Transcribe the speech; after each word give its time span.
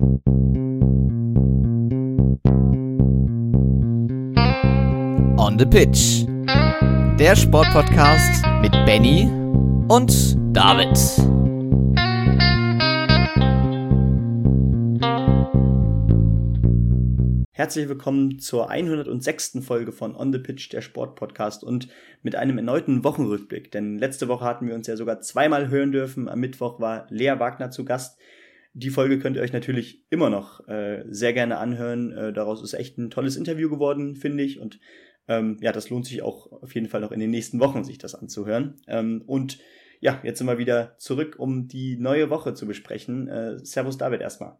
On 0.00 0.06
the 5.58 5.66
Pitch. 5.66 6.24
Der 7.18 7.34
Sportpodcast 7.34 8.44
mit 8.62 8.70
Benny 8.86 9.28
und 9.88 10.36
David. 10.56 10.96
Herzlich 17.50 17.88
willkommen 17.88 18.38
zur 18.38 18.70
106. 18.70 19.58
Folge 19.62 19.90
von 19.90 20.14
On 20.14 20.32
the 20.32 20.38
Pitch, 20.38 20.72
der 20.72 20.80
Sportpodcast 20.80 21.64
und 21.64 21.88
mit 22.22 22.36
einem 22.36 22.58
erneuten 22.58 23.02
Wochenrückblick. 23.02 23.72
Denn 23.72 23.98
letzte 23.98 24.28
Woche 24.28 24.44
hatten 24.44 24.68
wir 24.68 24.76
uns 24.76 24.86
ja 24.86 24.96
sogar 24.96 25.20
zweimal 25.22 25.68
hören 25.68 25.90
dürfen. 25.90 26.28
Am 26.28 26.38
Mittwoch 26.38 26.78
war 26.78 27.08
Lea 27.10 27.34
Wagner 27.40 27.72
zu 27.72 27.84
Gast. 27.84 28.16
Die 28.74 28.90
Folge 28.90 29.18
könnt 29.18 29.36
ihr 29.36 29.42
euch 29.42 29.52
natürlich 29.52 30.04
immer 30.10 30.30
noch 30.30 30.66
äh, 30.68 31.04
sehr 31.08 31.32
gerne 31.32 31.58
anhören. 31.58 32.12
Äh, 32.12 32.32
daraus 32.32 32.62
ist 32.62 32.74
echt 32.74 32.98
ein 32.98 33.10
tolles 33.10 33.36
Interview 33.36 33.70
geworden, 33.70 34.14
finde 34.14 34.44
ich. 34.44 34.60
Und 34.60 34.78
ähm, 35.26 35.56
ja, 35.60 35.72
das 35.72 35.90
lohnt 35.90 36.06
sich 36.06 36.22
auch 36.22 36.50
auf 36.62 36.74
jeden 36.74 36.88
Fall 36.88 37.00
noch 37.00 37.12
in 37.12 37.20
den 37.20 37.30
nächsten 37.30 37.60
Wochen, 37.60 37.84
sich 37.84 37.98
das 37.98 38.14
anzuhören. 38.14 38.76
Ähm, 38.86 39.22
und 39.26 39.58
ja, 40.00 40.20
jetzt 40.22 40.38
sind 40.38 40.46
wir 40.46 40.58
wieder 40.58 40.96
zurück, 40.98 41.36
um 41.38 41.68
die 41.68 41.96
neue 41.96 42.30
Woche 42.30 42.54
zu 42.54 42.66
besprechen. 42.66 43.28
Äh, 43.28 43.58
Servus 43.64 43.98
David 43.98 44.20
erstmal. 44.20 44.58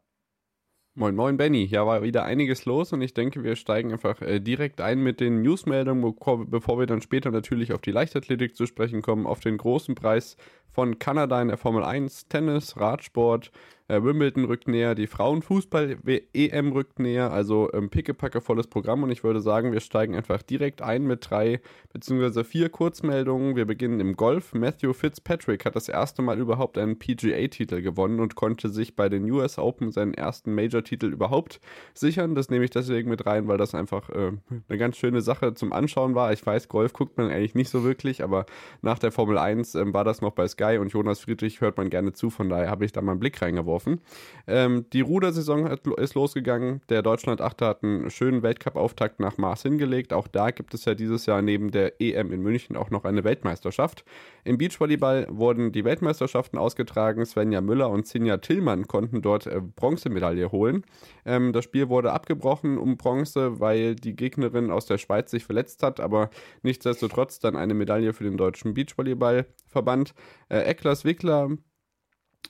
Moin, 0.94 1.14
moin, 1.14 1.36
Benny. 1.36 1.64
Ja, 1.64 1.86
war 1.86 2.02
wieder 2.02 2.24
einiges 2.24 2.64
los 2.64 2.92
und 2.92 3.02
ich 3.02 3.14
denke, 3.14 3.44
wir 3.44 3.54
steigen 3.54 3.92
einfach 3.92 4.20
äh, 4.20 4.40
direkt 4.40 4.80
ein 4.80 5.00
mit 5.00 5.20
den 5.20 5.42
Newsmeldungen, 5.42 6.16
bevor 6.50 6.78
wir 6.80 6.86
dann 6.86 7.02
später 7.02 7.30
natürlich 7.30 7.72
auf 7.72 7.80
die 7.80 7.92
Leichtathletik 7.92 8.56
zu 8.56 8.66
sprechen 8.66 9.00
kommen, 9.00 9.24
auf 9.24 9.38
den 9.38 9.58
großen 9.58 9.94
Preis 9.94 10.36
von 10.72 10.98
Kanada 10.98 11.40
in 11.40 11.48
der 11.48 11.56
Formel 11.56 11.84
1, 11.84 12.26
Tennis, 12.26 12.76
Radsport, 12.78 13.52
äh, 13.88 14.02
Wimbledon 14.02 14.44
rückt 14.44 14.68
näher, 14.68 14.94
die 14.94 15.06
Frauenfußball-EM 15.06 16.72
rückt 16.72 16.98
näher, 16.98 17.32
also 17.32 17.70
ähm, 17.72 17.88
pickepacke 17.88 18.42
volles 18.42 18.66
Programm 18.66 19.02
und 19.02 19.10
ich 19.10 19.24
würde 19.24 19.40
sagen, 19.40 19.72
wir 19.72 19.80
steigen 19.80 20.14
einfach 20.14 20.42
direkt 20.42 20.82
ein 20.82 21.04
mit 21.04 21.30
drei 21.30 21.60
bzw. 21.94 22.44
vier 22.44 22.68
Kurzmeldungen. 22.68 23.56
Wir 23.56 23.64
beginnen 23.64 24.00
im 24.00 24.14
Golf. 24.14 24.52
Matthew 24.52 24.92
Fitzpatrick 24.92 25.64
hat 25.64 25.74
das 25.74 25.88
erste 25.88 26.20
Mal 26.20 26.38
überhaupt 26.38 26.76
einen 26.76 26.98
PGA-Titel 26.98 27.80
gewonnen 27.80 28.20
und 28.20 28.34
konnte 28.34 28.68
sich 28.68 28.94
bei 28.94 29.08
den 29.08 29.28
US 29.30 29.58
Open 29.58 29.90
seinen 29.90 30.12
ersten 30.12 30.54
Major-Titel 30.54 31.06
überhaupt 31.06 31.60
sichern. 31.94 32.34
Das 32.34 32.50
nehme 32.50 32.66
ich 32.66 32.70
deswegen 32.70 33.08
mit 33.08 33.24
rein, 33.24 33.48
weil 33.48 33.56
das 33.56 33.74
einfach 33.74 34.10
äh, 34.10 34.32
eine 34.68 34.78
ganz 34.78 34.98
schöne 34.98 35.22
Sache 35.22 35.54
zum 35.54 35.72
Anschauen 35.72 36.14
war. 36.14 36.32
Ich 36.34 36.44
weiß, 36.44 36.68
Golf 36.68 36.92
guckt 36.92 37.16
man 37.16 37.30
eigentlich 37.30 37.54
nicht 37.54 37.70
so 37.70 37.84
wirklich, 37.84 38.22
aber 38.22 38.44
nach 38.82 38.98
der 38.98 39.12
Formel 39.12 39.38
1 39.38 39.74
äh, 39.74 39.94
war 39.94 40.04
das 40.04 40.20
noch 40.20 40.32
bei 40.32 40.46
Sky 40.46 40.76
und 40.78 40.92
Jonas 40.92 41.20
Friedrich 41.20 41.62
hört 41.62 41.78
man 41.78 41.88
gerne 41.88 42.12
zu, 42.12 42.28
von 42.28 42.50
daher 42.50 42.68
habe 42.68 42.84
ich 42.84 42.92
da 42.92 43.00
mal 43.00 43.12
einen 43.12 43.20
Blick 43.20 43.40
reingeworfen 43.40 43.77
gelaufen. 43.78 44.00
Ähm, 44.46 44.86
die 44.92 45.00
Rudersaison 45.00 45.68
hat, 45.68 45.86
ist 45.86 46.14
losgegangen. 46.14 46.80
Der 46.88 47.02
Deutschland-Achter 47.02 47.66
hat 47.66 47.82
einen 47.82 48.10
schönen 48.10 48.42
Weltcup-Auftakt 48.42 49.20
nach 49.20 49.36
Mars 49.38 49.62
hingelegt. 49.62 50.12
Auch 50.12 50.26
da 50.26 50.50
gibt 50.50 50.74
es 50.74 50.84
ja 50.84 50.94
dieses 50.94 51.26
Jahr 51.26 51.42
neben 51.42 51.70
der 51.70 52.00
EM 52.00 52.32
in 52.32 52.42
München 52.42 52.76
auch 52.76 52.90
noch 52.90 53.04
eine 53.04 53.24
Weltmeisterschaft. 53.24 54.04
Im 54.44 54.58
Beachvolleyball 54.58 55.26
wurden 55.30 55.72
die 55.72 55.84
Weltmeisterschaften 55.84 56.58
ausgetragen. 56.58 57.24
Svenja 57.26 57.60
Müller 57.60 57.90
und 57.90 58.06
Sinja 58.06 58.38
Tillmann 58.38 58.86
konnten 58.86 59.22
dort 59.22 59.46
äh, 59.46 59.60
Bronzemedaille 59.60 60.50
holen. 60.50 60.84
Ähm, 61.24 61.52
das 61.52 61.64
Spiel 61.64 61.88
wurde 61.88 62.12
abgebrochen 62.12 62.78
um 62.78 62.96
Bronze, 62.96 63.60
weil 63.60 63.94
die 63.94 64.16
Gegnerin 64.16 64.70
aus 64.70 64.86
der 64.86 64.98
Schweiz 64.98 65.30
sich 65.30 65.44
verletzt 65.44 65.82
hat, 65.82 66.00
aber 66.00 66.30
nichtsdestotrotz 66.62 67.38
dann 67.38 67.56
eine 67.56 67.74
Medaille 67.74 68.12
für 68.12 68.24
den 68.24 68.36
deutschen 68.36 68.74
Beachvolleyballverband. 68.74 70.14
Äh, 70.48 70.60
Eklas 70.70 71.04
Wickler 71.04 71.50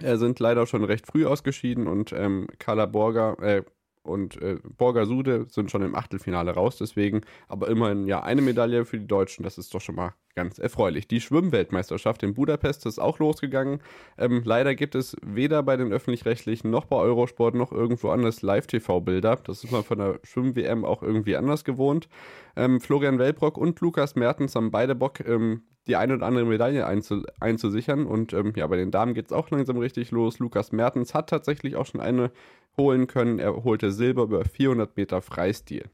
sind 0.00 0.40
leider 0.40 0.66
schon 0.66 0.84
recht 0.84 1.06
früh 1.06 1.26
ausgeschieden 1.26 1.86
und 1.86 2.12
ähm, 2.12 2.46
Carla 2.58 2.86
Borger 2.86 3.36
äh, 3.42 3.62
und 4.08 4.40
äh, 4.40 4.58
Borger 4.76 5.06
Sude 5.06 5.46
sind 5.48 5.70
schon 5.70 5.82
im 5.82 5.94
Achtelfinale 5.94 6.52
raus, 6.52 6.78
deswegen 6.78 7.22
aber 7.46 7.68
immerhin 7.68 8.06
ja 8.06 8.22
eine 8.22 8.42
Medaille 8.42 8.84
für 8.84 8.98
die 8.98 9.06
Deutschen, 9.06 9.42
das 9.42 9.58
ist 9.58 9.74
doch 9.74 9.80
schon 9.80 9.94
mal 9.94 10.14
ganz 10.34 10.58
erfreulich. 10.58 11.08
Die 11.08 11.20
Schwimmweltmeisterschaft 11.20 12.22
in 12.22 12.34
Budapest 12.34 12.86
ist 12.86 12.98
auch 12.98 13.18
losgegangen. 13.18 13.80
Ähm, 14.16 14.42
leider 14.44 14.74
gibt 14.74 14.94
es 14.94 15.16
weder 15.22 15.62
bei 15.62 15.76
den 15.76 15.92
öffentlich-rechtlichen 15.92 16.70
noch 16.70 16.84
bei 16.84 16.96
Eurosport 16.96 17.54
noch 17.54 17.72
irgendwo 17.72 18.10
anders 18.10 18.42
Live-TV-Bilder. 18.42 19.36
Das 19.44 19.64
ist 19.64 19.72
man 19.72 19.82
von 19.82 19.98
der 19.98 20.20
Schwimm-WM 20.22 20.84
auch 20.84 21.02
irgendwie 21.02 21.36
anders 21.36 21.64
gewohnt. 21.64 22.08
Ähm, 22.56 22.80
Florian 22.80 23.18
Wellbrock 23.18 23.58
und 23.58 23.80
Lukas 23.80 24.14
Mertens 24.14 24.54
haben 24.54 24.70
beide 24.70 24.94
Bock, 24.94 25.20
ähm, 25.26 25.62
die 25.88 25.96
eine 25.96 26.14
oder 26.14 26.26
andere 26.26 26.44
Medaille 26.44 26.86
einzu 26.86 27.22
einzusichern. 27.40 28.06
Und 28.06 28.32
ähm, 28.32 28.52
ja, 28.56 28.66
bei 28.66 28.76
den 28.76 28.90
Damen 28.90 29.14
geht 29.14 29.26
es 29.26 29.32
auch 29.32 29.50
langsam 29.50 29.78
richtig 29.78 30.10
los. 30.10 30.38
Lukas 30.38 30.72
Mertens 30.72 31.14
hat 31.14 31.30
tatsächlich 31.30 31.76
auch 31.76 31.86
schon 31.86 32.00
eine 32.00 32.30
holen 32.76 33.06
können. 33.06 33.38
Er 33.38 33.64
holte 33.64 33.90
Silber 33.90 34.24
über 34.24 34.44
400 34.44 34.96
Meter 34.96 35.22
Freistil. 35.22 35.84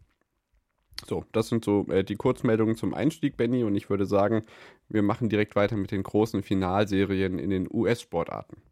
So, 1.06 1.24
das 1.32 1.48
sind 1.48 1.64
so 1.64 1.86
äh, 1.88 2.04
die 2.04 2.16
Kurzmeldungen 2.16 2.76
zum 2.76 2.94
Einstieg, 2.94 3.36
Benny. 3.36 3.64
Und 3.64 3.74
ich 3.74 3.90
würde 3.90 4.06
sagen, 4.06 4.42
wir 4.88 5.02
machen 5.02 5.28
direkt 5.28 5.56
weiter 5.56 5.76
mit 5.76 5.90
den 5.90 6.02
großen 6.02 6.42
Finalserien 6.42 7.38
in 7.38 7.50
den 7.50 7.68
US-Sportarten. 7.70 8.62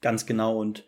Ganz 0.00 0.26
genau. 0.26 0.58
Und 0.58 0.84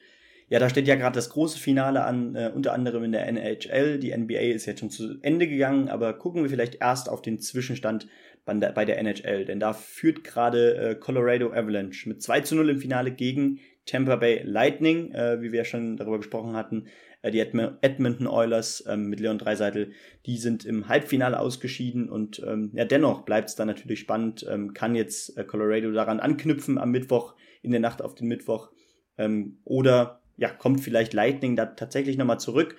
ja, 0.48 0.58
da 0.58 0.68
steht 0.68 0.88
ja 0.88 0.96
gerade 0.96 1.14
das 1.14 1.30
große 1.30 1.58
Finale 1.58 2.04
an, 2.04 2.34
äh, 2.34 2.50
unter 2.52 2.72
anderem 2.72 3.04
in 3.04 3.12
der 3.12 3.26
NHL. 3.28 4.00
Die 4.00 4.16
NBA 4.16 4.40
ist 4.40 4.66
jetzt 4.66 4.80
schon 4.80 4.90
zu 4.90 5.18
Ende 5.22 5.46
gegangen, 5.46 5.88
aber 5.88 6.12
gucken 6.14 6.42
wir 6.42 6.50
vielleicht 6.50 6.80
erst 6.80 7.08
auf 7.08 7.22
den 7.22 7.38
Zwischenstand 7.38 8.08
bei 8.54 8.84
der 8.84 8.98
NHL. 8.98 9.44
Denn 9.44 9.60
da 9.60 9.72
führt 9.72 10.24
gerade 10.24 10.76
äh, 10.76 10.94
Colorado 10.94 11.52
Avalanche 11.52 12.08
mit 12.08 12.22
2 12.22 12.40
zu 12.40 12.56
0 12.56 12.70
im 12.70 12.78
Finale 12.78 13.10
gegen 13.12 13.60
Tampa 13.86 14.16
Bay 14.16 14.42
Lightning, 14.44 15.12
äh, 15.12 15.40
wie 15.40 15.52
wir 15.52 15.58
ja 15.58 15.64
schon 15.64 15.96
darüber 15.96 16.18
gesprochen 16.18 16.56
hatten. 16.56 16.86
Äh, 17.22 17.30
die 17.30 17.40
Edmonton 17.40 18.26
Oilers 18.26 18.84
ähm, 18.88 19.08
mit 19.08 19.20
Leon 19.20 19.38
Dreiseitel, 19.38 19.92
die 20.26 20.36
sind 20.36 20.64
im 20.64 20.88
Halbfinale 20.88 21.38
ausgeschieden 21.38 22.08
und 22.08 22.42
ähm, 22.46 22.70
ja, 22.74 22.84
dennoch 22.84 23.22
bleibt 23.22 23.50
es 23.50 23.56
dann 23.56 23.68
natürlich 23.68 24.00
spannend. 24.00 24.46
Ähm, 24.48 24.74
kann 24.74 24.94
jetzt 24.94 25.36
äh, 25.36 25.44
Colorado 25.44 25.90
daran 25.92 26.20
anknüpfen 26.20 26.78
am 26.78 26.90
Mittwoch, 26.90 27.34
in 27.62 27.72
der 27.72 27.80
Nacht 27.80 28.02
auf 28.02 28.14
den 28.14 28.28
Mittwoch? 28.28 28.70
Ähm, 29.18 29.58
oder 29.64 30.22
ja, 30.36 30.48
kommt 30.48 30.80
vielleicht 30.80 31.12
Lightning 31.12 31.56
da 31.56 31.66
tatsächlich 31.66 32.16
nochmal 32.16 32.40
zurück? 32.40 32.76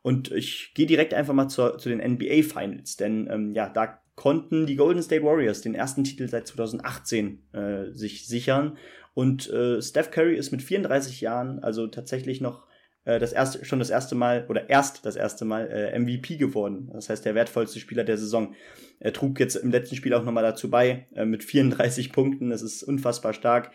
Und 0.00 0.32
ich 0.32 0.72
gehe 0.74 0.86
direkt 0.86 1.14
einfach 1.14 1.34
mal 1.34 1.48
zu, 1.48 1.76
zu 1.76 1.88
den 1.88 1.98
NBA 1.98 2.42
Finals, 2.42 2.96
denn 2.96 3.28
ähm, 3.30 3.52
ja, 3.54 3.68
da 3.68 4.01
konnten 4.14 4.66
die 4.66 4.76
Golden 4.76 5.02
State 5.02 5.24
Warriors 5.24 5.62
den 5.62 5.74
ersten 5.74 6.04
Titel 6.04 6.28
seit 6.28 6.46
2018 6.46 7.42
äh, 7.52 7.92
sich 7.92 8.26
sichern. 8.26 8.76
Und 9.14 9.50
äh, 9.50 9.80
Steph 9.80 10.10
Curry 10.10 10.36
ist 10.36 10.52
mit 10.52 10.62
34 10.62 11.20
Jahren 11.20 11.58
also 11.60 11.86
tatsächlich 11.86 12.40
noch 12.40 12.66
äh, 13.04 13.18
das 13.18 13.32
erste, 13.32 13.64
schon 13.64 13.78
das 13.78 13.90
erste 13.90 14.14
Mal 14.14 14.46
oder 14.48 14.70
erst 14.70 15.04
das 15.04 15.16
erste 15.16 15.44
Mal 15.44 15.68
äh, 15.70 15.98
MVP 15.98 16.36
geworden. 16.36 16.90
Das 16.92 17.08
heißt, 17.08 17.24
der 17.24 17.34
wertvollste 17.34 17.80
Spieler 17.80 18.04
der 18.04 18.18
Saison. 18.18 18.54
Er 19.00 19.12
trug 19.12 19.40
jetzt 19.40 19.56
im 19.56 19.70
letzten 19.70 19.96
Spiel 19.96 20.14
auch 20.14 20.24
nochmal 20.24 20.44
dazu 20.44 20.70
bei 20.70 21.06
äh, 21.14 21.24
mit 21.24 21.44
34 21.44 22.12
Punkten. 22.12 22.50
Das 22.50 22.62
ist 22.62 22.82
unfassbar 22.82 23.32
stark. 23.32 23.72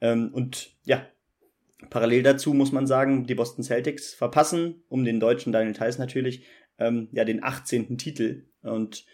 Ähm, 0.00 0.30
und 0.32 0.76
ja, 0.84 1.06
parallel 1.90 2.22
dazu 2.22 2.52
muss 2.54 2.72
man 2.72 2.86
sagen, 2.86 3.26
die 3.26 3.34
Boston 3.34 3.64
Celtics 3.64 4.14
verpassen, 4.14 4.82
um 4.88 5.04
den 5.04 5.20
deutschen 5.20 5.52
Daniel 5.52 5.74
Theiss 5.74 5.98
natürlich, 5.98 6.44
ähm, 6.78 7.08
ja, 7.12 7.24
den 7.24 7.42
18. 7.42 7.96
Titel. 7.96 8.44
Und 8.62 9.06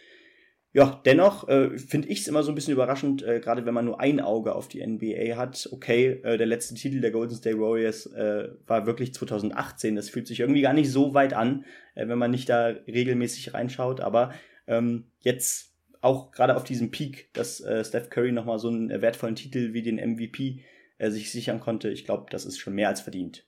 ja, 0.75 1.03
dennoch 1.05 1.49
äh, 1.49 1.77
finde 1.77 2.09
ich 2.09 2.21
es 2.21 2.28
immer 2.28 2.43
so 2.43 2.50
ein 2.50 2.55
bisschen 2.55 2.72
überraschend, 2.72 3.22
äh, 3.22 3.41
gerade 3.41 3.66
wenn 3.66 3.75
man 3.75 3.84
nur 3.84 4.00
ein 4.00 4.21
Auge 4.21 4.55
auf 4.55 4.69
die 4.69 4.84
NBA 4.84 5.37
hat. 5.37 5.69
Okay, 5.71 6.21
äh, 6.22 6.38
der 6.38 6.47
letzte 6.47 6.75
Titel 6.75 7.00
der 7.03 7.10
Golden 7.10 7.34
State 7.34 7.59
Warriors 7.59 8.06
äh, 8.06 8.49
war 8.66 8.87
wirklich 8.87 9.12
2018. 9.12 9.97
Das 9.97 10.09
fühlt 10.09 10.27
sich 10.27 10.41
irgendwie 10.41 10.62
gar 10.62 10.72
nicht 10.72 10.91
so 10.91 11.12
weit 11.12 11.34
an, 11.34 11.66
äh, 11.94 12.09
wenn 12.09 12.19
man 12.19 12.31
nicht 12.31 12.49
da 12.49 12.69
regelmäßig 12.87 13.53
reinschaut. 13.53 14.00
Aber 14.00 14.32
ähm, 14.66 15.11
jetzt 15.21 15.75
auch 16.00 16.32
gerade 16.32 16.56
auf 16.56 16.65
diesem 16.65 16.91
Peak, 16.91 17.28
dass 17.34 17.61
äh, 17.61 17.84
Steph 17.84 18.09
Curry 18.09 18.32
nochmal 18.32 18.59
so 18.59 18.69
einen 18.69 19.03
wertvollen 19.03 19.37
Titel 19.37 19.75
wie 19.75 19.82
den 19.82 19.97
MVP 19.97 20.65
äh, 20.97 21.11
sich 21.11 21.31
sichern 21.31 21.61
konnte, 21.61 21.91
ich 21.91 22.06
glaube, 22.06 22.27
das 22.31 22.47
ist 22.47 22.59
schon 22.59 22.75
mehr 22.75 22.88
als 22.88 23.03
verdient. 23.03 23.44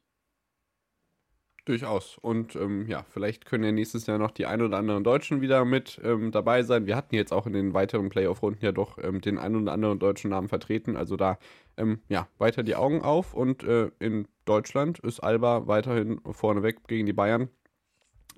Durchaus. 1.67 2.19
Und 2.19 2.57
ähm, 2.57 2.87
ja, 2.89 3.07
vielleicht 3.09 3.47
können 3.47 3.65
ja 3.65 3.73
nächstes 3.73 4.07
Jahr 4.07 4.19
noch 4.19 4.33
die 4.33 4.45
ein 4.45 4.61
oder 4.61 4.77
anderen 4.77 5.03
Deutschen 5.03 5.41
wieder 5.41 5.65
mit 5.65 5.99
ähm, 6.05 6.31
dabei 6.31 6.63
sein. 6.63 6.85
Wir 6.85 6.95
hatten 6.95 7.15
jetzt 7.15 7.33
auch 7.33 7.47
in 7.47 7.55
den 7.55 7.73
weiteren 7.73 8.11
Playoff-Runden 8.11 8.63
ja 8.63 8.71
doch 8.71 8.99
ähm, 9.03 9.23
den 9.23 9.39
ein 9.39 9.57
oder 9.57 9.73
anderen 9.73 9.99
deutschen 9.99 10.31
Namen 10.31 10.49
vertreten. 10.49 10.95
Also 10.95 11.17
da, 11.17 11.39
ähm, 11.79 12.01
ja, 12.09 12.29
weiter 12.37 12.63
die 12.63 12.77
Augen 12.77 13.01
auf. 13.01 13.33
Und 13.33 13.65
äh, 13.65 13.91
in 13.99 14.29
Deutschland 14.45 14.99
ist 14.99 15.21
Alba 15.21 15.67
weiterhin 15.67 16.21
vorneweg 16.31 16.87
gegen 16.87 17.07
die 17.07 17.15
Bayern. 17.15 17.49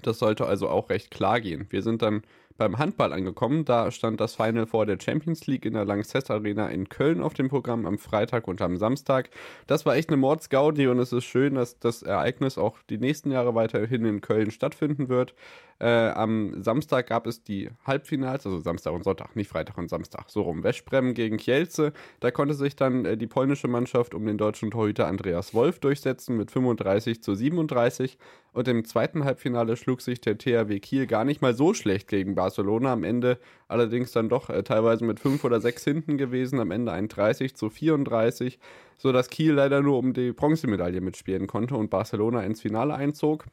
Das 0.03 0.21
sollte 0.21 0.47
also 0.47 0.69
auch 0.69 0.89
recht 0.89 1.11
klar 1.11 1.41
gehen. 1.41 1.67
Wir 1.71 1.83
sind 1.83 2.03
dann 2.03 2.23
beim 2.57 2.79
Handball 2.79 3.13
angekommen. 3.13 3.65
Da 3.65 3.91
stand 3.91 4.21
das 4.21 4.35
Final 4.35 4.67
vor 4.67 4.87
der 4.87 4.99
Champions 5.01 5.47
League 5.47 5.65
in 5.65 5.75
der 5.75 5.85
Lanxess 5.85 6.31
Arena 6.31 6.69
in 6.69 6.89
Köln 6.89 7.23
auf 7.23 7.35
dem 7.35 7.49
Programm 7.49 7.87
am 7.87 7.99
Freitag 7.99 8.49
und 8.49 8.63
am 8.63 8.77
Samstag. 8.77 9.31
Das 9.67 9.87
war 9.87 9.97
echt 9.97 10.09
eine 10.09 10.17
Mordsgaudi 10.17 10.89
und 10.89 10.99
es 10.99 11.13
ist 11.13 11.25
schön, 11.25 11.55
dass 11.55 11.79
das 11.79 12.03
Ereignis 12.03 12.59
auch 12.59 12.79
die 12.89 12.99
nächsten 12.99 13.31
Jahre 13.31 13.55
weiterhin 13.55 14.05
in 14.05 14.21
Köln 14.21 14.51
stattfinden 14.51 15.09
wird. 15.09 15.35
Äh, 15.79 16.09
am 16.09 16.63
Samstag 16.63 17.09
gab 17.09 17.27
es 17.27 17.43
die 17.43 17.71
Halbfinals, 17.85 18.47
also 18.47 18.61
Samstag 18.61 18.95
und 18.95 19.05
Sonntag, 19.05 19.37
nicht 19.37 19.51
Freitag 19.51 19.77
und 19.77 19.91
Samstag, 19.91 20.31
so 20.31 20.43
rum. 20.43 20.63
Westbrem 20.63 21.13
gegen 21.13 21.37
Kielce. 21.37 21.93
Da 22.21 22.31
konnte 22.31 22.55
sich 22.55 22.77
dann 22.77 23.05
äh, 23.05 23.17
die 23.19 23.27
polnische 23.27 23.69
Mannschaft 23.69 24.15
um 24.15 24.25
den 24.25 24.39
deutschen 24.39 24.71
Torhüter 24.71 25.07
Andreas 25.07 25.53
Wolf 25.53 25.79
durchsetzen 25.79 26.37
mit 26.37 26.51
35 26.51 27.23
zu 27.23 27.35
37. 27.35 28.17
Und 28.53 28.69
im 28.69 28.87
zweiten 28.87 29.25
Halbfinale 29.25 29.77
schlug 29.77 30.01
sich 30.01 30.23
der 30.23 30.39
THW 30.39 30.81
Kiel 30.81 31.07
gar 31.07 31.27
nicht 31.27 31.43
mal 31.43 31.55
so 31.55 31.75
schlecht 31.75 32.09
gegen 32.09 32.35
Barcelona. 32.35 32.95
Am 32.95 33.05
Ende 33.05 33.39
allerdings 33.69 34.13
dann 34.13 34.31
doch 34.31 34.49
äh, 34.49 34.63
teilweise 34.63 35.05
mit 35.05 35.21
5 35.21 35.45
oder 35.45 35.61
6 35.61 35.85
hinten 35.85 36.17
gewesen. 36.17 36.59
Am 36.59 36.71
Ende 36.71 36.93
ein 36.93 37.09
30 37.09 37.55
zu 37.55 37.69
34, 37.69 38.59
sodass 38.97 39.29
Kiel 39.29 39.53
leider 39.53 39.83
nur 39.83 39.99
um 39.99 40.15
die 40.15 40.33
Bronzemedaille 40.33 41.03
mitspielen 41.03 41.47
konnte 41.47 41.77
und 41.77 41.91
Barcelona 41.91 42.45
ins 42.45 42.63
Finale 42.63 42.95
einzog. 42.95 43.45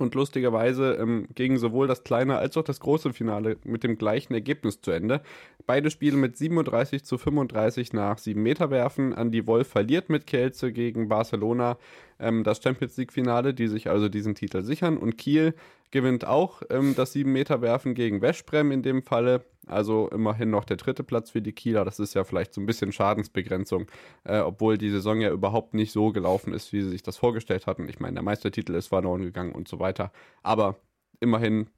Und 0.00 0.14
lustigerweise 0.14 0.94
ähm, 0.94 1.28
ging 1.34 1.56
sowohl 1.56 1.86
das 1.86 2.04
kleine 2.04 2.38
als 2.38 2.56
auch 2.56 2.64
das 2.64 2.80
große 2.80 3.12
Finale 3.12 3.56
mit 3.64 3.84
dem 3.84 3.96
gleichen 3.96 4.34
Ergebnis 4.34 4.80
zu 4.80 4.90
Ende. 4.90 5.22
Beide 5.66 5.90
Spiele 5.90 6.16
mit 6.16 6.36
37 6.36 7.04
zu 7.04 7.18
35 7.18 7.92
nach 7.92 8.18
7 8.18 8.42
Meter 8.42 8.70
werfen. 8.70 9.12
Andy 9.12 9.46
Wolf 9.46 9.68
verliert 9.68 10.10
mit 10.10 10.26
Kelze 10.26 10.72
gegen 10.72 11.08
Barcelona 11.08 11.78
ähm, 12.18 12.44
das 12.44 12.62
Champions 12.62 12.96
League-Finale, 12.96 13.54
die 13.54 13.68
sich 13.68 13.88
also 13.88 14.08
diesen 14.08 14.34
Titel 14.34 14.62
sichern. 14.62 14.96
Und 14.96 15.16
Kiel 15.18 15.54
gewinnt 15.94 16.26
auch 16.26 16.60
ähm, 16.70 16.96
das 16.96 17.14
7-Meter-Werfen 17.14 17.94
gegen 17.94 18.20
Westbrem 18.20 18.72
in 18.72 18.82
dem 18.82 19.04
Falle. 19.04 19.44
Also 19.66 20.08
immerhin 20.08 20.50
noch 20.50 20.64
der 20.64 20.76
dritte 20.76 21.04
Platz 21.04 21.30
für 21.30 21.40
die 21.40 21.52
Kieler. 21.52 21.84
Das 21.84 22.00
ist 22.00 22.14
ja 22.14 22.24
vielleicht 22.24 22.52
so 22.52 22.60
ein 22.60 22.66
bisschen 22.66 22.90
Schadensbegrenzung, 22.90 23.86
äh, 24.24 24.40
obwohl 24.40 24.76
die 24.76 24.90
Saison 24.90 25.20
ja 25.20 25.30
überhaupt 25.30 25.72
nicht 25.72 25.92
so 25.92 26.10
gelaufen 26.10 26.52
ist, 26.52 26.72
wie 26.72 26.82
sie 26.82 26.90
sich 26.90 27.04
das 27.04 27.16
vorgestellt 27.16 27.68
hatten. 27.68 27.88
Ich 27.88 28.00
meine, 28.00 28.14
der 28.14 28.24
Meistertitel 28.24 28.74
ist 28.74 28.88
verloren 28.88 29.22
gegangen 29.22 29.52
und 29.52 29.68
so 29.68 29.78
weiter. 29.78 30.10
Aber 30.42 30.80
immerhin 31.20 31.70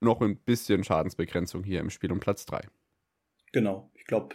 noch 0.00 0.20
ein 0.20 0.36
bisschen 0.36 0.82
Schadensbegrenzung 0.82 1.62
hier 1.62 1.78
im 1.78 1.90
Spiel 1.90 2.10
um 2.10 2.18
Platz 2.18 2.44
3. 2.44 2.62
Genau, 3.52 3.88
ich 3.94 4.04
glaube, 4.04 4.34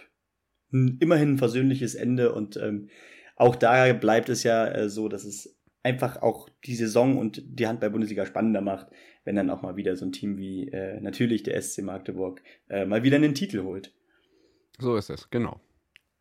immerhin 0.71 1.33
ein 1.33 1.37
versöhnliches 1.37 1.93
Ende 1.93 2.33
und 2.33 2.55
ähm, 2.55 2.87
auch 3.35 3.57
da 3.57 3.91
bleibt 3.91 4.29
es 4.29 4.43
ja 4.43 4.65
äh, 4.65 4.87
so, 4.87 5.09
dass 5.09 5.25
es 5.25 5.59
einfach 5.83 6.21
auch 6.21 6.49
die 6.65 6.75
Saison 6.75 7.17
und 7.17 7.41
die 7.45 7.67
Handball-Bundesliga 7.67 8.25
spannender 8.25 8.61
macht, 8.61 8.87
wenn 9.25 9.35
dann 9.35 9.49
auch 9.49 9.61
mal 9.61 9.75
wieder 9.75 9.95
so 9.95 10.05
ein 10.05 10.11
Team 10.11 10.37
wie 10.37 10.69
äh, 10.69 10.99
natürlich 11.01 11.43
der 11.43 11.61
SC 11.61 11.83
Magdeburg 11.83 12.41
äh, 12.69 12.85
mal 12.85 13.03
wieder 13.03 13.17
einen 13.17 13.35
Titel 13.35 13.63
holt. 13.63 13.93
So 14.79 14.95
ist 14.95 15.09
es, 15.09 15.29
genau. 15.29 15.59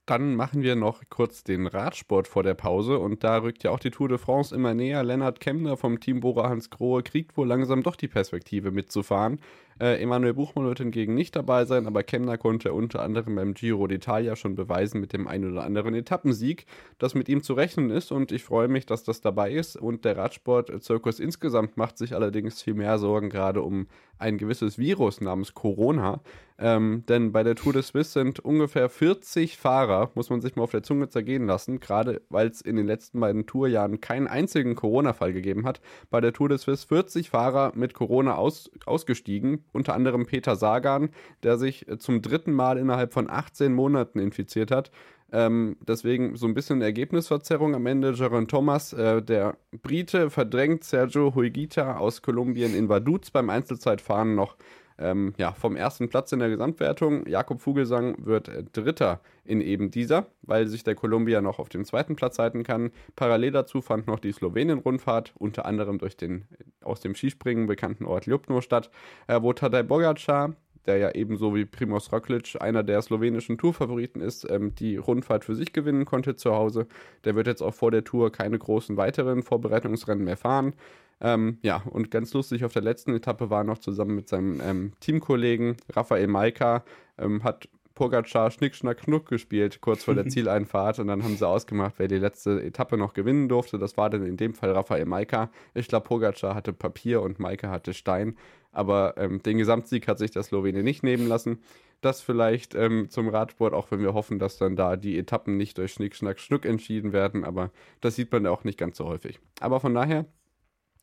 Dann 0.04 0.34
machen 0.34 0.62
wir 0.62 0.75
noch 0.75 1.02
kurz 1.10 1.44
den 1.44 1.69
Radsport 1.69 2.26
vor 2.26 2.43
der 2.43 2.54
Pause 2.54 2.99
und 2.99 3.22
da 3.22 3.37
rückt 3.37 3.62
ja 3.62 3.70
auch 3.70 3.78
die 3.78 3.93
Tour 3.93 4.08
de 4.08 4.19
France 4.19 4.52
immer 4.52 4.75
näher. 4.75 5.04
Lennart 5.04 5.38
Kemner 5.38 5.76
vom 5.76 6.00
Team 6.00 6.19
Bora 6.19 6.49
Hans 6.49 6.70
Grohe 6.70 7.04
kriegt 7.04 7.37
wohl 7.37 7.46
langsam 7.46 7.84
doch 7.84 7.94
die 7.94 8.08
Perspektive 8.08 8.72
mitzufahren. 8.72 9.40
Äh, 9.81 10.02
Emanuel 10.02 10.34
Buchmann 10.34 10.66
wird 10.66 10.78
hingegen 10.78 11.14
nicht 11.14 11.37
dabei 11.37 11.64
sein, 11.66 11.87
aber 11.87 12.02
Kemner 12.02 12.37
konnte 12.37 12.72
unter 12.72 13.00
anderem 13.02 13.37
beim 13.37 13.54
Giro 13.54 13.84
d'Italia 13.84 14.34
schon 14.34 14.56
beweisen 14.56 15.00
mit 15.00 15.12
dem 15.12 15.28
ein 15.28 15.50
oder 15.50 15.62
anderen 15.62 15.94
Etappensieg, 15.94 16.66
dass 16.98 17.14
mit 17.14 17.28
ihm 17.28 17.43
zu 17.43 17.55
rechnen 17.55 17.90
ist 17.90 18.10
und 18.10 18.32
ich 18.32 18.43
freue 18.43 18.69
mich, 18.69 18.87
dass 18.87 19.05
das 19.05 19.20
dabei 19.20 19.52
ist 19.52 19.76
und 19.76 20.05
der 20.05 20.16
Radsport-Zirkus 20.16 21.20
insgesamt 21.20 21.76
macht 21.76 21.96
sich 21.96 22.14
allerdings 22.14 22.60
viel 22.60 22.75
mehr 22.75 22.98
Sorgen 22.98 23.31
gerade 23.31 23.62
um 23.62 23.87
ein 24.19 24.38
gewisses 24.38 24.78
Virus 24.78 25.20
namens 25.20 25.55
Corona, 25.55 26.20
ähm, 26.58 27.04
denn 27.08 27.32
bei 27.32 27.43
der 27.43 27.54
Tour 27.54 27.72
de 27.72 27.82
Suisse 27.82 28.12
sind 28.12 28.40
ungefähr 28.40 28.88
40 28.88 29.56
Fahrer, 29.56 30.10
muss 30.14 30.31
man 30.31 30.40
sich 30.40 30.56
mal 30.56 30.62
auf 30.62 30.70
der 30.70 30.82
Zunge 30.82 31.08
zergehen 31.08 31.46
lassen, 31.46 31.81
gerade 31.81 32.22
weil 32.28 32.49
es 32.49 32.60
in 32.60 32.76
den 32.76 32.87
letzten 32.87 33.20
beiden 33.20 33.46
Tourjahren 33.46 34.00
keinen 34.00 34.26
einzigen 34.26 34.75
Corona-Fall 34.75 35.32
gegeben 35.32 35.66
hat. 35.66 35.81
Bei 36.10 36.20
der 36.20 36.32
Tour 36.32 36.49
de 36.49 36.58
Suisse 36.58 36.87
40 36.87 37.31
Fahrer 37.31 37.72
mit 37.75 37.94
Corona 37.94 38.37
aus, 38.37 38.70
ausgestiegen 38.87 39.64
unter 39.72 39.94
anderem 39.94 40.26
Peter 40.26 40.56
Sagan, 40.56 41.10
der 41.43 41.58
sich 41.58 41.88
äh, 41.88 41.99
zum 41.99 42.22
dritten 42.22 42.52
Mal 42.52 42.78
innerhalb 42.78 43.12
von 43.12 43.31
18 43.31 43.72
Monaten 43.72 44.19
infiziert 44.19 44.70
hat. 44.70 44.90
Ähm, 45.32 45.76
deswegen 45.81 46.37
so 46.37 46.46
ein 46.46 46.52
bisschen 46.52 46.82
Ergebnisverzerrung 46.82 47.75
am 47.75 47.87
Ende. 47.87 48.12
Jaron 48.12 48.48
Thomas, 48.48 48.93
äh, 48.93 49.22
der 49.22 49.56
Brite, 49.82 50.28
verdrängt 50.28 50.84
Sergio 50.84 51.34
Huigita 51.34 51.96
aus 51.96 52.20
Kolumbien 52.20 52.75
in 52.75 52.90
Vaduz 52.90 53.31
beim 53.31 53.48
Einzelzeitfahren 53.48 54.34
noch 54.34 54.56
ähm, 55.02 55.34
ja, 55.37 55.52
vom 55.52 55.76
ersten 55.76 56.08
Platz 56.08 56.32
in 56.32 56.38
der 56.38 56.49
Gesamtwertung. 56.49 57.26
Jakob 57.26 57.60
Vogelsang 57.60 58.16
wird 58.25 58.49
äh, 58.49 58.64
Dritter 58.72 59.20
in 59.44 59.60
eben 59.60 59.90
dieser, 59.90 60.26
weil 60.43 60.69
sich 60.69 60.84
der 60.84 60.94
Kolumbier 60.94 61.40
noch 61.40 61.58
auf 61.58 61.69
den 61.69 61.84
zweiten 61.84 62.16
Platz 62.16 62.38
halten 62.38 62.62
kann. 62.62 62.93
Parallel 63.16 63.50
dazu 63.50 63.82
fand 63.82 64.06
noch 64.06 64.20
die 64.20 64.32
Slowenien-Rundfahrt, 64.32 65.32
unter 65.38 65.66
anderem 65.66 65.99
durch 65.99 66.16
den 66.16 66.43
äh, 66.58 66.84
aus 66.84 67.00
dem 67.00 67.14
Skispringen 67.14 67.66
bekannten 67.66 68.06
Ort 68.06 68.26
Ljubno 68.26 68.60
statt, 68.60 68.90
äh, 69.26 69.40
wo 69.43 69.52
Tadej 69.52 69.82
Bogacar, 69.82 70.54
der 70.87 70.99
ja 70.99 71.14
ebenso 71.14 71.55
wie 71.55 71.64
Primoz 71.64 72.12
Roglic 72.12 72.56
einer 72.60 72.82
der 72.82 73.02
slowenischen 73.02 73.58
Tourfavoriten 73.58 74.20
ist, 74.20 74.48
ähm, 74.50 74.75
die 74.75 74.96
Rundfahrt 74.96 75.44
für 75.44 75.55
sich 75.55 75.72
gewinnen 75.72 76.05
konnte 76.05 76.37
zu 76.37 76.52
Hause. 76.52 76.87
Der 77.25 77.34
wird 77.34 77.46
jetzt 77.46 77.62
auch 77.62 77.75
vor 77.75 77.90
der 77.90 78.05
Tour 78.05 78.32
keine 78.32 78.58
großen 78.58 78.96
weiteren 78.96 79.43
Vorbereitungsrennen 79.43 80.25
mehr 80.25 80.37
fahren. 80.37 80.75
Ähm, 81.22 81.58
ja, 81.62 81.82
und 81.88 82.10
ganz 82.10 82.34
lustig, 82.34 82.64
auf 82.64 82.72
der 82.72 82.82
letzten 82.82 83.14
Etappe 83.14 83.48
war 83.48 83.60
er 83.60 83.64
noch 83.64 83.78
zusammen 83.78 84.16
mit 84.16 84.28
seinem 84.28 84.60
ähm, 84.60 84.92
Teamkollegen 84.98 85.76
Raphael 85.94 86.26
Maika, 86.26 86.84
ähm, 87.16 87.44
hat 87.44 87.69
Pogacar 87.94 88.50
Schnick, 88.50 88.74
Schnack, 88.74 89.00
Schnuck 89.00 89.28
gespielt, 89.28 89.80
kurz 89.80 90.02
vor 90.02 90.14
der 90.14 90.26
Zieleinfahrt. 90.28 90.98
Und 90.98 91.06
dann 91.06 91.22
haben 91.22 91.36
sie 91.36 91.46
ausgemacht, 91.46 91.94
wer 91.98 92.08
die 92.08 92.19
letzte 92.19 92.60
Etappe 92.62 92.96
noch 92.96 93.12
gewinnen 93.12 93.48
durfte. 93.48 93.78
Das 93.78 93.96
war 93.96 94.10
dann 94.10 94.26
in 94.26 94.36
dem 94.36 94.54
Fall 94.54 94.72
Raphael 94.72 95.04
Maika. 95.04 95.50
Ich 95.74 95.86
glaube, 95.88 96.08
Pogacar 96.08 96.54
hatte 96.54 96.72
Papier 96.72 97.22
und 97.22 97.38
Maika 97.38 97.70
hatte 97.70 97.94
Stein. 97.94 98.36
Aber 98.72 99.14
ähm, 99.19 99.42
den 99.42 99.58
Gesamtsieg 99.58 100.08
hat 100.08 100.19
sich 100.19 100.30
der 100.30 100.42
Slowene 100.42 100.82
nicht 100.82 101.02
nehmen 101.02 101.28
lassen. 101.28 101.58
Das 102.00 102.20
vielleicht 102.20 102.74
ähm, 102.74 103.10
zum 103.10 103.28
Radsport, 103.28 103.74
auch 103.74 103.90
wenn 103.90 104.00
wir 104.00 104.14
hoffen, 104.14 104.40
dass 104.40 104.56
dann 104.56 104.74
da 104.74 104.96
die 104.96 105.19
Etappen 105.19 105.56
nicht 105.56 105.78
durch 105.78 105.92
Schnick, 105.92 106.16
Schnack, 106.16 106.40
Schnuck 106.40 106.64
entschieden 106.64 107.12
werden. 107.12 107.44
Aber 107.44 107.70
das 108.00 108.16
sieht 108.16 108.32
man 108.32 108.46
auch 108.46 108.64
nicht 108.64 108.78
ganz 108.78 108.96
so 108.96 109.04
häufig. 109.04 109.38
Aber 109.60 109.78
von 109.78 109.94
daher 109.94 110.26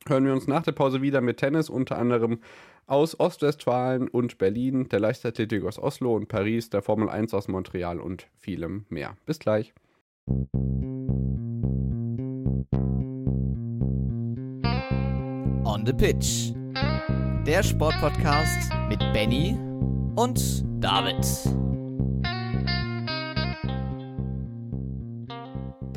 hören 0.09 0.25
wir 0.25 0.33
uns 0.33 0.47
nach 0.47 0.63
der 0.63 0.71
Pause 0.71 1.01
wieder 1.01 1.21
mit 1.21 1.37
Tennis, 1.37 1.69
unter 1.69 1.97
anderem 1.97 2.39
aus 2.87 3.19
Ostwestfalen 3.19 4.07
und 4.07 4.37
Berlin, 4.37 4.89
der 4.89 4.99
Leichtathletik 4.99 5.63
aus 5.63 5.77
Oslo 5.77 6.15
und 6.15 6.27
Paris, 6.27 6.69
der 6.69 6.81
Formel 6.81 7.09
1 7.09 7.33
aus 7.33 7.47
Montreal 7.47 7.99
und 7.99 8.27
vielem 8.35 8.85
mehr. 8.89 9.15
Bis 9.25 9.39
gleich. 9.39 9.73
On 15.65 15.85
the 15.85 15.93
Pitch. 15.93 16.53
Der 17.45 17.63
Sportpodcast 17.63 18.71
mit 18.89 18.99
Benny 19.13 19.55
und 20.15 20.63
David. 20.83 21.68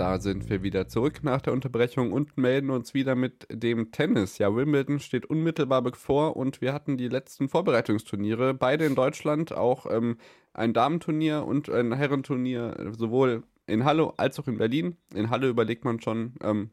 Da 0.02 0.19
sind 0.19 0.50
wir 0.50 0.64
wieder 0.64 0.88
zurück 0.88 1.22
nach 1.22 1.40
der 1.43 1.52
Unterbrechung 1.52 2.10
und 2.10 2.37
melden 2.37 2.70
uns 2.70 2.93
wieder 2.93 3.14
mit 3.14 3.46
dem 3.49 3.93
Tennis. 3.93 4.38
Ja, 4.38 4.52
Wimbledon 4.52 4.99
steht 4.99 5.26
unmittelbar 5.26 5.81
bevor 5.81 6.36
und 6.36 6.60
wir 6.60 6.72
hatten 6.72 6.96
die 6.96 7.06
letzten 7.06 7.48
Vorbereitungsturniere, 7.48 8.53
beide 8.53 8.84
in 8.84 8.96
Deutschland, 8.96 9.53
auch 9.53 9.86
ähm, 9.88 10.17
ein 10.55 10.72
Damenturnier 10.72 11.44
und 11.44 11.70
ein 11.70 11.93
Herrenturnier, 11.93 12.91
sowohl 12.98 13.44
in 13.69 13.84
Halle 13.84 14.12
als 14.17 14.41
auch 14.41 14.48
in 14.48 14.58
Berlin. 14.58 14.96
In 15.15 15.31
Halle 15.31 15.46
überlegt 15.46 15.84
man 15.84 16.00
schon, 16.00 16.34
ähm, 16.43 16.70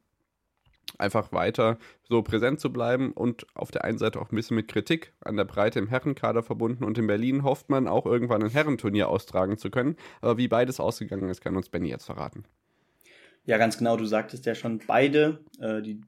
einfach 0.97 1.31
weiter 1.31 1.77
so 2.01 2.23
präsent 2.23 2.59
zu 2.59 2.73
bleiben 2.73 3.11
und 3.11 3.45
auf 3.53 3.69
der 3.69 3.83
einen 3.83 3.99
Seite 3.99 4.19
auch 4.19 4.31
ein 4.31 4.35
bisschen 4.35 4.55
mit 4.55 4.67
Kritik 4.67 5.13
an 5.21 5.37
der 5.37 5.45
Breite 5.45 5.77
im 5.77 5.87
Herrenkader 5.87 6.41
verbunden 6.41 6.83
und 6.83 6.97
in 6.97 7.05
Berlin 7.05 7.43
hofft 7.43 7.69
man 7.69 7.87
auch 7.87 8.07
irgendwann 8.07 8.41
ein 8.41 8.49
Herrenturnier 8.49 9.07
austragen 9.07 9.59
zu 9.59 9.69
können. 9.69 9.97
Aber 10.19 10.39
wie 10.39 10.47
beides 10.47 10.79
ausgegangen 10.79 11.29
ist, 11.29 11.41
kann 11.41 11.55
uns 11.55 11.69
Benny 11.69 11.89
jetzt 11.89 12.05
verraten. 12.05 12.45
Ja, 13.49 13.57
ganz 13.57 13.79
genau. 13.79 13.97
Du 13.97 14.05
sagtest 14.05 14.45
ja 14.45 14.53
schon 14.53 14.79
beide, 14.85 15.39
äh, 15.59 15.81
die, 15.81 16.01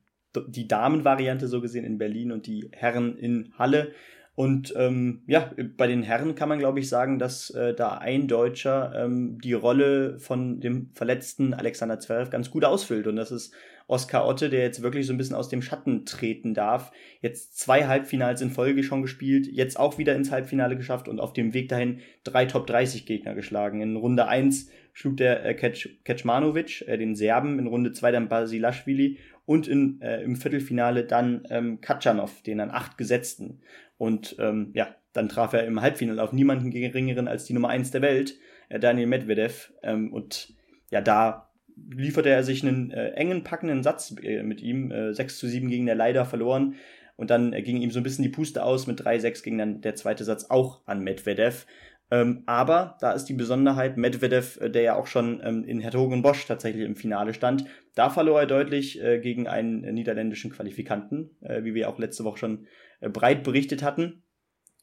die 0.47 0.67
Damenvariante 0.67 1.47
so 1.47 1.59
gesehen 1.59 1.85
in 1.85 1.97
Berlin 1.97 2.31
und 2.31 2.45
die 2.45 2.69
Herren 2.71 3.17
in 3.17 3.51
Halle. 3.57 3.93
Und 4.35 4.75
ähm, 4.77 5.23
ja, 5.25 5.49
bei 5.75 5.87
den 5.87 6.03
Herren 6.03 6.35
kann 6.35 6.49
man, 6.49 6.59
glaube 6.59 6.79
ich, 6.79 6.87
sagen, 6.87 7.17
dass 7.17 7.49
äh, 7.49 7.73
da 7.73 7.97
ein 7.97 8.27
Deutscher 8.27 8.93
ähm, 8.95 9.39
die 9.41 9.53
Rolle 9.53 10.19
von 10.19 10.59
dem 10.59 10.91
verletzten 10.93 11.55
Alexander 11.55 11.99
Zverev 11.99 12.29
ganz 12.29 12.51
gut 12.51 12.63
ausfüllt. 12.63 13.07
Und 13.07 13.15
das 13.15 13.31
ist 13.31 13.55
Oskar 13.91 14.25
Otte, 14.25 14.49
der 14.49 14.61
jetzt 14.61 14.81
wirklich 14.81 15.05
so 15.05 15.13
ein 15.13 15.17
bisschen 15.17 15.35
aus 15.35 15.49
dem 15.49 15.61
Schatten 15.61 16.05
treten 16.05 16.53
darf. 16.53 16.93
Jetzt 17.19 17.59
zwei 17.59 17.87
Halbfinals 17.87 18.41
in 18.41 18.49
Folge 18.49 18.83
schon 18.83 19.01
gespielt, 19.01 19.47
jetzt 19.51 19.77
auch 19.77 19.97
wieder 19.97 20.15
ins 20.15 20.31
Halbfinale 20.31 20.77
geschafft 20.77 21.09
und 21.09 21.19
auf 21.19 21.33
dem 21.33 21.53
Weg 21.53 21.67
dahin 21.67 21.99
drei 22.23 22.45
Top 22.45 22.67
30 22.67 23.05
Gegner 23.05 23.35
geschlagen. 23.35 23.81
In 23.81 23.97
Runde 23.97 24.29
1 24.29 24.69
schlug 24.93 25.17
der 25.17 25.45
äh, 25.45 25.53
Kecmanovic, 25.53 26.87
äh, 26.87 26.97
den 26.97 27.15
Serben, 27.15 27.59
in 27.59 27.67
Runde 27.67 27.91
2 27.91 28.13
dann 28.13 28.29
Basilashvili 28.29 29.17
und 29.45 29.67
in, 29.67 30.01
äh, 30.01 30.23
im 30.23 30.37
Viertelfinale 30.37 31.03
dann 31.03 31.43
ähm, 31.49 31.81
Katschanov, 31.81 32.41
den 32.43 32.61
an 32.61 32.71
acht 32.71 32.97
gesetzten. 32.97 33.59
Und 33.97 34.37
ähm, 34.39 34.71
ja, 34.73 34.95
dann 35.11 35.27
traf 35.27 35.51
er 35.51 35.65
im 35.65 35.81
Halbfinale 35.81 36.23
auf 36.23 36.31
niemanden 36.31 36.71
geringeren 36.71 37.27
als 37.27 37.43
die 37.43 37.53
Nummer 37.53 37.67
eins 37.67 37.91
der 37.91 38.01
Welt, 38.01 38.37
äh, 38.69 38.79
Daniel 38.79 39.07
Medvedev. 39.07 39.73
Ähm, 39.83 40.13
und 40.13 40.53
ja, 40.91 41.01
da 41.01 41.50
lieferte 41.75 42.29
er 42.29 42.43
sich 42.43 42.65
einen 42.65 42.91
äh, 42.91 43.11
engen, 43.11 43.43
packenden 43.43 43.83
Satz 43.83 44.15
äh, 44.21 44.43
mit 44.43 44.61
ihm. 44.61 44.91
Äh, 44.91 45.13
6 45.13 45.37
zu 45.37 45.47
7 45.47 45.69
gegen 45.69 45.85
der 45.85 45.95
leider 45.95 46.25
verloren. 46.25 46.75
Und 47.15 47.29
dann 47.29 47.53
äh, 47.53 47.61
ging 47.61 47.77
ihm 47.77 47.91
so 47.91 47.99
ein 47.99 48.03
bisschen 48.03 48.23
die 48.23 48.29
Puste 48.29 48.63
aus. 48.63 48.87
Mit 48.87 49.01
3-6 49.01 49.43
ging 49.43 49.57
dann 49.57 49.81
der 49.81 49.95
zweite 49.95 50.23
Satz 50.23 50.45
auch 50.49 50.81
an 50.85 51.03
Medvedev. 51.03 51.65
Ähm, 52.11 52.43
aber 52.45 52.97
da 52.99 53.13
ist 53.13 53.25
die 53.25 53.33
Besonderheit, 53.33 53.95
Medvedev, 53.95 54.59
äh, 54.59 54.69
der 54.69 54.81
ja 54.81 54.95
auch 54.95 55.07
schon 55.07 55.41
ähm, 55.43 55.63
in 55.63 55.79
Hertogenbosch 55.79 56.45
tatsächlich 56.45 56.85
im 56.85 56.97
Finale 56.97 57.33
stand, 57.33 57.65
da 57.95 58.09
verlor 58.09 58.41
er 58.41 58.47
deutlich 58.47 59.01
äh, 59.01 59.19
gegen 59.19 59.47
einen 59.47 59.85
äh, 59.85 59.93
niederländischen 59.93 60.51
Qualifikanten, 60.51 61.31
äh, 61.39 61.63
wie 61.63 61.73
wir 61.73 61.89
auch 61.89 61.97
letzte 61.99 62.25
Woche 62.25 62.37
schon 62.37 62.67
äh, 62.99 63.07
breit 63.07 63.43
berichtet 63.43 63.81
hatten, 63.81 64.23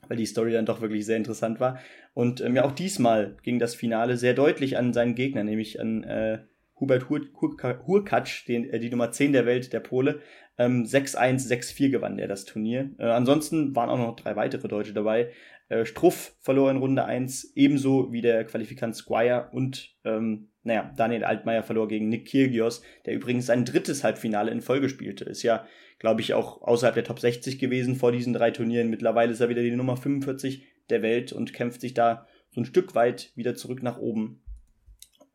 weil 0.08 0.16
die 0.16 0.24
Story 0.24 0.52
dann 0.52 0.64
doch 0.64 0.80
wirklich 0.80 1.04
sehr 1.04 1.18
interessant 1.18 1.60
war. 1.60 1.78
Und 2.14 2.40
ähm, 2.40 2.56
ja, 2.56 2.64
auch 2.64 2.72
diesmal 2.72 3.36
ging 3.42 3.58
das 3.58 3.74
Finale 3.74 4.16
sehr 4.16 4.32
deutlich 4.32 4.78
an 4.78 4.94
seinen 4.94 5.14
Gegner, 5.14 5.44
nämlich 5.44 5.80
an 5.80 6.48
Hubert 6.80 7.08
Hur 7.08 7.20
Hur 7.40 7.56
Hurkacz, 7.86 8.44
den, 8.44 8.68
äh, 8.70 8.78
die 8.78 8.90
Nummer 8.90 9.10
10 9.10 9.32
der 9.32 9.46
Welt, 9.46 9.72
der 9.72 9.80
Pole. 9.80 10.20
Ähm, 10.58 10.84
6-1, 10.84 11.46
6-4 11.46 11.90
gewann 11.90 12.18
er 12.18 12.28
das 12.28 12.44
Turnier. 12.44 12.90
Äh, 12.98 13.04
ansonsten 13.04 13.74
waren 13.76 13.90
auch 13.90 13.98
noch 13.98 14.16
drei 14.16 14.36
weitere 14.36 14.68
Deutsche 14.68 14.92
dabei. 14.92 15.30
Äh, 15.68 15.84
Struff 15.84 16.34
verlor 16.40 16.70
in 16.70 16.78
Runde 16.78 17.04
1, 17.04 17.52
ebenso 17.54 18.12
wie 18.12 18.22
der 18.22 18.44
Qualifikant 18.44 18.96
Squire 18.96 19.48
und 19.52 19.94
ähm, 20.04 20.48
naja, 20.64 20.92
Daniel 20.96 21.24
Altmaier 21.24 21.62
verlor 21.62 21.88
gegen 21.88 22.08
Nick 22.08 22.30
Kyrgios, 22.30 22.82
der 23.06 23.14
übrigens 23.14 23.46
sein 23.46 23.64
drittes 23.64 24.04
Halbfinale 24.04 24.50
in 24.50 24.60
Folge 24.60 24.88
spielte. 24.88 25.24
Ist 25.24 25.42
ja, 25.42 25.66
glaube 25.98 26.20
ich, 26.20 26.34
auch 26.34 26.62
außerhalb 26.62 26.94
der 26.94 27.04
Top 27.04 27.20
60 27.20 27.58
gewesen 27.58 27.96
vor 27.96 28.12
diesen 28.12 28.32
drei 28.32 28.50
Turnieren. 28.50 28.90
Mittlerweile 28.90 29.32
ist 29.32 29.40
er 29.40 29.48
wieder 29.48 29.62
die 29.62 29.70
Nummer 29.70 29.96
45 29.96 30.66
der 30.90 31.02
Welt 31.02 31.32
und 31.32 31.52
kämpft 31.52 31.80
sich 31.80 31.94
da 31.94 32.26
so 32.50 32.60
ein 32.60 32.66
Stück 32.66 32.94
weit 32.94 33.32
wieder 33.34 33.54
zurück 33.54 33.82
nach 33.82 33.98
oben. 33.98 34.42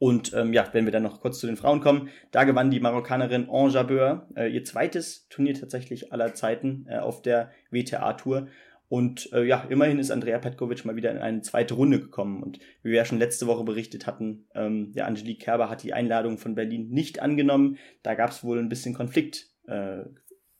Und 0.03 0.33
ähm, 0.33 0.51
ja, 0.51 0.67
wenn 0.73 0.83
wir 0.83 0.91
dann 0.91 1.03
noch 1.03 1.21
kurz 1.21 1.39
zu 1.39 1.47
den 1.47 1.55
Frauen 1.55 1.79
kommen, 1.79 2.09
da 2.31 2.43
gewann 2.43 2.69
die 2.69 2.81
Marokkanerin 2.81 3.47
Ange 3.49 3.71
Jabeur 3.71 4.27
äh, 4.35 4.53
ihr 4.53 4.65
zweites 4.65 5.29
Turnier 5.29 5.53
tatsächlich 5.53 6.11
aller 6.11 6.33
Zeiten 6.33 6.85
äh, 6.89 6.97
auf 6.97 7.21
der 7.21 7.51
WTA-Tour 7.71 8.49
und 8.89 9.31
äh, 9.31 9.45
ja, 9.45 9.65
immerhin 9.69 9.99
ist 9.99 10.11
Andrea 10.11 10.39
Petkovic 10.39 10.83
mal 10.83 10.97
wieder 10.97 11.09
in 11.09 11.19
eine 11.19 11.41
zweite 11.41 11.75
Runde 11.75 12.01
gekommen. 12.01 12.43
Und 12.43 12.59
wie 12.81 12.89
wir 12.89 12.97
ja 12.97 13.05
schon 13.05 13.17
letzte 13.17 13.47
Woche 13.47 13.63
berichtet 13.63 14.05
hatten, 14.05 14.45
ähm, 14.55 14.91
der 14.91 15.07
Angelique 15.07 15.39
Kerber 15.39 15.69
hat 15.69 15.83
die 15.83 15.93
Einladung 15.93 16.37
von 16.37 16.53
Berlin 16.53 16.89
nicht 16.89 17.21
angenommen. 17.21 17.77
Da 18.01 18.13
gab 18.13 18.31
es 18.31 18.43
wohl 18.43 18.59
ein 18.59 18.67
bisschen 18.67 18.93
Konflikt 18.93 19.47
äh, 19.67 20.03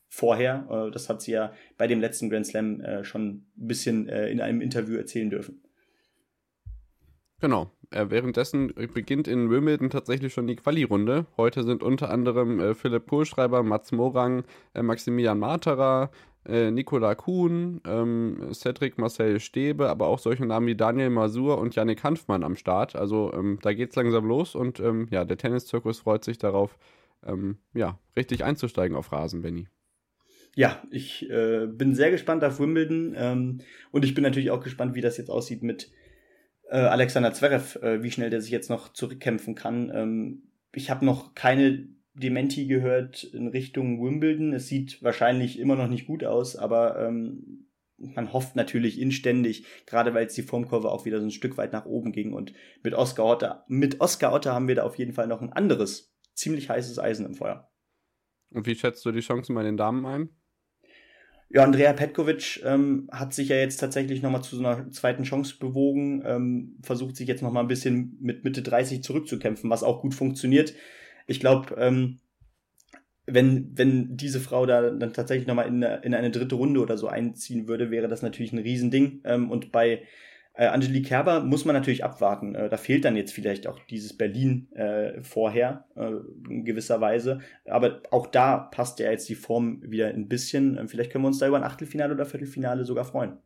vorher. 0.08 0.66
Äh, 0.70 0.90
das 0.90 1.10
hat 1.10 1.20
sie 1.20 1.32
ja 1.32 1.52
bei 1.76 1.86
dem 1.86 2.00
letzten 2.00 2.30
Grand 2.30 2.46
Slam 2.46 2.80
äh, 2.80 3.04
schon 3.04 3.26
ein 3.28 3.46
bisschen 3.56 4.08
äh, 4.08 4.30
in 4.30 4.40
einem 4.40 4.62
Interview 4.62 4.96
erzählen 4.96 5.28
dürfen. 5.28 5.62
Genau. 7.40 7.73
Äh, 7.90 8.06
währenddessen 8.08 8.72
beginnt 8.92 9.28
in 9.28 9.50
Wimbledon 9.50 9.90
tatsächlich 9.90 10.32
schon 10.32 10.46
die 10.46 10.56
Quali-Runde. 10.56 11.26
Heute 11.36 11.62
sind 11.62 11.82
unter 11.82 12.10
anderem 12.10 12.60
äh, 12.60 12.74
Philipp 12.74 13.06
Kohlschreiber, 13.06 13.62
Mats 13.62 13.92
Morang, 13.92 14.44
äh, 14.74 14.82
Maximilian 14.82 15.38
Marterer, 15.38 16.10
äh, 16.46 16.70
Nicola 16.70 17.14
Kuhn, 17.14 17.80
ähm, 17.86 18.48
Cedric 18.52 18.98
Marcel 18.98 19.40
Stäbe, 19.40 19.88
aber 19.88 20.06
auch 20.06 20.18
solche 20.18 20.44
Namen 20.44 20.66
wie 20.66 20.74
Daniel 20.74 21.10
Masur 21.10 21.58
und 21.58 21.74
Yannick 21.74 22.04
Hanfmann 22.04 22.44
am 22.44 22.56
Start. 22.56 22.96
Also 22.96 23.32
ähm, 23.32 23.58
da 23.62 23.70
es 23.70 23.96
langsam 23.96 24.26
los 24.26 24.54
und 24.54 24.80
ähm, 24.80 25.06
ja, 25.10 25.24
der 25.24 25.38
Tenniszirkus 25.38 26.00
freut 26.00 26.24
sich 26.24 26.38
darauf, 26.38 26.78
ähm, 27.26 27.58
ja, 27.72 27.98
richtig 28.16 28.44
einzusteigen 28.44 28.96
auf 28.96 29.12
Rasen, 29.12 29.42
Benny. 29.42 29.68
Ja, 30.56 30.82
ich 30.90 31.28
äh, 31.30 31.66
bin 31.66 31.94
sehr 31.94 32.10
gespannt 32.10 32.44
auf 32.44 32.60
Wimbledon 32.60 33.14
ähm, 33.16 33.60
und 33.90 34.04
ich 34.04 34.14
bin 34.14 34.22
natürlich 34.22 34.50
auch 34.50 34.62
gespannt, 34.62 34.94
wie 34.94 35.00
das 35.00 35.16
jetzt 35.16 35.30
aussieht 35.30 35.62
mit 35.62 35.90
äh, 36.70 36.76
Alexander 36.76 37.32
Zverev, 37.32 37.78
äh, 37.82 38.02
wie 38.02 38.10
schnell 38.10 38.30
der 38.30 38.40
sich 38.40 38.50
jetzt 38.50 38.70
noch 38.70 38.92
zurückkämpfen 38.92 39.54
kann. 39.54 39.90
Ähm, 39.94 40.42
ich 40.72 40.90
habe 40.90 41.04
noch 41.04 41.34
keine 41.34 41.88
Dementi 42.14 42.66
gehört 42.66 43.24
in 43.24 43.48
Richtung 43.48 44.02
Wimbledon. 44.02 44.52
Es 44.52 44.68
sieht 44.68 45.02
wahrscheinlich 45.02 45.58
immer 45.58 45.76
noch 45.76 45.88
nicht 45.88 46.06
gut 46.06 46.24
aus, 46.24 46.56
aber 46.56 46.98
ähm, 47.00 47.66
man 47.96 48.32
hofft 48.32 48.56
natürlich 48.56 49.00
inständig, 49.00 49.66
gerade 49.86 50.14
weil 50.14 50.22
jetzt 50.22 50.36
die 50.36 50.42
Formkurve 50.42 50.90
auch 50.90 51.04
wieder 51.04 51.20
so 51.20 51.26
ein 51.26 51.30
Stück 51.30 51.56
weit 51.56 51.72
nach 51.72 51.86
oben 51.86 52.12
ging. 52.12 52.32
Und 52.32 52.52
mit 52.82 52.94
Oscar 52.94 53.24
Otter, 53.24 53.64
mit 53.68 54.00
Oscar 54.00 54.32
Otter 54.32 54.52
haben 54.52 54.68
wir 54.68 54.76
da 54.76 54.82
auf 54.84 54.98
jeden 54.98 55.12
Fall 55.12 55.26
noch 55.26 55.42
ein 55.42 55.52
anderes, 55.52 56.14
ziemlich 56.34 56.68
heißes 56.68 56.98
Eisen 56.98 57.26
im 57.26 57.34
Feuer. 57.34 57.70
Und 58.50 58.66
wie 58.66 58.74
schätzt 58.74 59.04
du 59.04 59.12
die 59.12 59.20
Chancen 59.20 59.54
bei 59.54 59.62
den 59.62 59.76
Damen 59.76 60.06
ein? 60.06 60.28
Ja, 61.50 61.62
Andrea 61.62 61.92
Petkovic 61.92 62.62
ähm, 62.64 63.08
hat 63.12 63.32
sich 63.32 63.48
ja 63.48 63.56
jetzt 63.56 63.76
tatsächlich 63.76 64.22
nochmal 64.22 64.42
zu 64.42 64.56
so 64.56 64.64
einer 64.64 64.90
zweiten 64.90 65.22
Chance 65.22 65.56
bewogen, 65.60 66.22
ähm, 66.26 66.76
versucht 66.82 67.16
sich 67.16 67.28
jetzt 67.28 67.42
nochmal 67.42 67.62
ein 67.62 67.68
bisschen 67.68 68.16
mit 68.20 68.42
Mitte 68.42 68.62
30 68.62 69.02
zurückzukämpfen, 69.02 69.70
was 69.70 69.84
auch 69.84 70.00
gut 70.00 70.14
funktioniert 70.14 70.74
ich 71.26 71.40
glaube, 71.40 71.74
ähm, 71.78 72.18
wenn, 73.26 73.76
wenn 73.76 74.16
diese 74.16 74.40
Frau 74.40 74.66
da 74.66 74.90
dann 74.90 75.12
tatsächlich 75.12 75.46
nochmal 75.46 75.66
in, 75.66 75.82
in 75.82 76.14
eine 76.14 76.30
dritte 76.30 76.56
Runde 76.56 76.80
oder 76.80 76.98
so 76.98 77.08
einziehen 77.08 77.66
würde, 77.66 77.90
wäre 77.90 78.08
das 78.08 78.22
natürlich 78.22 78.52
ein 78.52 78.58
Riesending. 78.58 79.22
Ähm, 79.24 79.50
und 79.50 79.72
bei 79.72 80.02
äh, 80.56 80.66
Angelique 80.66 81.06
Kerber 81.06 81.40
muss 81.40 81.64
man 81.64 81.74
natürlich 81.74 82.04
abwarten. 82.04 82.54
Äh, 82.54 82.68
da 82.68 82.76
fehlt 82.76 83.04
dann 83.04 83.16
jetzt 83.16 83.32
vielleicht 83.32 83.66
auch 83.66 83.78
dieses 83.90 84.16
Berlin 84.16 84.70
äh, 84.72 85.20
vorher 85.22 85.86
äh, 85.96 86.10
in 86.48 86.64
gewisser 86.64 87.00
Weise. 87.00 87.40
Aber 87.66 88.00
auch 88.10 88.28
da 88.28 88.58
passt 88.58 89.00
ja 89.00 89.10
jetzt 89.10 89.28
die 89.28 89.34
Form 89.34 89.82
wieder 89.82 90.08
ein 90.08 90.28
bisschen. 90.28 90.78
Ähm, 90.78 90.88
vielleicht 90.88 91.10
können 91.10 91.24
wir 91.24 91.28
uns 91.28 91.38
da 91.38 91.48
über 91.48 91.56
ein 91.56 91.64
Achtelfinale 91.64 92.14
oder 92.14 92.24
Viertelfinale 92.24 92.84
sogar 92.84 93.04
freuen. 93.04 93.38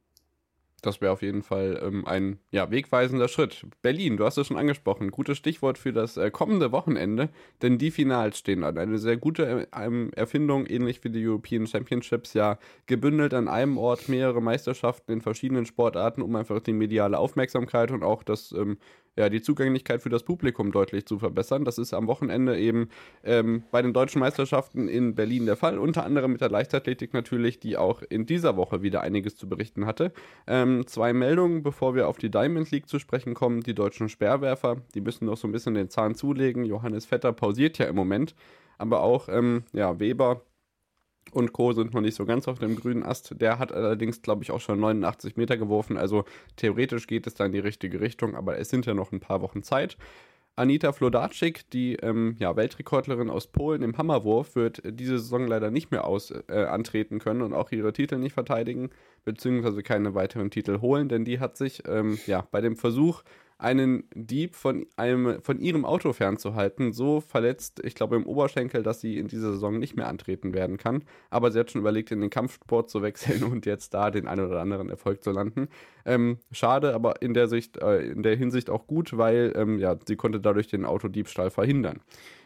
Das 0.80 1.00
wäre 1.00 1.12
auf 1.12 1.23
jeden 1.23 1.42
Fall 1.42 1.80
ähm, 1.82 2.06
ein 2.06 2.38
ja, 2.52 2.70
wegweisender 2.70 3.26
Schritt. 3.26 3.66
Berlin, 3.82 4.16
du 4.16 4.25
hast 4.25 4.38
es 4.38 4.47
schon 4.47 4.56
angesprochen. 4.56 5.11
Gutes 5.11 5.37
Stichwort 5.37 5.76
für 5.76 5.92
das 5.92 6.16
äh, 6.16 6.30
kommende 6.30 6.70
Wochenende, 6.70 7.30
denn 7.62 7.78
die 7.78 7.90
Finals 7.90 8.38
stehen 8.38 8.62
an. 8.62 8.78
Eine 8.78 8.99
sehr 8.99 9.16
gute 9.16 9.66
äh, 9.73 10.11
Erfindung, 10.14 10.66
ähnlich 10.66 11.02
wie 11.02 11.11
die 11.11 11.26
European 11.26 11.66
Championships, 11.66 12.35
ja 12.35 12.58
gebündelt 12.87 13.35
an 13.35 13.49
einem 13.49 13.76
Ort 13.76 14.08
mehrere 14.08 14.40
Meisterschaften 14.40 15.12
in 15.12 15.20
verschiedenen 15.20 15.66
Sportarten, 15.66 16.23
um 16.23 16.37
einfach 16.37 16.61
die 16.61 16.73
mediale 16.73 17.18
Aufmerksamkeit 17.18 17.90
und 17.90 18.04
auch 18.04 18.23
das 18.23 18.52
ähm, 18.52 18.78
ja, 19.18 19.28
die 19.28 19.42
Zugänglichkeit 19.42 20.00
für 20.00 20.11
das 20.11 20.23
Publikum 20.23 20.70
deutlich 20.70 21.04
zu 21.04 21.18
verbessern. 21.18 21.64
Das 21.64 21.76
ist 21.76 21.92
am 21.92 22.06
Wochenende 22.06 22.56
eben 22.56 22.88
ähm, 23.25 23.64
bei 23.73 23.82
den 23.82 23.92
deutschen 23.92 24.20
Meisterschaften 24.20 24.87
in 24.87 25.16
Berlin 25.16 25.44
der 25.44 25.56
Fall, 25.56 25.78
unter 25.78 26.04
anderem 26.04 26.32
mit 26.32 26.40
der 26.40 26.50
Leichtathletik 26.50 27.12
natürlich, 27.14 27.58
die 27.58 27.76
auch 27.76 28.02
in 28.08 28.26
dieser 28.26 28.56
Woche 28.56 28.80
wieder 28.80 29.00
einiges 29.00 29.37
zu 29.37 29.49
berichten 29.49 29.87
hatte. 29.87 30.12
Ähm, 30.47 30.67
zwei 30.87 31.12
Meldungen, 31.12 31.62
bevor 31.62 31.94
wir 31.94 32.08
auf 32.08 32.18
die 32.18 32.30
Diamond 32.30 32.70
League 32.70 32.88
zu 32.88 32.98
sprechen 32.98 33.34
kommen. 33.34 33.62
Die 33.62 33.75
deutschen 33.75 34.08
Speerwerfer, 34.08 34.76
die 34.94 35.00
müssen 35.00 35.26
noch 35.26 35.37
so 35.37 35.48
ein 35.48 35.52
bisschen 35.52 35.75
den 35.75 35.90
Zahn 35.90 36.14
zulegen. 36.14 36.64
Johannes 36.64 37.06
Vetter 37.06 37.32
pausiert 37.32 37.78
ja 37.78 37.87
im 37.87 37.96
Moment, 37.96 38.34
aber 38.78 39.02
auch 39.02 39.28
ähm, 39.28 39.64
ja, 39.72 39.98
Weber 39.98 40.42
und 41.32 41.52
Co. 41.52 41.72
sind 41.72 41.94
noch 41.94 42.00
nicht 42.00 42.14
so 42.14 42.25
ganz 42.25 42.48
auf 42.48 42.58
dem 42.58 42.76
grünen 42.76 43.02
Ast. 43.02 43.40
Der 43.40 43.58
hat 43.58 43.72
allerdings, 43.72 44.22
glaube 44.22 44.42
ich, 44.42 44.50
auch 44.50 44.60
schon 44.60 44.80
89 44.80 45.37
Meter 45.37 45.56
geworfen. 45.56 45.96
Also 45.96 46.25
theoretisch 46.56 47.06
geht 47.06 47.26
es 47.26 47.34
da 47.34 47.46
in 47.46 47.52
die 47.52 47.58
richtige 47.58 48.00
Richtung, 48.00 48.34
aber 48.34 48.58
es 48.58 48.70
sind 48.70 48.87
ja 48.87 48.94
noch 48.94 49.12
ein 49.12 49.20
paar 49.20 49.42
Wochen 49.42 49.62
Zeit. 49.62 49.96
Anita 50.58 50.92
Flodarczyk, 50.92 51.70
die 51.70 51.94
ähm, 51.96 52.36
ja, 52.38 52.56
Weltrekordlerin 52.56 53.30
aus 53.30 53.46
Polen 53.46 53.82
im 53.82 53.96
Hammerwurf, 53.96 54.56
wird 54.56 54.82
diese 54.84 55.18
Saison 55.18 55.46
leider 55.46 55.70
nicht 55.70 55.90
mehr 55.90 56.04
aus, 56.04 56.32
äh, 56.48 56.64
antreten 56.64 57.18
können 57.18 57.42
und 57.42 57.52
auch 57.52 57.70
ihre 57.70 57.92
Titel 57.92 58.16
nicht 58.16 58.32
verteidigen, 58.32 58.90
beziehungsweise 59.24 59.82
keine 59.82 60.14
weiteren 60.14 60.50
Titel 60.50 60.80
holen, 60.80 61.08
denn 61.08 61.24
die 61.24 61.40
hat 61.40 61.56
sich 61.56 61.82
ähm, 61.86 62.18
ja, 62.26 62.46
bei 62.50 62.60
dem 62.60 62.76
Versuch, 62.76 63.22
einen 63.58 64.04
Dieb 64.14 64.54
von, 64.54 64.86
einem, 64.96 65.42
von 65.42 65.58
ihrem 65.58 65.84
Auto 65.84 66.12
fernzuhalten, 66.12 66.92
so 66.92 67.20
verletzt, 67.20 67.80
ich 67.84 67.96
glaube, 67.96 68.14
im 68.14 68.24
Oberschenkel, 68.24 68.84
dass 68.84 69.00
sie 69.00 69.18
in 69.18 69.26
dieser 69.26 69.52
Saison 69.52 69.78
nicht 69.78 69.96
mehr 69.96 70.06
antreten 70.06 70.54
werden 70.54 70.76
kann. 70.76 71.02
Aber 71.28 71.50
sie 71.50 71.58
hat 71.58 71.72
schon 71.72 71.80
überlegt, 71.80 72.12
in 72.12 72.20
den 72.20 72.30
Kampfsport 72.30 72.88
zu 72.88 73.02
wechseln 73.02 73.42
und 73.52 73.66
jetzt 73.66 73.94
da 73.94 74.12
den 74.12 74.28
einen 74.28 74.46
oder 74.46 74.60
anderen 74.60 74.88
Erfolg 74.88 75.24
zu 75.24 75.32
landen. 75.32 75.68
Ähm, 76.04 76.38
schade, 76.52 76.94
aber 76.94 77.20
in 77.20 77.34
der, 77.34 77.48
Sicht, 77.48 77.78
äh, 77.78 78.00
in 78.02 78.22
der 78.22 78.36
Hinsicht 78.36 78.70
auch 78.70 78.86
gut, 78.86 79.18
weil 79.18 79.52
ähm, 79.56 79.78
ja, 79.78 79.96
sie 80.06 80.16
konnte 80.16 80.40
dadurch 80.40 80.68
den 80.68 80.84
Autodiebstahl 80.84 81.50
verhindern. 81.50 82.00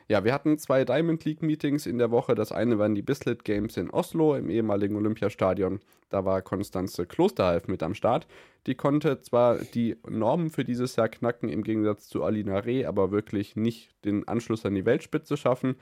Ja, 0.09 0.25
wir 0.25 0.33
hatten 0.33 0.59
zwei 0.59 0.85
Diamond 0.85 1.25
League 1.25 1.43
Meetings 1.43 1.87
in 1.87 1.99
der 1.99 2.11
Woche. 2.11 2.35
Das 2.35 2.53
eine 2.53 2.79
waren 2.79 2.95
die 2.95 3.03
Bislet 3.03 3.45
Games 3.45 3.77
in 3.77 3.91
Oslo 3.91 4.35
im 4.35 4.51
ehemaligen 4.51 4.97
Olympiastadion. 4.97 5.81
Da 6.11 6.25
war 6.25 6.43
Konstanze 6.43 7.07
Klosterhalf 7.07 7.69
mit 7.69 7.83
am 7.83 7.95
Start. 7.95 8.27
Die 8.67 8.75
konnte 8.75 9.21
zwar 9.21 9.57
die 9.59 9.97
Normen 10.09 10.51
für 10.51 10.65
dieses 10.65 10.97
Jahr 10.97 11.09
knacken, 11.09 11.49
im 11.49 11.63
Gegensatz 11.63 12.09
zu 12.09 12.23
Alina 12.23 12.59
Reh, 12.59 12.85
aber 12.85 13.11
wirklich 13.11 13.57
nicht 13.57 13.91
den 14.05 14.29
Anschluss 14.29 14.67
an 14.67 14.75
die 14.75 14.85
Weltspitze 14.85 15.37
schaffen. 15.37 15.77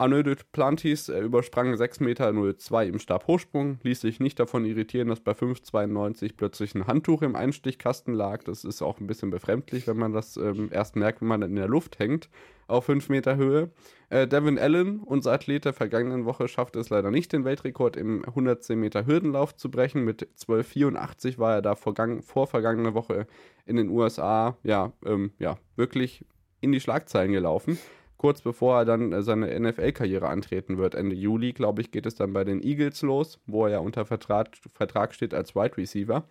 De 0.00 0.36
Plantis 0.50 1.08
äh, 1.08 1.20
übersprang 1.20 1.72
6,02 1.72 2.02
Meter 2.02 2.82
im 2.82 2.98
Stabhochsprung, 2.98 3.78
ließ 3.84 4.00
sich 4.00 4.18
nicht 4.18 4.40
davon 4.40 4.64
irritieren, 4.64 5.08
dass 5.08 5.20
bei 5.20 5.32
5,92 5.32 6.32
plötzlich 6.36 6.74
ein 6.74 6.88
Handtuch 6.88 7.22
im 7.22 7.36
Einstichkasten 7.36 8.12
lag. 8.12 8.42
Das 8.42 8.64
ist 8.64 8.82
auch 8.82 8.98
ein 8.98 9.06
bisschen 9.06 9.30
befremdlich, 9.30 9.86
wenn 9.86 9.96
man 9.96 10.12
das 10.12 10.36
ähm, 10.36 10.68
erst 10.72 10.96
merkt, 10.96 11.20
wenn 11.20 11.28
man 11.28 11.42
in 11.42 11.54
der 11.54 11.68
Luft 11.68 12.00
hängt. 12.00 12.28
Auf 12.66 12.86
5 12.86 13.08
Meter 13.08 13.36
Höhe. 13.36 13.70
Äh, 14.10 14.26
Devin 14.26 14.58
Allen, 14.58 15.00
unser 15.00 15.32
Athlet 15.32 15.64
der 15.64 15.72
vergangenen 15.72 16.24
Woche, 16.24 16.48
schaffte 16.48 16.78
es 16.78 16.90
leider 16.90 17.10
nicht, 17.10 17.32
den 17.32 17.44
Weltrekord 17.44 17.96
im 17.96 18.24
110 18.24 18.78
Meter 18.78 19.06
Hürdenlauf 19.06 19.56
zu 19.56 19.70
brechen. 19.70 20.04
Mit 20.04 20.28
12,84 20.38 21.38
war 21.38 21.54
er 21.54 21.62
da 21.62 21.74
vorgang 21.74 22.22
vor 22.22 22.46
vergangener 22.46 22.94
Woche 22.94 23.26
in 23.66 23.76
den 23.76 23.88
USA, 23.88 24.56
ja, 24.62 24.92
ähm, 25.04 25.32
ja, 25.38 25.56
wirklich 25.76 26.24
in 26.60 26.72
die 26.72 26.80
Schlagzeilen 26.80 27.32
gelaufen. 27.32 27.78
Kurz 28.16 28.40
bevor 28.40 28.78
er 28.78 28.84
dann 28.84 29.12
äh, 29.12 29.22
seine 29.22 29.58
NFL-Karriere 29.60 30.28
antreten 30.28 30.78
wird, 30.78 30.94
Ende 30.94 31.14
Juli, 31.14 31.52
glaube 31.52 31.82
ich, 31.82 31.90
geht 31.90 32.06
es 32.06 32.14
dann 32.14 32.32
bei 32.32 32.44
den 32.44 32.62
Eagles 32.62 33.02
los, 33.02 33.40
wo 33.46 33.66
er 33.66 33.72
ja 33.72 33.78
unter 33.80 34.06
Vertrag, 34.06 34.48
Vertrag 34.72 35.14
steht 35.14 35.34
als 35.34 35.54
Wide 35.54 35.76
Receiver. 35.76 36.24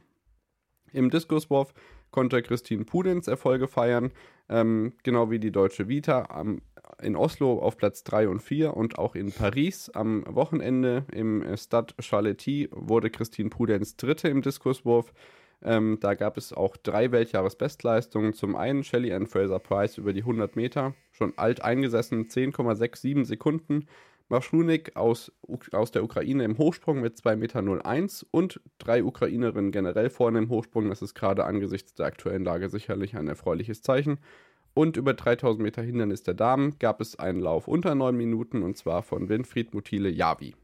Im 0.93 1.09
Diskuswurf 1.09 1.73
konnte 2.11 2.41
Christine 2.41 2.85
Pudenz 2.85 3.27
Erfolge 3.27 3.67
feiern, 3.67 4.11
ähm, 4.49 4.93
genau 5.03 5.31
wie 5.31 5.39
die 5.39 5.51
deutsche 5.51 5.87
Vita 5.87 6.27
am, 6.29 6.61
in 7.01 7.15
Oslo 7.15 7.59
auf 7.59 7.77
Platz 7.77 8.03
3 8.03 8.29
und 8.29 8.41
4 8.41 8.77
und 8.77 8.97
auch 8.99 9.15
in 9.15 9.31
Paris 9.31 9.89
am 9.89 10.23
Wochenende 10.27 11.05
im 11.11 11.43
Stade 11.57 11.93
Charletti 11.99 12.69
wurde 12.71 13.09
Christine 13.09 13.49
Pudenz 13.49 13.97
Dritte 13.97 14.29
im 14.29 14.41
Diskuswurf. 14.41 15.11
Ähm, 15.63 15.97
da 16.01 16.13
gab 16.13 16.37
es 16.37 16.51
auch 16.51 16.75
drei 16.77 17.11
Weltjahresbestleistungen. 17.11 18.33
Zum 18.33 18.55
einen 18.55 18.83
Shelly 18.83 19.13
Ann 19.13 19.27
Fraser 19.27 19.59
Price 19.59 19.97
über 19.97 20.13
die 20.13 20.21
100 20.21 20.55
Meter, 20.55 20.93
schon 21.11 21.33
alt 21.37 21.63
eingesessen, 21.63 22.27
10,67 22.27 23.25
Sekunden. 23.25 23.87
Maschlunik 24.29 24.95
aus, 24.95 25.31
aus 25.71 25.91
der 25.91 26.03
Ukraine 26.03 26.43
im 26.43 26.57
Hochsprung 26.57 27.01
mit 27.01 27.17
2,01 27.17 27.35
Meter 27.37 28.27
und 28.31 28.61
drei 28.77 29.03
Ukrainerinnen 29.03 29.71
generell 29.71 30.09
vorne 30.09 30.39
im 30.39 30.49
Hochsprung. 30.49 30.89
Das 30.89 31.01
ist 31.01 31.13
gerade 31.13 31.45
angesichts 31.45 31.93
der 31.93 32.07
aktuellen 32.07 32.43
Lage 32.43 32.69
sicherlich 32.69 33.15
ein 33.15 33.27
erfreuliches 33.27 33.81
Zeichen. 33.81 34.19
Und 34.73 34.97
über 34.97 35.13
3000 35.13 35.61
Meter 35.61 35.83
Hindernis 35.83 36.23
der 36.23 36.33
Damen 36.33 36.79
gab 36.79 36.99
es 36.99 37.17
einen 37.19 37.39
Lauf 37.39 37.67
unter 37.67 37.93
9 37.93 38.15
Minuten 38.15 38.63
und 38.63 38.77
zwar 38.77 39.03
von 39.03 39.29
Winfried 39.29 39.73
Mutile 39.73 40.09
Javi. 40.09 40.55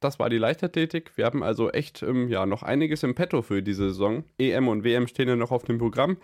Das 0.00 0.20
war 0.20 0.30
die 0.30 0.38
Leichtathletik. 0.38 1.16
Wir 1.16 1.24
haben 1.24 1.42
also 1.42 1.70
echt 1.70 2.02
ähm, 2.02 2.28
ja, 2.28 2.46
noch 2.46 2.62
einiges 2.62 3.02
im 3.02 3.16
Petto 3.16 3.42
für 3.42 3.62
diese 3.62 3.88
Saison. 3.88 4.24
EM 4.38 4.68
und 4.68 4.84
WM 4.84 5.08
stehen 5.08 5.28
ja 5.28 5.34
noch 5.34 5.50
auf 5.50 5.64
dem 5.64 5.78
Programm. 5.78 6.18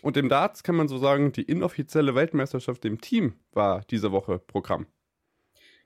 Und 0.00 0.16
im 0.16 0.28
Darts 0.28 0.64
kann 0.64 0.74
man 0.74 0.88
so 0.88 0.98
sagen, 0.98 1.30
die 1.30 1.42
inoffizielle 1.42 2.16
Weltmeisterschaft 2.16 2.84
im 2.84 3.00
Team 3.00 3.34
war 3.52 3.82
diese 3.90 4.10
Woche 4.10 4.40
Programm. 4.40 4.86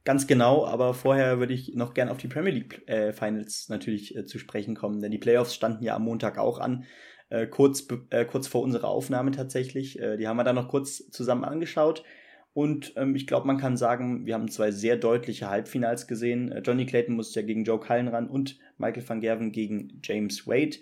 Ganz 0.07 0.29
genau, 0.29 0.65
aber 0.65 0.95
vorher 0.95 1.41
würde 1.41 1.53
ich 1.53 1.75
noch 1.75 1.93
gern 1.93 2.09
auf 2.09 2.19
die 2.19 2.29
Premier 2.29 2.53
League 2.53 2.89
äh, 2.89 3.13
Finals 3.13 3.69
natürlich 3.69 4.15
äh, 4.15 4.25
zu 4.25 4.39
sprechen 4.39 4.77
kommen, 4.77 5.01
denn 5.01 5.11
die 5.11 5.19
Playoffs 5.19 5.53
standen 5.53 5.83
ja 5.83 5.97
am 5.97 6.05
Montag 6.05 6.39
auch 6.39 6.61
an, 6.61 6.85
äh, 7.29 7.49
kurz, 7.49 7.89
äh, 8.11 8.25
kurz 8.25 8.47
vor 8.47 8.63
unserer 8.63 8.87
Aufnahme 8.87 9.33
tatsächlich. 9.33 9.99
Äh, 9.99 10.17
die 10.17 10.29
haben 10.29 10.37
wir 10.37 10.45
dann 10.45 10.55
noch 10.55 10.69
kurz 10.69 11.11
zusammen 11.11 11.45
angeschaut. 11.45 12.05
Und 12.53 12.93
ähm, 12.95 13.17
ich 13.17 13.27
glaube, 13.27 13.49
man 13.49 13.59
kann 13.59 13.77
sagen, 13.77 14.27
wir 14.27 14.35
haben 14.35 14.49
zwei 14.49 14.71
sehr 14.71 14.97
deutliche 14.97 15.51
Halbfinals 15.51 16.07
gesehen. 16.07 16.53
Äh, 16.53 16.61
Johnny 16.61 16.87
Clayton 16.87 17.17
musste 17.17 17.41
ja 17.41 17.47
gegen 17.47 17.65
Joe 17.65 17.81
Cullen 17.81 18.07
ran 18.07 18.31
und 18.31 18.61
Michael 18.79 19.09
van 19.09 19.21
Gerven 19.21 19.51
gegen 19.51 20.01
James 20.05 20.47
Wade. 20.47 20.77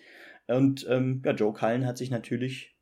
Und 0.48 0.86
ähm, 0.90 1.22
ja, 1.24 1.32
Joe 1.32 1.54
Cullen 1.54 1.86
hat 1.86 1.96
sich 1.96 2.10
natürlich 2.10 2.73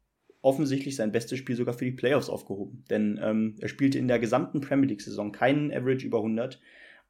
offensichtlich 0.43 0.97
sein 0.97 1.13
bestes 1.13 1.39
Spiel 1.39 1.57
sogar 1.57 1.75
für 1.75 1.85
die 1.85 1.93
Playoffs 1.93 2.29
aufgehoben. 2.29 2.85
Denn 2.91 3.19
ähm, 3.23 3.57
er 3.61 3.69
spielte 3.69 3.99
in 3.99 4.09
der 4.09 4.19
gesamten 4.19 4.61
Premier 4.61 4.89
League-Saison 4.89 5.33
keinen 5.33 5.73
Average 5.73 6.07
über 6.07 6.19
100. 6.19 6.61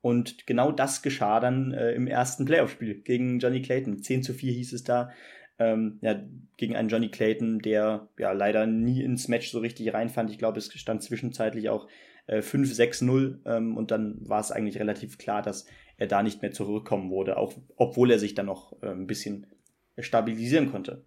Und 0.03 0.47
genau 0.47 0.71
das 0.71 1.03
geschah 1.03 1.41
dann 1.41 1.73
äh, 1.73 1.93
im 1.93 2.07
ersten 2.07 2.45
Playoff-Spiel 2.45 3.03
gegen 3.03 3.39
Johnny 3.39 3.63
Clayton. 3.63 4.03
10 4.03 4.23
zu 4.23 4.35
4 4.35 4.53
hieß 4.53 4.73
es 4.75 4.85
da. 4.85 5.11
Ähm, 5.59 5.99
ja, 6.03 6.23
gegen 6.57 6.77
einen 6.77 6.89
Johnny 6.89 7.09
Clayton, 7.09 7.61
der 7.61 8.09
ja 8.19 8.33
leider 8.33 8.67
nie 8.67 9.03
ins 9.03 9.29
Match 9.29 9.51
so 9.51 9.61
richtig 9.61 9.95
reinfand. 9.95 10.31
Ich 10.31 10.39
glaube, 10.39 10.59
es 10.59 10.73
stand 10.73 11.03
zwischenzeitlich 11.03 11.69
auch 11.69 11.89
äh, 12.27 12.41
5-6-0 12.41 13.39
ähm, 13.47 13.77
und 13.77 13.91
dann 13.91 14.19
war 14.29 14.41
es 14.41 14.51
eigentlich 14.51 14.79
relativ 14.79 15.19
klar, 15.19 15.43
dass 15.43 15.67
er 15.97 16.07
da 16.07 16.23
nicht 16.23 16.43
mehr 16.43 16.53
zurückkommen 16.53 17.11
wurde, 17.11 17.37
auch 17.37 17.55
obwohl 17.77 18.11
er 18.11 18.19
sich 18.19 18.35
dann 18.35 18.47
noch 18.47 18.83
äh, 18.83 18.89
ein 18.89 19.07
bisschen 19.07 19.47
stabilisieren 19.99 20.71
konnte. 20.71 21.05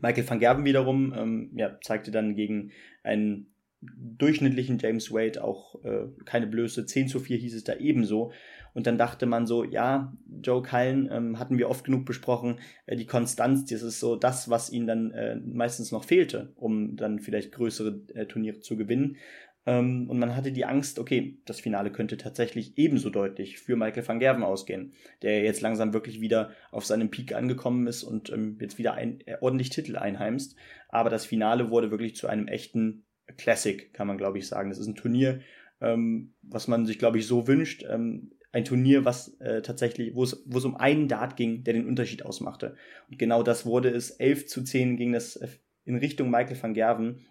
Michael 0.00 0.28
van 0.28 0.40
Gerben 0.40 0.64
wiederum 0.64 1.14
ähm, 1.16 1.50
ja, 1.54 1.78
zeigte 1.80 2.10
dann 2.10 2.34
gegen 2.34 2.72
einen 3.02 3.54
durchschnittlichen 3.80 4.78
James 4.78 5.12
Wade 5.12 5.42
auch 5.42 5.82
äh, 5.84 6.06
keine 6.24 6.46
Blöße. 6.46 6.86
10 6.86 7.08
zu 7.08 7.20
4 7.20 7.36
hieß 7.36 7.54
es 7.54 7.64
da 7.64 7.74
ebenso. 7.76 8.32
Und 8.72 8.86
dann 8.86 8.98
dachte 8.98 9.26
man 9.26 9.46
so, 9.46 9.62
ja, 9.62 10.12
Joe 10.42 10.62
Cullen 10.62 11.08
ähm, 11.10 11.38
hatten 11.38 11.58
wir 11.58 11.70
oft 11.70 11.84
genug 11.84 12.04
besprochen, 12.06 12.58
äh, 12.86 12.96
die 12.96 13.06
Konstanz, 13.06 13.66
das 13.66 13.82
ist 13.82 14.00
so 14.00 14.16
das, 14.16 14.50
was 14.50 14.70
ihnen 14.70 14.86
dann 14.86 15.10
äh, 15.12 15.36
meistens 15.36 15.92
noch 15.92 16.04
fehlte, 16.04 16.52
um 16.56 16.96
dann 16.96 17.20
vielleicht 17.20 17.52
größere 17.52 18.00
äh, 18.14 18.26
Turniere 18.26 18.60
zu 18.60 18.76
gewinnen. 18.76 19.16
Ähm, 19.66 20.08
und 20.10 20.18
man 20.18 20.36
hatte 20.36 20.52
die 20.52 20.64
Angst, 20.64 20.98
okay, 20.98 21.38
das 21.46 21.60
Finale 21.60 21.90
könnte 21.90 22.16
tatsächlich 22.16 22.76
ebenso 22.76 23.10
deutlich 23.10 23.58
für 23.58 23.76
Michael 23.76 24.06
van 24.06 24.18
Gerven 24.18 24.42
ausgehen, 24.42 24.92
der 25.22 25.42
jetzt 25.42 25.60
langsam 25.60 25.92
wirklich 25.92 26.20
wieder 26.20 26.50
auf 26.70 26.84
seinem 26.84 27.10
Peak 27.10 27.34
angekommen 27.34 27.86
ist 27.86 28.02
und 28.02 28.30
ähm, 28.30 28.58
jetzt 28.60 28.78
wieder 28.78 28.94
ein, 28.94 29.20
äh, 29.26 29.36
ordentlich 29.40 29.70
Titel 29.70 29.96
einheimst. 29.96 30.56
Aber 30.88 31.10
das 31.10 31.24
Finale 31.24 31.70
wurde 31.70 31.90
wirklich 31.90 32.14
zu 32.16 32.26
einem 32.26 32.48
echten 32.48 33.04
Classic, 33.38 33.92
kann 33.94 34.06
man 34.06 34.18
glaube 34.18 34.38
ich 34.38 34.46
sagen. 34.46 34.68
Das 34.68 34.78
ist 34.78 34.86
ein 34.86 34.96
Turnier, 34.96 35.40
ähm, 35.80 36.34
was 36.42 36.68
man 36.68 36.84
sich 36.84 36.98
glaube 36.98 37.18
ich 37.18 37.26
so 37.26 37.46
wünscht. 37.46 37.84
Ähm, 37.88 38.32
ein 38.52 38.64
Turnier, 38.64 39.04
was 39.04 39.34
äh, 39.40 39.62
tatsächlich, 39.62 40.14
wo 40.14 40.22
es, 40.22 40.34
um 40.64 40.76
einen 40.76 41.08
Dart 41.08 41.36
ging, 41.36 41.64
der 41.64 41.74
den 41.74 41.88
Unterschied 41.88 42.24
ausmachte. 42.24 42.76
Und 43.10 43.18
genau 43.18 43.42
das 43.42 43.66
wurde 43.66 43.88
es. 43.88 44.12
11 44.12 44.46
zu 44.46 44.62
10 44.62 44.96
ging 44.96 45.12
das 45.12 45.34
äh, 45.36 45.48
in 45.84 45.96
Richtung 45.96 46.30
Michael 46.30 46.62
van 46.62 46.72
Gerven 46.72 47.26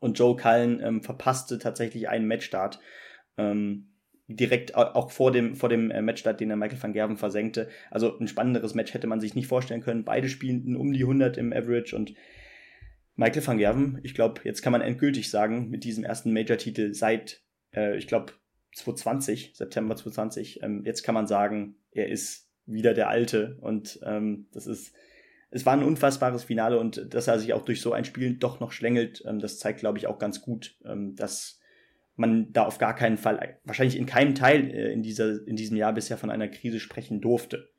und 0.00 0.18
Joe 0.18 0.36
Cullen 0.36 0.80
ähm, 0.80 1.02
verpasste 1.02 1.58
tatsächlich 1.58 2.08
einen 2.08 2.26
Matchstart. 2.26 2.80
Ähm, 3.36 3.88
direkt 4.28 4.74
auch 4.74 5.10
vor 5.10 5.32
dem, 5.32 5.56
vor 5.56 5.70
dem 5.70 5.90
äh, 5.90 6.02
Matchstart, 6.02 6.38
den 6.38 6.50
er 6.50 6.56
Michael 6.56 6.82
van 6.82 6.92
Gerven 6.92 7.16
versenkte. 7.16 7.68
Also 7.90 8.18
ein 8.18 8.28
spannenderes 8.28 8.74
Match 8.74 8.92
hätte 8.92 9.06
man 9.06 9.20
sich 9.20 9.34
nicht 9.34 9.46
vorstellen 9.46 9.80
können. 9.80 10.04
Beide 10.04 10.28
spielten 10.28 10.76
um 10.76 10.92
die 10.92 11.02
100 11.02 11.38
im 11.38 11.52
Average 11.52 11.96
und 11.96 12.14
Michael 13.16 13.46
van 13.46 13.58
Gerven, 13.58 13.98
ich 14.04 14.14
glaube, 14.14 14.42
jetzt 14.44 14.62
kann 14.62 14.70
man 14.70 14.82
endgültig 14.82 15.30
sagen, 15.30 15.70
mit 15.70 15.82
diesem 15.82 16.04
ersten 16.04 16.32
Major-Titel 16.32 16.92
seit, 16.94 17.42
äh, 17.74 17.96
ich 17.96 18.06
glaube, 18.06 18.34
2020, 18.74 19.52
September 19.56 19.96
2020, 19.96 20.62
ähm, 20.62 20.84
jetzt 20.84 21.02
kann 21.02 21.16
man 21.16 21.26
sagen, 21.26 21.76
er 21.90 22.08
ist 22.08 22.48
wieder 22.64 22.94
der 22.94 23.08
Alte 23.08 23.56
und 23.60 23.98
ähm, 24.04 24.46
das 24.52 24.66
ist 24.66 24.94
es 25.50 25.64
war 25.64 25.72
ein 25.72 25.82
unfassbares 25.82 26.44
Finale 26.44 26.78
und 26.78 27.14
dass 27.14 27.28
er 27.28 27.38
sich 27.38 27.54
auch 27.54 27.64
durch 27.64 27.80
so 27.80 27.92
ein 27.92 28.04
Spiel 28.04 28.34
doch 28.34 28.60
noch 28.60 28.72
schlängelt, 28.72 29.22
ähm, 29.26 29.38
das 29.38 29.58
zeigt, 29.58 29.80
glaube 29.80 29.98
ich, 29.98 30.06
auch 30.06 30.18
ganz 30.18 30.42
gut, 30.42 30.76
ähm, 30.84 31.14
dass 31.16 31.60
man 32.16 32.52
da 32.52 32.64
auf 32.64 32.78
gar 32.78 32.94
keinen 32.94 33.16
Fall, 33.16 33.58
wahrscheinlich 33.64 33.96
in 33.96 34.06
keinem 34.06 34.34
Teil 34.34 34.70
äh, 34.70 34.92
in, 34.92 35.02
dieser, 35.02 35.46
in 35.46 35.56
diesem 35.56 35.76
Jahr 35.76 35.92
bisher 35.92 36.18
von 36.18 36.30
einer 36.30 36.48
Krise 36.48 36.80
sprechen 36.80 37.20
durfte. 37.20 37.70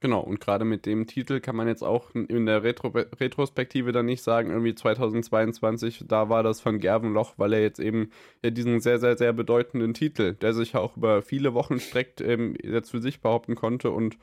Genau, 0.00 0.20
und 0.20 0.38
gerade 0.38 0.64
mit 0.64 0.86
dem 0.86 1.08
Titel 1.08 1.40
kann 1.40 1.56
man 1.56 1.66
jetzt 1.66 1.82
auch 1.82 2.14
in 2.14 2.46
der 2.46 2.62
Retro 2.62 2.88
Retrospektive 2.88 3.90
dann 3.90 4.06
nicht 4.06 4.22
sagen, 4.22 4.50
irgendwie 4.50 4.74
2022, 4.74 6.04
da 6.06 6.28
war 6.28 6.44
das 6.44 6.60
von 6.60 6.78
Gervenloch, 6.78 7.34
weil 7.36 7.52
er 7.52 7.62
jetzt 7.62 7.80
eben 7.80 8.10
ja 8.44 8.50
diesen 8.50 8.78
sehr, 8.78 9.00
sehr, 9.00 9.18
sehr 9.18 9.32
bedeutenden 9.32 9.94
Titel, 9.94 10.34
der 10.34 10.54
sich 10.54 10.74
ja 10.74 10.80
auch 10.80 10.96
über 10.96 11.20
viele 11.20 11.52
Wochen 11.52 11.80
streckt, 11.80 12.20
eben 12.20 12.54
jetzt 12.62 12.92
für 12.92 13.02
sich 13.02 13.20
behaupten 13.20 13.56
konnte 13.56 13.90
und 13.90 14.18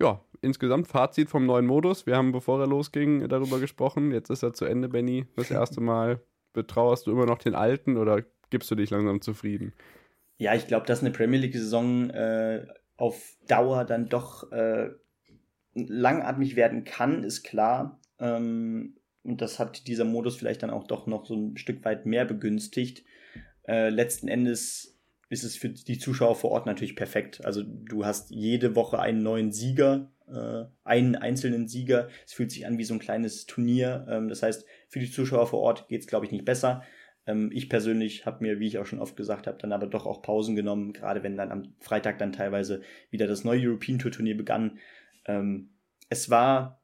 ja, 0.00 0.20
insgesamt 0.42 0.88
Fazit 0.88 1.28
vom 1.28 1.46
neuen 1.46 1.66
Modus. 1.66 2.06
Wir 2.06 2.16
haben, 2.16 2.32
bevor 2.32 2.60
er 2.60 2.66
losging, 2.66 3.28
darüber 3.28 3.58
gesprochen. 3.58 4.12
Jetzt 4.12 4.30
ist 4.30 4.42
er 4.42 4.52
zu 4.52 4.64
Ende, 4.64 4.88
Benny. 4.88 5.26
Das 5.36 5.50
erste 5.50 5.80
Mal. 5.80 6.20
Betrauerst 6.52 7.06
du 7.06 7.12
immer 7.12 7.26
noch 7.26 7.38
den 7.38 7.54
alten 7.54 7.96
oder 7.96 8.22
gibst 8.50 8.70
du 8.70 8.74
dich 8.74 8.90
langsam 8.90 9.20
zufrieden? 9.20 9.74
Ja, 10.38 10.54
ich 10.54 10.66
glaube, 10.66 10.86
dass 10.86 11.00
eine 11.00 11.10
Premier 11.10 11.38
League-Saison 11.40 12.10
äh, 12.10 12.66
auf 12.96 13.36
Dauer 13.46 13.84
dann 13.84 14.08
doch 14.08 14.50
äh, 14.52 14.90
langatmig 15.74 16.56
werden 16.56 16.84
kann, 16.84 17.24
ist 17.24 17.42
klar. 17.42 18.00
Ähm, 18.18 18.96
und 19.22 19.40
das 19.40 19.58
hat 19.58 19.86
dieser 19.86 20.04
Modus 20.04 20.36
vielleicht 20.36 20.62
dann 20.62 20.70
auch 20.70 20.86
doch 20.86 21.06
noch 21.06 21.26
so 21.26 21.34
ein 21.34 21.56
Stück 21.56 21.84
weit 21.84 22.06
mehr 22.06 22.24
begünstigt. 22.24 23.04
Äh, 23.66 23.90
letzten 23.90 24.28
Endes 24.28 24.95
ist 25.28 25.44
es 25.44 25.56
für 25.56 25.68
die 25.68 25.98
Zuschauer 25.98 26.36
vor 26.36 26.50
Ort 26.50 26.66
natürlich 26.66 26.96
perfekt. 26.96 27.44
Also 27.44 27.62
du 27.64 28.04
hast 28.04 28.30
jede 28.30 28.76
Woche 28.76 29.00
einen 29.00 29.22
neuen 29.22 29.52
Sieger, 29.52 30.12
äh, 30.28 30.64
einen 30.84 31.16
einzelnen 31.16 31.68
Sieger. 31.68 32.08
Es 32.24 32.32
fühlt 32.32 32.50
sich 32.50 32.66
an 32.66 32.78
wie 32.78 32.84
so 32.84 32.94
ein 32.94 33.00
kleines 33.00 33.46
Turnier. 33.46 34.06
Ähm, 34.08 34.28
das 34.28 34.42
heißt, 34.42 34.64
für 34.88 35.00
die 35.00 35.10
Zuschauer 35.10 35.48
vor 35.48 35.60
Ort 35.60 35.88
geht 35.88 36.02
es, 36.02 36.06
glaube 36.06 36.26
ich, 36.26 36.32
nicht 36.32 36.44
besser. 36.44 36.82
Ähm, 37.26 37.50
ich 37.52 37.68
persönlich 37.68 38.24
habe 38.24 38.44
mir, 38.44 38.60
wie 38.60 38.68
ich 38.68 38.78
auch 38.78 38.86
schon 38.86 39.00
oft 39.00 39.16
gesagt 39.16 39.46
habe, 39.46 39.58
dann 39.58 39.72
aber 39.72 39.86
doch 39.86 40.06
auch 40.06 40.22
Pausen 40.22 40.54
genommen, 40.54 40.92
gerade 40.92 41.22
wenn 41.22 41.36
dann 41.36 41.50
am 41.50 41.74
Freitag 41.80 42.18
dann 42.18 42.32
teilweise 42.32 42.82
wieder 43.10 43.26
das 43.26 43.44
neue 43.44 43.68
European 43.68 43.98
Tour 43.98 44.12
Turnier 44.12 44.36
begann. 44.36 44.78
Ähm, 45.26 45.70
es 46.08 46.30
war, 46.30 46.82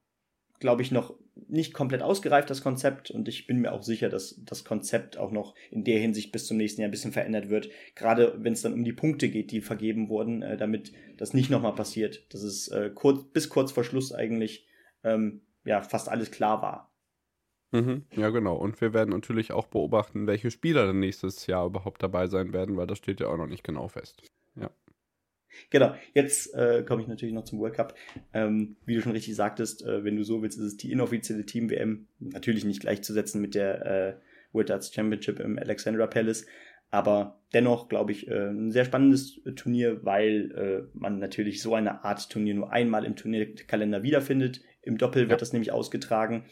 glaube 0.59 0.83
ich, 0.83 0.91
noch 0.91 1.15
nicht 1.49 1.73
komplett 1.73 2.03
ausgereift, 2.03 2.51
das 2.51 2.63
Konzept. 2.63 3.11
Und 3.11 3.29
ich 3.29 3.47
bin 3.47 3.61
mir 3.61 3.73
auch 3.73 3.83
sicher, 3.83 4.09
dass 4.09 4.43
das 4.45 4.65
Konzept 4.65 5.17
auch 5.17 5.31
noch 5.31 5.55
in 5.71 5.85
der 5.85 5.99
Hinsicht 5.99 6.33
bis 6.33 6.47
zum 6.47 6.57
nächsten 6.57 6.81
Jahr 6.81 6.89
ein 6.89 6.93
bisschen 6.93 7.13
verändert 7.13 7.49
wird. 7.49 7.69
Gerade 7.95 8.35
wenn 8.39 8.53
es 8.53 8.63
dann 8.63 8.75
um 8.75 8.85
die 8.85 8.93
Punkte 8.93 9.29
geht, 9.29 9.51
die 9.51 9.61
vergeben 9.61 10.09
wurden, 10.09 10.43
äh, 10.43 10.57
damit 10.57 10.93
das 11.17 11.35
nicht 11.35 11.51
nochmal 11.51 11.75
passiert. 11.75 12.33
Dass 12.33 12.43
es 12.43 12.69
äh, 12.69 12.91
kurz, 12.95 13.25
bis 13.33 13.49
kurz 13.49 13.73
vor 13.73 13.85
Schluss 13.85 14.13
eigentlich 14.13 14.67
ähm, 15.05 15.43
ja, 15.65 15.83
fast 15.83 16.09
alles 16.09 16.31
klar 16.31 16.63
war. 16.63 16.93
Mhm, 17.73 18.05
ja, 18.15 18.29
genau. 18.29 18.57
Und 18.57 18.81
wir 18.81 18.93
werden 18.93 19.11
natürlich 19.11 19.53
auch 19.53 19.67
beobachten, 19.67 20.27
welche 20.27 20.51
Spieler 20.51 20.87
dann 20.87 21.01
nächstes 21.01 21.47
Jahr 21.47 21.67
überhaupt 21.67 22.03
dabei 22.03 22.27
sein 22.27 22.53
werden, 22.53 22.77
weil 22.77 22.87
das 22.87 22.99
steht 22.99 23.21
ja 23.21 23.29
auch 23.29 23.39
noch 23.39 23.47
nicht 23.47 23.65
genau 23.65 23.89
fest. 23.89 24.23
Ja. 25.53 25.59
Genau, 25.71 25.95
jetzt 26.15 26.55
äh, 26.55 26.83
komme 26.87 27.03
ich 27.03 27.09
natürlich 27.09 27.35
noch 27.35 27.45
zum 27.45 27.59
World 27.59 27.75
Cup. 27.75 27.95
Ähm, 28.33 28.77
wie 28.87 28.95
du 28.95 29.03
schon 29.03 29.13
richtig 29.13 29.37
sagtest, 29.37 29.85
äh, 29.85 30.05
wenn 30.05 30.17
du 30.17 30.25
so 30.25 30.43
willst, 30.43 30.59
ist 30.59 30.65
es 30.65 30.77
die 30.77 30.93
inoffizielle 30.93 31.47
Team-WM. 31.47 32.07
Natürlich 32.19 32.65
nicht 32.65 32.81
gleichzusetzen 32.81 33.41
mit 33.41 33.55
der 33.55 33.87
äh, 33.87 34.15
World 34.53 34.71
Darts 34.71 34.93
Championship 34.93 35.41
im 35.41 35.59
Alexandra 35.59 36.07
Palace. 36.07 36.47
Aber 36.91 37.41
dennoch, 37.55 37.89
glaube 37.89 38.13
ich, 38.13 38.29
äh, 38.29 38.51
ein 38.51 38.71
sehr 38.71 38.85
spannendes 38.85 39.41
Turnier, 39.57 40.05
weil 40.05 40.53
äh, 40.53 40.99
man 40.99 41.19
natürlich 41.19 41.63
so 41.63 41.75
eine 41.75 42.05
Art 42.05 42.31
Turnier 42.31 42.55
nur 42.55 42.71
einmal 42.71 43.05
im 43.05 43.17
Turnierkalender 43.17 44.03
wiederfindet. 44.03 44.61
Im 44.83 44.99
Doppel 44.99 45.31
wird 45.31 45.41
das 45.41 45.55
nämlich 45.55 45.73
ausgetragen. 45.73 46.45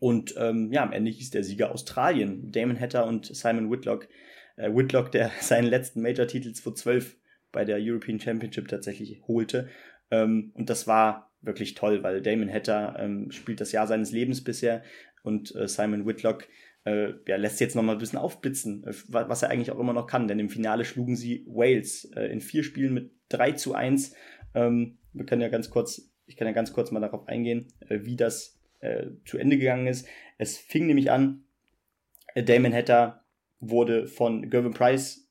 Und 0.00 0.34
ähm, 0.38 0.72
ja, 0.72 0.82
am 0.82 0.92
Ende 0.92 1.10
hieß 1.10 1.30
der 1.30 1.44
Sieger 1.44 1.70
Australien, 1.70 2.50
Damon 2.50 2.80
Hatter 2.80 3.06
und 3.06 3.26
Simon 3.26 3.70
Whitlock. 3.70 4.08
Äh, 4.56 4.74
Whitlock, 4.74 5.12
der 5.12 5.30
seinen 5.40 5.66
letzten 5.66 6.02
Major-Titel 6.02 6.52
2012 6.52 7.16
bei 7.54 7.64
der 7.64 7.78
European 7.80 8.20
Championship 8.20 8.68
tatsächlich 8.68 9.22
holte. 9.26 9.68
Ähm, 10.10 10.52
und 10.54 10.68
das 10.68 10.86
war 10.86 11.32
wirklich 11.40 11.74
toll, 11.74 12.02
weil 12.02 12.20
Damon 12.20 12.52
Hatter 12.52 12.96
ähm, 12.98 13.30
spielt 13.30 13.60
das 13.60 13.72
Jahr 13.72 13.86
seines 13.86 14.12
Lebens 14.12 14.44
bisher 14.44 14.82
und 15.22 15.54
äh, 15.54 15.68
Simon 15.68 16.06
Whitlock 16.06 16.48
äh, 16.84 17.12
ja, 17.26 17.36
lässt 17.36 17.60
jetzt 17.60 17.76
noch 17.76 17.82
mal 17.82 17.92
ein 17.92 17.98
bisschen 17.98 18.18
aufblitzen, 18.18 18.84
äh, 18.84 18.92
was 19.08 19.42
er 19.42 19.50
eigentlich 19.50 19.70
auch 19.70 19.78
immer 19.78 19.92
noch 19.92 20.06
kann. 20.06 20.28
Denn 20.28 20.40
im 20.40 20.50
Finale 20.50 20.84
schlugen 20.84 21.16
sie 21.16 21.46
Wales 21.46 22.10
äh, 22.16 22.26
in 22.26 22.40
vier 22.40 22.64
Spielen 22.64 22.92
mit 22.92 23.12
3 23.30 23.52
zu 23.52 23.74
1. 23.74 24.14
Ähm, 24.54 24.98
wir 25.12 25.24
können 25.24 25.42
ja 25.42 25.48
ganz 25.48 25.70
kurz, 25.70 26.10
ich 26.26 26.36
kann 26.36 26.48
ja 26.48 26.52
ganz 26.52 26.72
kurz 26.72 26.90
mal 26.90 27.00
darauf 27.00 27.28
eingehen, 27.28 27.68
äh, 27.88 28.00
wie 28.02 28.16
das 28.16 28.60
äh, 28.80 29.06
zu 29.24 29.38
Ende 29.38 29.58
gegangen 29.58 29.86
ist. 29.86 30.06
Es 30.38 30.58
fing 30.58 30.86
nämlich 30.86 31.10
an, 31.10 31.44
Damon 32.34 32.74
Hatter 32.74 33.24
wurde 33.60 34.08
von 34.08 34.50
Gervin 34.50 34.74
Price 34.74 35.23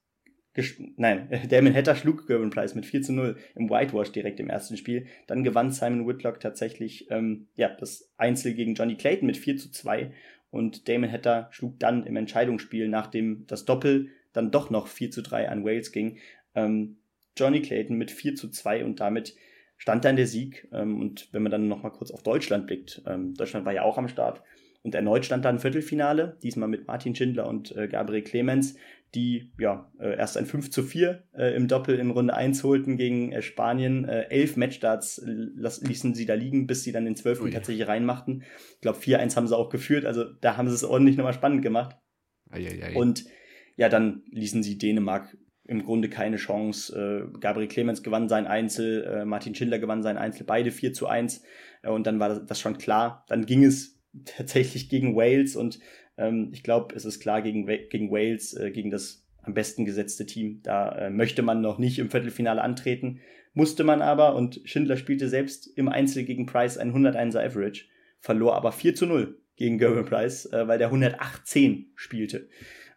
Nein, 0.97 1.29
Damon 1.49 1.73
Hatter 1.73 1.95
schlug 1.95 2.27
Gervin 2.27 2.49
Price 2.49 2.75
mit 2.75 2.85
4 2.85 3.01
zu 3.01 3.13
0 3.13 3.37
im 3.55 3.69
Whitewash 3.69 4.11
direkt 4.11 4.39
im 4.39 4.49
ersten 4.49 4.77
Spiel. 4.77 5.07
Dann 5.27 5.43
gewann 5.43 5.71
Simon 5.71 6.07
Whitlock 6.07 6.39
tatsächlich 6.39 7.09
ähm, 7.09 7.47
ja, 7.55 7.69
das 7.69 8.11
Einzel 8.17 8.53
gegen 8.53 8.75
Johnny 8.75 8.95
Clayton 8.95 9.25
mit 9.25 9.37
4 9.37 9.57
zu 9.57 9.71
2 9.71 10.11
und 10.51 10.87
Damon 10.87 11.11
Hatter 11.11 11.47
schlug 11.51 11.79
dann 11.79 12.05
im 12.05 12.15
Entscheidungsspiel, 12.15 12.87
nachdem 12.87 13.45
das 13.47 13.65
Doppel 13.65 14.09
dann 14.33 14.51
doch 14.51 14.69
noch 14.69 14.87
4 14.87 15.09
zu 15.11 15.23
3 15.23 15.49
an 15.49 15.65
Wales 15.65 15.91
ging, 15.91 16.17
ähm, 16.53 16.97
Johnny 17.35 17.61
Clayton 17.61 17.97
mit 17.97 18.11
4 18.11 18.35
zu 18.35 18.49
2 18.49 18.85
und 18.85 18.99
damit 18.99 19.35
stand 19.77 20.05
dann 20.05 20.15
der 20.15 20.27
Sieg. 20.27 20.67
Ähm, 20.71 20.99
und 20.99 21.29
wenn 21.31 21.43
man 21.43 21.51
dann 21.51 21.67
nochmal 21.67 21.91
kurz 21.91 22.11
auf 22.11 22.21
Deutschland 22.21 22.67
blickt, 22.67 23.01
ähm, 23.07 23.33
Deutschland 23.33 23.65
war 23.65 23.73
ja 23.73 23.81
auch 23.81 23.97
am 23.97 24.07
Start 24.07 24.43
und 24.83 24.93
erneut 24.95 25.25
stand 25.25 25.45
da 25.45 25.49
ein 25.49 25.59
Viertelfinale, 25.59 26.37
diesmal 26.43 26.69
mit 26.69 26.87
Martin 26.87 27.15
Schindler 27.15 27.47
und 27.47 27.75
äh, 27.75 27.87
Gabriel 27.87 28.23
Clemens, 28.23 28.75
die 29.15 29.51
ja 29.59 29.91
äh, 29.99 30.17
erst 30.17 30.37
ein 30.37 30.45
5 30.45 30.71
zu 30.71 30.83
4 30.83 31.23
äh, 31.33 31.55
im 31.55 31.67
Doppel 31.67 31.99
in 31.99 32.09
Runde 32.09 32.33
1 32.33 32.63
holten 32.63 32.97
gegen 32.97 33.31
äh, 33.31 33.41
Spanien. 33.41 34.05
Äh, 34.05 34.23
elf 34.29 34.57
Matchstarts 34.57 35.21
ließen 35.25 36.15
sie 36.15 36.25
da 36.25 36.33
liegen, 36.33 36.67
bis 36.67 36.83
sie 36.83 36.91
dann 36.91 37.05
den 37.05 37.15
12. 37.15 37.51
tatsächlich 37.51 37.87
reinmachten. 37.87 38.43
Ich 38.75 38.81
glaube, 38.81 38.99
4-1 38.99 39.35
haben 39.35 39.47
sie 39.47 39.57
auch 39.57 39.69
geführt, 39.69 40.05
also 40.05 40.23
da 40.23 40.57
haben 40.57 40.67
sie 40.67 40.75
es 40.75 40.83
ordentlich 40.83 41.17
nochmal 41.17 41.33
spannend 41.33 41.61
gemacht. 41.61 41.95
Eieiei. 42.49 42.95
Und 42.95 43.25
ja, 43.75 43.89
dann 43.89 44.23
ließen 44.31 44.63
sie 44.63 44.77
Dänemark 44.77 45.35
im 45.65 45.83
Grunde 45.83 46.09
keine 46.09 46.37
Chance. 46.37 47.29
Äh, 47.33 47.39
Gabriel 47.39 47.67
Clemens 47.67 48.03
gewann 48.03 48.29
sein 48.29 48.47
Einzel, 48.47 49.03
äh, 49.03 49.25
Martin 49.25 49.55
Schindler 49.55 49.79
gewann 49.79 50.03
sein 50.03 50.17
Einzel, 50.17 50.45
beide 50.45 50.71
4 50.71 50.93
zu 50.93 51.07
1. 51.07 51.43
Äh, 51.83 51.89
und 51.89 52.05
dann 52.05 52.19
war 52.19 52.39
das 52.39 52.59
schon 52.59 52.77
klar. 52.77 53.25
Dann 53.29 53.45
ging 53.45 53.63
es 53.63 54.01
tatsächlich 54.25 54.89
gegen 54.89 55.15
Wales 55.15 55.55
und 55.55 55.79
ähm, 56.17 56.49
ich 56.51 56.63
glaube, 56.63 56.95
es 56.95 57.05
ist 57.05 57.19
klar 57.19 57.41
gegen, 57.41 57.65
gegen 57.65 58.11
Wales, 58.11 58.53
äh, 58.53 58.71
gegen 58.71 58.91
das 58.91 59.25
am 59.41 59.53
besten 59.53 59.85
gesetzte 59.85 60.25
Team. 60.25 60.61
Da 60.63 60.91
äh, 60.93 61.09
möchte 61.09 61.41
man 61.41 61.61
noch 61.61 61.77
nicht 61.77 61.99
im 61.99 62.09
Viertelfinale 62.09 62.61
antreten, 62.61 63.19
musste 63.53 63.83
man 63.83 64.01
aber 64.01 64.35
und 64.35 64.61
Schindler 64.65 64.97
spielte 64.97 65.27
selbst 65.27 65.67
im 65.77 65.87
Einzel 65.87 66.23
gegen 66.23 66.45
Price 66.45 66.77
ein 66.77 66.93
101er 66.93 67.45
Average, 67.45 67.85
verlor 68.19 68.55
aber 68.55 68.71
4 68.71 68.95
zu 68.95 69.05
0 69.05 69.37
gegen 69.55 69.77
Gervin 69.77 70.05
Price, 70.05 70.45
äh, 70.51 70.67
weil 70.67 70.79
der 70.79 70.87
118 70.87 71.91
spielte. 71.95 72.49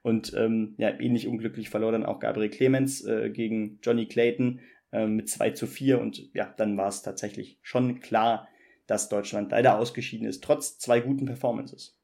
Und 0.02 0.32
ähm, 0.36 0.74
ja, 0.78 0.98
ähnlich 1.00 1.26
unglücklich 1.26 1.68
verlor 1.68 1.92
dann 1.92 2.06
auch 2.06 2.20
Gabriel 2.20 2.48
Clemens 2.48 3.04
äh, 3.04 3.30
gegen 3.30 3.80
Johnny 3.82 4.06
Clayton 4.06 4.60
äh, 4.92 5.06
mit 5.06 5.28
2 5.28 5.50
zu 5.50 5.66
4 5.66 6.00
und 6.00 6.32
ja, 6.32 6.54
dann 6.56 6.76
war 6.76 6.88
es 6.88 7.02
tatsächlich 7.02 7.58
schon 7.62 8.00
klar, 8.00 8.48
dass 8.86 9.08
Deutschland 9.08 9.50
leider 9.50 9.78
ausgeschieden 9.78 10.28
ist, 10.28 10.44
trotz 10.44 10.78
zwei 10.78 11.00
guten 11.00 11.26
Performances. 11.26 11.98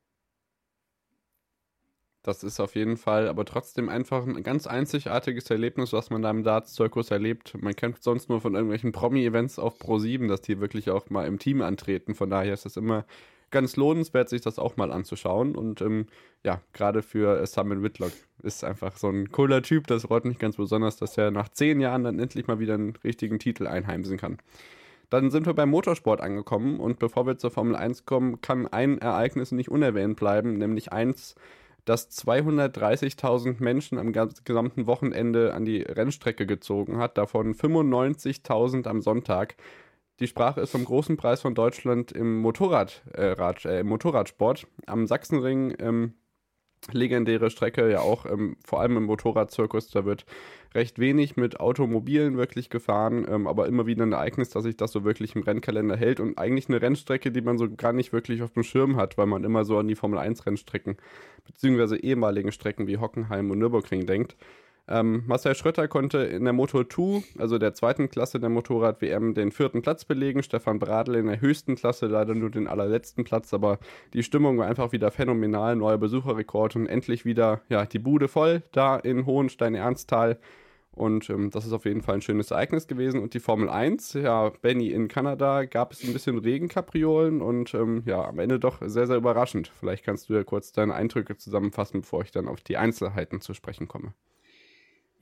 Das 2.23 2.45
ist 2.45 2.61
auf 2.61 2.77
jeden 2.77 2.97
Fall 2.97 3.27
aber 3.27 3.45
trotzdem 3.45 3.89
einfach 3.89 4.25
ein 4.25 4.43
ganz 4.45 4.69
einzigartiges 4.69 5.51
Erlebnis, 5.51 5.93
was 5.93 6.11
man 6.11 6.23
da 6.23 6.31
im 6.31 6.45
Darts-Zirkus 6.45 7.11
erlebt. 7.11 7.61
Man 7.61 7.75
kennt 7.75 8.01
sonst 8.03 8.29
nur 8.29 8.41
von 8.41 8.55
irgendwelchen 8.55 8.93
Promi-Events 8.93 9.59
auf 9.59 9.81
Pro7, 9.81 10.29
dass 10.29 10.41
die 10.41 10.61
wirklich 10.61 10.91
auch 10.91 11.11
mal 11.11 11.27
im 11.27 11.41
Team 11.41 11.63
antreten. 11.63 12.15
Von 12.15 12.31
daher 12.31 12.55
ist 12.55 12.65
es 12.65 12.77
immer 12.77 13.05
ganz 13.51 13.77
lohnenswert, 13.77 14.29
sich 14.29 14.41
das 14.41 14.61
auch 14.61 14.77
mal 14.77 14.93
anzuschauen. 14.93 15.57
Und 15.57 15.81
ähm, 15.81 16.07
ja, 16.45 16.61
gerade 16.73 17.03
für 17.03 17.45
Simon 17.47 17.83
Whitlock 17.83 18.13
ist 18.43 18.63
einfach 18.63 18.97
so 18.97 19.09
ein 19.09 19.33
cooler 19.33 19.63
Typ. 19.63 19.89
Das 19.89 20.03
freut 20.03 20.25
mich 20.25 20.39
ganz 20.39 20.57
besonders, 20.57 20.97
dass 20.97 21.19
er 21.19 21.33
nach 21.33 21.49
zehn 21.49 21.81
Jahren 21.81 22.05
dann 22.05 22.21
endlich 22.21 22.47
mal 22.47 22.61
wieder 22.61 22.75
einen 22.75 22.95
richtigen 23.05 23.41
Titel 23.41 23.67
einheimsen 23.67 24.17
kann. 24.17 24.39
Dann 25.11 25.31
sind 25.31 25.45
wir 25.45 25.55
beim 25.55 25.69
Motorsport 25.69 26.21
angekommen 26.21 26.81
und 26.81 26.99
bevor 26.99 27.27
wir 27.27 27.37
zur 27.37 27.51
Formel 27.51 27.77
1 27.77 28.07
kommen, 28.07 28.41
kann 28.41 28.67
ein 28.67 28.97
Ereignis 28.99 29.53
nicht 29.53 29.69
unerwähnt 29.69 30.17
bleiben, 30.17 30.57
nämlich 30.57 30.91
eins, 30.91 31.35
das 31.85 32.11
230.000 32.11 33.57
Menschen 33.63 33.99
am 33.99 34.13
gesamten 34.13 34.87
Wochenende 34.87 35.55
an 35.55 35.65
die 35.65 35.83
Rennstrecke 35.83 36.47
gezogen 36.47 36.99
hat, 36.99 37.19
davon 37.19 37.55
95.000 37.55 38.87
am 38.87 39.03
Sonntag. 39.03 39.57
Die 40.21 40.29
Sprache 40.29 40.61
ist 40.61 40.71
vom 40.71 40.85
großen 40.85 41.17
Preis 41.17 41.41
von 41.41 41.55
Deutschland 41.55 42.13
im, 42.13 42.39
Motorrad, 42.41 43.03
äh, 43.13 43.27
Rad, 43.33 43.65
äh, 43.65 43.81
im 43.81 43.89
Motorradsport. 43.89 44.67
Am 44.87 45.07
Sachsenring 45.07 45.75
ähm, 45.81 46.15
legendäre 46.91 47.51
Strecke, 47.51 47.91
ja 47.91 48.01
auch 48.01 48.27
ähm, 48.27 48.57
vor 48.65 48.81
allem 48.81 48.97
im 48.97 49.05
Motorradzirkus, 49.05 49.91
da 49.91 50.05
wird 50.05 50.25
recht 50.75 50.99
wenig 50.99 51.37
mit 51.37 51.61
Automobilen 51.61 52.37
wirklich 52.37 52.71
gefahren, 52.71 53.27
ähm, 53.29 53.47
aber 53.47 53.67
immer 53.67 53.87
wieder 53.87 54.05
ein 54.05 54.13
Ereignis, 54.13 54.51
dass 54.51 54.65
sich 54.65 54.77
das 54.77 54.93
so 54.93 55.05
wirklich 55.05 55.37
im 55.37 55.43
Rennkalender 55.43 55.97
hält 55.97 56.21
und 56.21 56.39
eigentlich 56.39 56.69
eine 56.69 56.81
Rennstrecke, 56.81 57.31
die 57.31 57.43
man 57.43 57.59
so 57.59 57.69
gar 57.71 57.93
nicht 57.93 58.13
wirklich 58.13 58.43
auf 58.43 58.53
dem 58.53 58.63
Schirm 58.63 58.97
hat, 58.97 59.19
weil 59.19 59.27
man 59.27 59.45
immer 59.45 59.65
so 59.65 59.79
an 59.79 59.89
die 59.89 59.95
Formel 59.95 60.19
1 60.19 60.47
Rennstrecken 60.47 60.97
beziehungsweise 61.45 61.97
ehemaligen 61.97 62.53
Strecken 62.53 62.87
wie 62.87 62.99
Hockenheim 62.99 63.51
und 63.51 63.59
Nürburgring 63.59 64.07
denkt. 64.07 64.37
Ähm, 64.89 65.23
Marcel 65.27 65.55
Schröter 65.55 65.87
konnte 65.87 66.19
in 66.19 66.45
der 66.45 66.53
Moto 66.53 66.83
2, 66.83 67.23
also 67.39 67.59
der 67.59 67.73
zweiten 67.73 68.09
Klasse 68.09 68.41
der 68.41 68.49
Motorrad-WM, 68.49 69.35
den 69.35 69.53
vierten 69.53 69.81
Platz 69.81 70.05
belegen. 70.05 70.43
Stefan 70.43 70.81
Bradl 70.81 71.15
in 71.15 71.27
der 71.27 71.41
höchsten 71.41 71.77
Klasse 71.77 72.07
leider 72.07 72.35
nur 72.35 72.51
den 72.51 72.67
allerletzten 72.67 73.25
Platz, 73.25 73.55
aber 73.55 73.79
die 74.13 74.25
Stimmung 74.25 74.59
war 74.59 74.67
einfach 74.67 74.91
wieder 74.93 75.11
phänomenal. 75.13 75.77
Neuer 75.77 75.99
Besucherrekord 75.99 76.75
und 76.77 76.87
endlich 76.87 77.25
wieder 77.25 77.61
ja, 77.69 77.87
die 77.87 78.01
Bude 78.01 78.27
voll 78.29 78.63
da 78.73 78.97
in 78.97 79.25
Hohenstein-Ernsthal. 79.25 80.39
Und 80.95 81.31
ähm, 81.31 81.51
das 81.51 81.65
ist 81.65 81.73
auf 81.73 81.87
jeden 81.87 82.03
Fall 82.03 82.17
ein 82.17 82.23
schönes 82.23 82.51
Ereignis 82.51 82.87
gewesen. 82.87 83.23
Und 83.23 83.35
die 83.35 83.41
Formel 83.41 83.71
1, 83.71 84.13
ja, 84.15 84.51
Benny 84.61 84.91
in 84.91 85.09
Kanada, 85.09 85.65
gab 85.65 85.93
es 85.93 86.05
ein 86.05 86.13
bisschen 86.13 86.39
Regenkapriolen 86.39 87.41
und 87.41 87.73
ähm, 87.73 88.03
ja, 88.05 88.23
am 88.23 88.39
Ende 88.39 88.59
doch 88.59 88.79
sehr, 88.85 89.07
sehr 89.07 89.17
überraschend. 89.17 89.73
Vielleicht 89.79 90.05
kannst 90.05 90.29
du 90.29 90.35
ja 90.35 90.45
kurz 90.45 90.73
deine 90.73 90.95
Eindrücke 90.95 91.37
zusammenfassen, 91.37 92.03
bevor 92.03 92.23
ich 92.23 92.31
dann 92.31 92.47
auf 92.47 92.61
die 92.61 92.77
Einzelheiten 92.77 93.41
zu 93.41 93.55
sprechen 93.55 93.89
komme. 93.89 94.13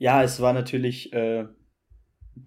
Ja, 0.01 0.23
es 0.23 0.41
war 0.41 0.51
natürlich 0.51 1.13
äh, 1.13 1.45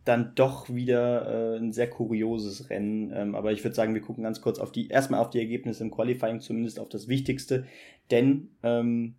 dann 0.05 0.35
doch 0.35 0.75
wieder 0.75 1.55
äh, 1.55 1.57
ein 1.57 1.73
sehr 1.73 1.89
kurioses 1.89 2.69
Rennen. 2.69 3.13
Ähm, 3.15 3.37
aber 3.37 3.53
ich 3.53 3.63
würde 3.63 3.77
sagen, 3.77 3.95
wir 3.95 4.01
gucken 4.01 4.25
ganz 4.25 4.41
kurz 4.41 4.59
auf 4.59 4.73
die, 4.73 4.89
erstmal 4.89 5.21
auf 5.21 5.31
die 5.31 5.39
Ergebnisse 5.39 5.85
im 5.85 5.93
Qualifying, 5.93 6.41
zumindest 6.41 6.81
auf 6.81 6.89
das 6.89 7.07
Wichtigste. 7.07 7.65
Denn, 8.11 8.57
ähm, 8.65 9.15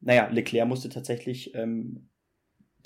naja, 0.00 0.26
Leclerc 0.32 0.66
musste 0.66 0.88
tatsächlich 0.88 1.54
ähm, 1.54 2.08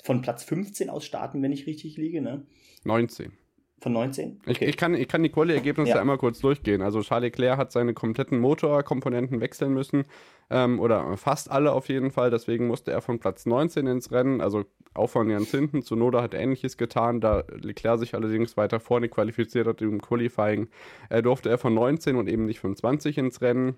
von 0.03 0.21
Platz 0.21 0.43
15 0.43 0.91
aus 0.91 1.03
starten, 1.03 1.41
wenn 1.41 1.51
ich 1.51 1.65
richtig 1.65 1.97
liege, 1.97 2.21
ne? 2.21 2.45
19. 2.83 3.31
Von 3.79 3.93
19? 3.93 4.41
Okay. 4.41 4.51
Ich, 4.51 4.61
ich, 4.61 4.77
kann, 4.77 4.93
ich 4.93 5.07
kann 5.07 5.23
die 5.23 5.29
Quali-Ergebnisse 5.29 5.93
ja. 5.93 5.99
einmal 5.99 6.19
kurz 6.19 6.41
durchgehen. 6.41 6.83
Also 6.83 7.01
Charles 7.01 7.31
Leclerc 7.31 7.57
hat 7.57 7.71
seine 7.71 7.95
kompletten 7.95 8.37
Motorkomponenten 8.37 9.41
wechseln 9.41 9.73
müssen. 9.73 10.05
Ähm, 10.51 10.79
oder 10.79 11.17
fast 11.17 11.49
alle 11.49 11.71
auf 11.71 11.89
jeden 11.89 12.11
Fall. 12.11 12.29
Deswegen 12.29 12.67
musste 12.67 12.91
er 12.91 13.01
von 13.01 13.17
Platz 13.17 13.47
19 13.47 13.87
ins 13.87 14.11
Rennen. 14.11 14.39
Also 14.39 14.65
auch 14.93 15.07
von 15.07 15.29
ganz 15.29 15.51
hinten. 15.51 15.83
Zunoda 15.83 16.21
hat 16.21 16.33
ähnliches 16.33 16.77
getan. 16.77 17.21
Da 17.21 17.43
Leclerc 17.61 17.99
sich 17.99 18.15
allerdings 18.15 18.57
weiter 18.57 18.79
vorne 18.79 19.09
qualifiziert 19.09 19.67
hat 19.67 19.81
im 19.81 20.01
Qualifying, 20.01 20.67
äh, 21.09 21.21
durfte 21.21 21.49
er 21.49 21.57
von 21.57 21.73
19 21.73 22.15
und 22.15 22.27
eben 22.27 22.45
nicht 22.45 22.59
von 22.59 22.75
20 22.75 23.17
ins 23.17 23.41
Rennen. 23.41 23.75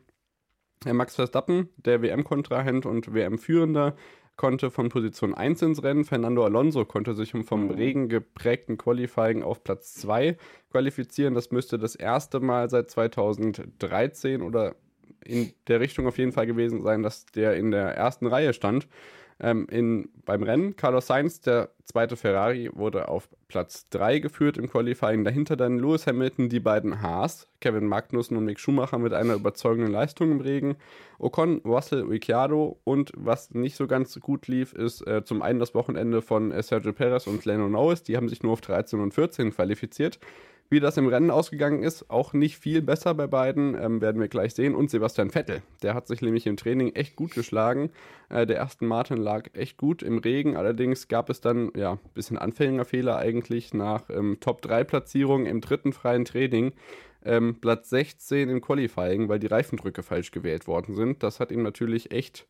Max 0.85 1.15
Verstappen, 1.15 1.69
der 1.77 2.01
WM-Kontrahent 2.01 2.85
und 2.85 3.13
WM-Führender, 3.13 3.95
konnte 4.35 4.71
von 4.71 4.89
Position 4.89 5.33
1 5.33 5.61
ins 5.61 5.83
Rennen. 5.83 6.05
Fernando 6.05 6.43
Alonso 6.43 6.85
konnte 6.85 7.13
sich 7.13 7.31
vom 7.31 7.65
mhm. 7.65 7.71
Regen 7.71 8.09
geprägten 8.09 8.77
Qualifying 8.77 9.43
auf 9.43 9.63
Platz 9.63 9.93
2 9.95 10.37
qualifizieren. 10.71 11.35
Das 11.35 11.51
müsste 11.51 11.77
das 11.77 11.95
erste 11.95 12.39
Mal 12.39 12.69
seit 12.69 12.89
2013 12.89 14.41
oder 14.41 14.75
in 15.23 15.53
der 15.67 15.79
Richtung 15.79 16.07
auf 16.07 16.17
jeden 16.17 16.31
Fall 16.31 16.47
gewesen 16.47 16.81
sein, 16.81 17.03
dass 17.03 17.25
der 17.27 17.55
in 17.55 17.71
der 17.71 17.95
ersten 17.95 18.27
Reihe 18.27 18.53
stand. 18.53 18.87
Ähm, 19.39 19.67
in, 19.69 20.09
beim 20.25 20.43
Rennen, 20.43 20.75
Carlos 20.75 21.07
Sainz, 21.07 21.41
der 21.41 21.69
zweite 21.83 22.15
Ferrari, 22.15 22.69
wurde 22.73 23.07
auf 23.07 23.27
Platz 23.47 23.89
3 23.89 24.19
geführt 24.19 24.57
im 24.57 24.69
Qualifying. 24.69 25.23
Dahinter 25.23 25.55
dann 25.55 25.79
Lewis 25.79 26.07
Hamilton, 26.07 26.49
die 26.49 26.59
beiden 26.59 27.01
Haas, 27.01 27.47
Kevin 27.59 27.87
Magnussen 27.87 28.37
und 28.37 28.45
Mick 28.45 28.59
Schumacher 28.59 28.97
mit 28.97 29.13
einer 29.13 29.35
überzeugenden 29.35 29.91
Leistung 29.91 30.31
im 30.31 30.41
Regen. 30.41 30.75
Ocon, 31.19 31.61
Russell, 31.65 32.03
Ricciardo 32.03 32.79
und 32.83 33.11
was 33.15 33.51
nicht 33.51 33.75
so 33.75 33.87
ganz 33.87 34.19
gut 34.19 34.47
lief, 34.47 34.73
ist 34.73 35.05
äh, 35.07 35.23
zum 35.23 35.41
einen 35.41 35.59
das 35.59 35.75
Wochenende 35.75 36.21
von 36.21 36.51
äh, 36.51 36.63
Sergio 36.63 36.93
Perez 36.93 37.27
und 37.27 37.45
Lando 37.45 37.69
Norris. 37.69 38.03
Die 38.03 38.17
haben 38.17 38.29
sich 38.29 38.43
nur 38.43 38.53
auf 38.53 38.61
13 38.61 38.99
und 38.99 39.13
14 39.13 39.51
qualifiziert. 39.51 40.19
Wie 40.73 40.79
das 40.79 40.97
im 40.97 41.05
Rennen 41.05 41.29
ausgegangen 41.29 41.83
ist, 41.83 42.09
auch 42.09 42.33
nicht 42.33 42.57
viel 42.57 42.81
besser 42.81 43.13
bei 43.13 43.27
beiden, 43.27 43.79
ähm, 43.79 44.01
werden 44.01 44.19
wir 44.19 44.27
gleich 44.27 44.55
sehen. 44.55 44.73
Und 44.73 44.89
Sebastian 44.89 45.29
Vettel, 45.29 45.61
der 45.83 45.93
hat 45.93 46.07
sich 46.07 46.23
nämlich 46.23 46.47
im 46.47 46.57
Training 46.57 46.95
echt 46.95 47.15
gut 47.15 47.35
geschlagen. 47.35 47.91
Äh, 48.29 48.47
der 48.47 48.57
ersten 48.57 48.87
Martin 48.87 49.17
lag 49.17 49.51
echt 49.53 49.77
gut 49.77 50.01
im 50.01 50.17
Regen, 50.17 50.57
allerdings 50.57 51.07
gab 51.07 51.29
es 51.29 51.41
dann 51.41 51.71
ja 51.75 51.91
ein 51.91 51.99
bisschen 52.15 52.39
Anfängerfehler 52.39 53.17
eigentlich 53.17 53.75
nach 53.75 54.09
ähm, 54.09 54.37
Top-3-Platzierung 54.39 55.45
im 55.45 55.61
dritten 55.61 55.93
freien 55.93 56.25
Training. 56.25 56.71
Ähm, 57.23 57.57
Platz 57.61 57.91
16 57.91 58.49
im 58.49 58.59
Qualifying, 58.59 59.29
weil 59.29 59.37
die 59.37 59.45
Reifendrücke 59.45 60.01
falsch 60.01 60.31
gewählt 60.31 60.65
worden 60.65 60.95
sind. 60.95 61.21
Das 61.21 61.39
hat 61.39 61.51
ihm 61.51 61.61
natürlich 61.61 62.11
echt 62.11 62.47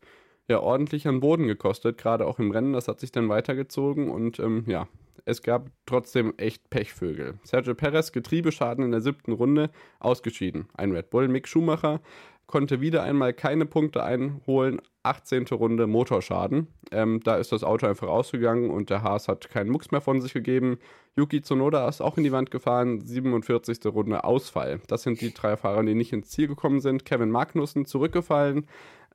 ja, 0.48 0.60
ordentlich 0.60 1.06
an 1.06 1.20
Boden 1.20 1.46
gekostet, 1.46 1.98
gerade 1.98 2.26
auch 2.26 2.38
im 2.38 2.52
Rennen. 2.52 2.72
Das 2.72 2.88
hat 2.88 3.00
sich 3.00 3.12
dann 3.12 3.28
weitergezogen 3.28 4.08
und 4.08 4.38
ähm, 4.38 4.64
ja, 4.66 4.88
es 5.24 5.42
gab 5.42 5.70
trotzdem 5.86 6.34
echt 6.36 6.68
Pechvögel. 6.70 7.38
Sergio 7.44 7.74
Perez, 7.74 8.12
Getriebeschaden 8.12 8.84
in 8.84 8.90
der 8.90 9.00
siebten 9.00 9.32
Runde, 9.32 9.70
ausgeschieden. 9.98 10.68
Ein 10.74 10.92
Red 10.92 11.10
Bull, 11.10 11.28
Mick 11.28 11.48
Schumacher 11.48 12.00
konnte 12.46 12.80
wieder 12.80 13.02
einmal 13.02 13.32
keine 13.32 13.66
Punkte 13.66 14.04
einholen. 14.04 14.80
18. 15.04 15.46
Runde 15.52 15.86
Motorschaden. 15.86 16.68
Ähm, 16.90 17.20
da 17.22 17.36
ist 17.36 17.52
das 17.52 17.62
Auto 17.62 17.86
einfach 17.86 18.08
ausgegangen 18.08 18.70
und 18.70 18.90
der 18.90 19.02
Haas 19.02 19.28
hat 19.28 19.50
keinen 19.50 19.70
Mucks 19.70 19.90
mehr 19.90 20.00
von 20.00 20.20
sich 20.20 20.32
gegeben. 20.32 20.78
Yuki 21.16 21.42
Tsunoda 21.42 21.88
ist 21.88 22.00
auch 22.00 22.16
in 22.16 22.24
die 22.24 22.32
Wand 22.32 22.50
gefahren. 22.50 23.00
47. 23.00 23.84
Runde 23.86 24.24
Ausfall. 24.24 24.80
Das 24.88 25.02
sind 25.02 25.20
die 25.20 25.32
drei 25.32 25.56
Fahrer, 25.56 25.84
die 25.84 25.94
nicht 25.94 26.12
ins 26.12 26.30
Ziel 26.30 26.48
gekommen 26.48 26.80
sind. 26.80 27.04
Kevin 27.04 27.30
Magnussen 27.30 27.86
zurückgefallen. 27.86 28.66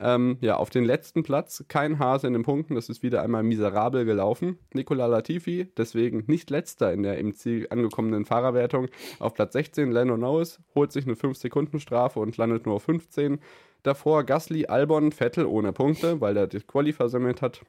Ähm, 0.02 0.38
ja, 0.40 0.56
auf 0.56 0.70
den 0.70 0.86
letzten 0.86 1.24
Platz 1.24 1.66
kein 1.68 2.00
Hase 2.00 2.28
in 2.28 2.34
den 2.34 2.44
Punkten, 2.44 2.76
das 2.76 2.88
ist 2.88 3.04
wieder 3.04 3.22
einmal 3.22 3.44
miserabel 3.44 4.06
gelaufen. 4.06 4.58
Nicola 4.74 5.08
Latifi, 5.08 5.74
deswegen 5.76 6.24
nicht 6.28 6.50
letzter 6.50 6.94
in 6.94 7.04
der 7.04 7.18
im 7.18 7.34
Ziel 7.34 7.68
angekommenen 7.70 8.26
Fahrerwertung. 8.26 8.88
Auf 9.20 9.34
Platz 9.34 9.54
16 9.54 9.92
Lando 9.92 10.16
Norris, 10.16 10.62
holt 10.74 10.94
sich 10.94 11.06
eine 11.06 11.16
5-Sekunden-Strafe 11.16 12.20
und 12.22 12.38
landet 12.38 12.66
nur 12.66 12.76
auf 12.76 12.84
15. 12.84 13.40
Davor 13.84 14.24
Gasly, 14.24 14.66
Albon, 14.66 15.12
Vettel 15.12 15.46
ohne 15.46 15.74
Punkte, 15.74 16.20
weil 16.22 16.36
er 16.38 16.48
die 16.48 16.60
Quali 16.60 16.94
versammelt 16.94 17.42
hat, 17.42 17.62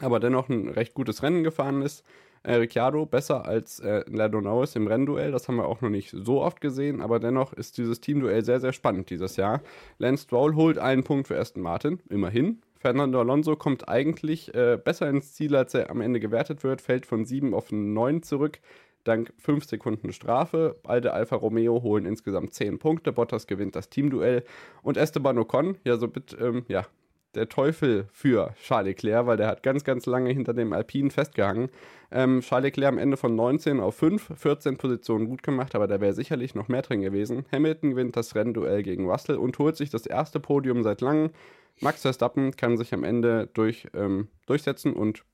aber 0.00 0.20
dennoch 0.20 0.48
ein 0.48 0.68
recht 0.68 0.94
gutes 0.94 1.22
Rennen 1.22 1.44
gefahren 1.44 1.82
ist. 1.82 2.04
Äh, 2.42 2.54
Ricciardo 2.54 3.04
besser 3.04 3.44
als 3.44 3.80
äh, 3.80 4.02
Lando 4.08 4.40
Norris 4.40 4.74
im 4.74 4.86
Rennduell. 4.86 5.30
Das 5.30 5.46
haben 5.46 5.56
wir 5.56 5.66
auch 5.66 5.82
noch 5.82 5.90
nicht 5.90 6.10
so 6.10 6.40
oft 6.40 6.60
gesehen, 6.62 7.02
aber 7.02 7.20
dennoch 7.20 7.52
ist 7.52 7.76
dieses 7.76 8.00
Teamduell 8.00 8.42
sehr, 8.44 8.60
sehr 8.60 8.72
spannend 8.72 9.10
dieses 9.10 9.36
Jahr. 9.36 9.60
Lance 9.98 10.24
Stroll 10.24 10.54
holt 10.54 10.78
einen 10.78 11.04
Punkt 11.04 11.28
für 11.28 11.38
Aston 11.38 11.62
Martin, 11.62 12.00
immerhin. 12.08 12.62
Fernando 12.78 13.20
Alonso 13.20 13.56
kommt 13.56 13.90
eigentlich 13.90 14.54
äh, 14.54 14.78
besser 14.82 15.10
ins 15.10 15.34
Ziel, 15.34 15.54
als 15.54 15.74
er 15.74 15.90
am 15.90 16.00
Ende 16.00 16.18
gewertet 16.18 16.64
wird, 16.64 16.80
fällt 16.80 17.04
von 17.04 17.26
7 17.26 17.52
auf 17.52 17.70
9 17.70 18.22
zurück. 18.22 18.60
Dank 19.04 19.32
5 19.38 19.64
Sekunden 19.64 20.12
Strafe. 20.12 20.76
Beide 20.82 21.12
Alfa 21.12 21.36
Romeo 21.36 21.82
holen 21.82 22.06
insgesamt 22.06 22.54
10 22.54 22.78
Punkte. 22.78 23.12
Bottas 23.12 23.46
gewinnt 23.46 23.76
das 23.76 23.88
Teamduell. 23.88 24.44
Und 24.82 24.96
Esteban 24.96 25.38
Ocon, 25.38 25.76
ja, 25.84 25.96
so 25.96 26.06
mit, 26.06 26.36
ähm, 26.38 26.64
ja, 26.68 26.86
der 27.34 27.48
Teufel 27.48 28.08
für 28.12 28.54
Charles 28.60 28.88
Leclerc, 28.88 29.26
weil 29.26 29.36
der 29.36 29.46
hat 29.46 29.62
ganz, 29.62 29.84
ganz 29.84 30.06
lange 30.06 30.30
hinter 30.30 30.52
dem 30.52 30.72
Alpinen 30.72 31.10
festgehangen. 31.10 31.70
Ähm, 32.10 32.40
Charles 32.40 32.64
Leclerc 32.64 32.92
am 32.92 32.98
Ende 32.98 33.16
von 33.16 33.34
19 33.34 33.80
auf 33.80 33.94
5, 33.96 34.32
14 34.36 34.76
Positionen 34.76 35.28
gut 35.28 35.42
gemacht, 35.42 35.74
aber 35.74 35.86
da 35.86 36.00
wäre 36.00 36.12
sicherlich 36.12 36.54
noch 36.54 36.68
mehr 36.68 36.82
drin 36.82 37.02
gewesen. 37.02 37.44
Hamilton 37.52 37.90
gewinnt 37.90 38.16
das 38.16 38.34
Rennduell 38.34 38.82
gegen 38.82 39.08
Russell 39.08 39.36
und 39.36 39.58
holt 39.58 39.76
sich 39.76 39.90
das 39.90 40.06
erste 40.06 40.40
Podium 40.40 40.82
seit 40.82 41.00
langem. 41.00 41.30
Max 41.80 42.02
Verstappen 42.02 42.56
kann 42.56 42.76
sich 42.76 42.92
am 42.92 43.04
Ende 43.04 43.48
durch, 43.54 43.86
ähm, 43.94 44.28
durchsetzen 44.46 44.92
und 44.92 45.24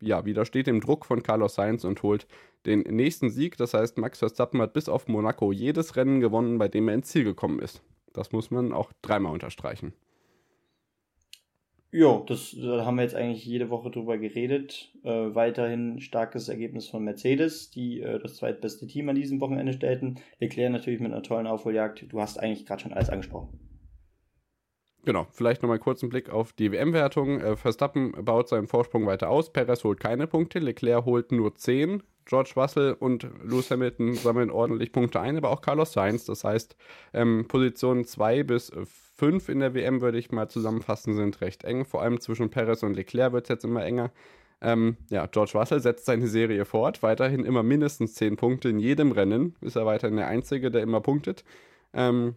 ja, 0.00 0.24
widersteht 0.24 0.66
dem 0.66 0.80
Druck 0.80 1.06
von 1.06 1.22
Carlos 1.22 1.54
Sainz 1.54 1.84
und 1.84 2.02
holt 2.02 2.26
den 2.66 2.80
nächsten 2.80 3.30
Sieg. 3.30 3.56
Das 3.56 3.74
heißt, 3.74 3.98
Max 3.98 4.18
Verstappen 4.18 4.60
hat 4.60 4.72
bis 4.72 4.88
auf 4.88 5.08
Monaco 5.08 5.52
jedes 5.52 5.96
Rennen 5.96 6.20
gewonnen, 6.20 6.58
bei 6.58 6.68
dem 6.68 6.88
er 6.88 6.94
ins 6.94 7.08
Ziel 7.08 7.24
gekommen 7.24 7.60
ist. 7.60 7.82
Das 8.12 8.32
muss 8.32 8.50
man 8.50 8.72
auch 8.72 8.92
dreimal 9.02 9.32
unterstreichen. 9.32 9.92
Ja, 11.94 12.22
das 12.26 12.56
da 12.58 12.86
haben 12.86 12.96
wir 12.96 13.02
jetzt 13.02 13.14
eigentlich 13.14 13.44
jede 13.44 13.68
Woche 13.68 13.90
drüber 13.90 14.16
geredet. 14.16 14.90
Äh, 15.02 15.34
weiterhin 15.34 16.00
starkes 16.00 16.48
Ergebnis 16.48 16.88
von 16.88 17.04
Mercedes, 17.04 17.70
die 17.70 18.00
äh, 18.00 18.18
das 18.18 18.36
zweitbeste 18.36 18.86
Team 18.86 19.10
an 19.10 19.14
diesem 19.14 19.40
Wochenende 19.40 19.74
stellten. 19.74 20.18
Leclerc 20.40 20.72
natürlich 20.72 21.00
mit 21.00 21.12
einer 21.12 21.22
tollen 21.22 21.46
Aufholjagd. 21.46 22.06
Du 22.10 22.18
hast 22.18 22.38
eigentlich 22.38 22.64
gerade 22.64 22.80
schon 22.80 22.94
alles 22.94 23.10
angesprochen. 23.10 23.71
Genau, 25.04 25.26
vielleicht 25.32 25.62
nochmal 25.62 25.80
kurz 25.80 26.02
einen 26.02 26.10
Blick 26.10 26.30
auf 26.30 26.52
die 26.52 26.70
WM-Wertung. 26.70 27.40
Äh, 27.40 27.56
Verstappen 27.56 28.12
baut 28.24 28.48
seinen 28.48 28.68
Vorsprung 28.68 29.04
weiter 29.06 29.30
aus. 29.30 29.52
Perez 29.52 29.82
holt 29.82 29.98
keine 29.98 30.28
Punkte, 30.28 30.60
Leclerc 30.60 31.04
holt 31.04 31.32
nur 31.32 31.54
10. 31.56 32.02
George 32.24 32.52
Russell 32.54 32.96
und 32.98 33.26
Lewis 33.42 33.70
Hamilton 33.72 34.14
sammeln 34.14 34.50
ordentlich 34.50 34.92
Punkte 34.92 35.20
ein, 35.20 35.36
aber 35.36 35.50
auch 35.50 35.60
Carlos 35.60 35.92
Sainz. 35.92 36.24
Das 36.24 36.44
heißt, 36.44 36.76
ähm, 37.14 37.46
Positionen 37.48 38.04
2 38.04 38.44
bis 38.44 38.70
5 39.16 39.48
in 39.48 39.58
der 39.58 39.74
WM 39.74 40.00
würde 40.00 40.18
ich 40.18 40.30
mal 40.30 40.48
zusammenfassen, 40.48 41.14
sind 41.14 41.40
recht 41.40 41.64
eng. 41.64 41.84
Vor 41.84 42.02
allem 42.02 42.20
zwischen 42.20 42.50
Perez 42.50 42.84
und 42.84 42.94
Leclerc 42.94 43.32
wird 43.32 43.46
es 43.46 43.48
jetzt 43.48 43.64
immer 43.64 43.84
enger. 43.84 44.12
Ähm, 44.60 44.96
ja, 45.10 45.26
George 45.26 45.52
Russell 45.54 45.80
setzt 45.80 46.04
seine 46.04 46.28
Serie 46.28 46.64
fort, 46.64 47.02
weiterhin 47.02 47.44
immer 47.44 47.64
mindestens 47.64 48.14
10 48.14 48.36
Punkte 48.36 48.68
in 48.68 48.78
jedem 48.78 49.10
Rennen. 49.10 49.56
Ist 49.60 49.74
er 49.74 49.84
weiterhin 49.84 50.16
der 50.16 50.28
Einzige, 50.28 50.70
der 50.70 50.82
immer 50.82 51.00
punktet. 51.00 51.44
Ähm, 51.92 52.36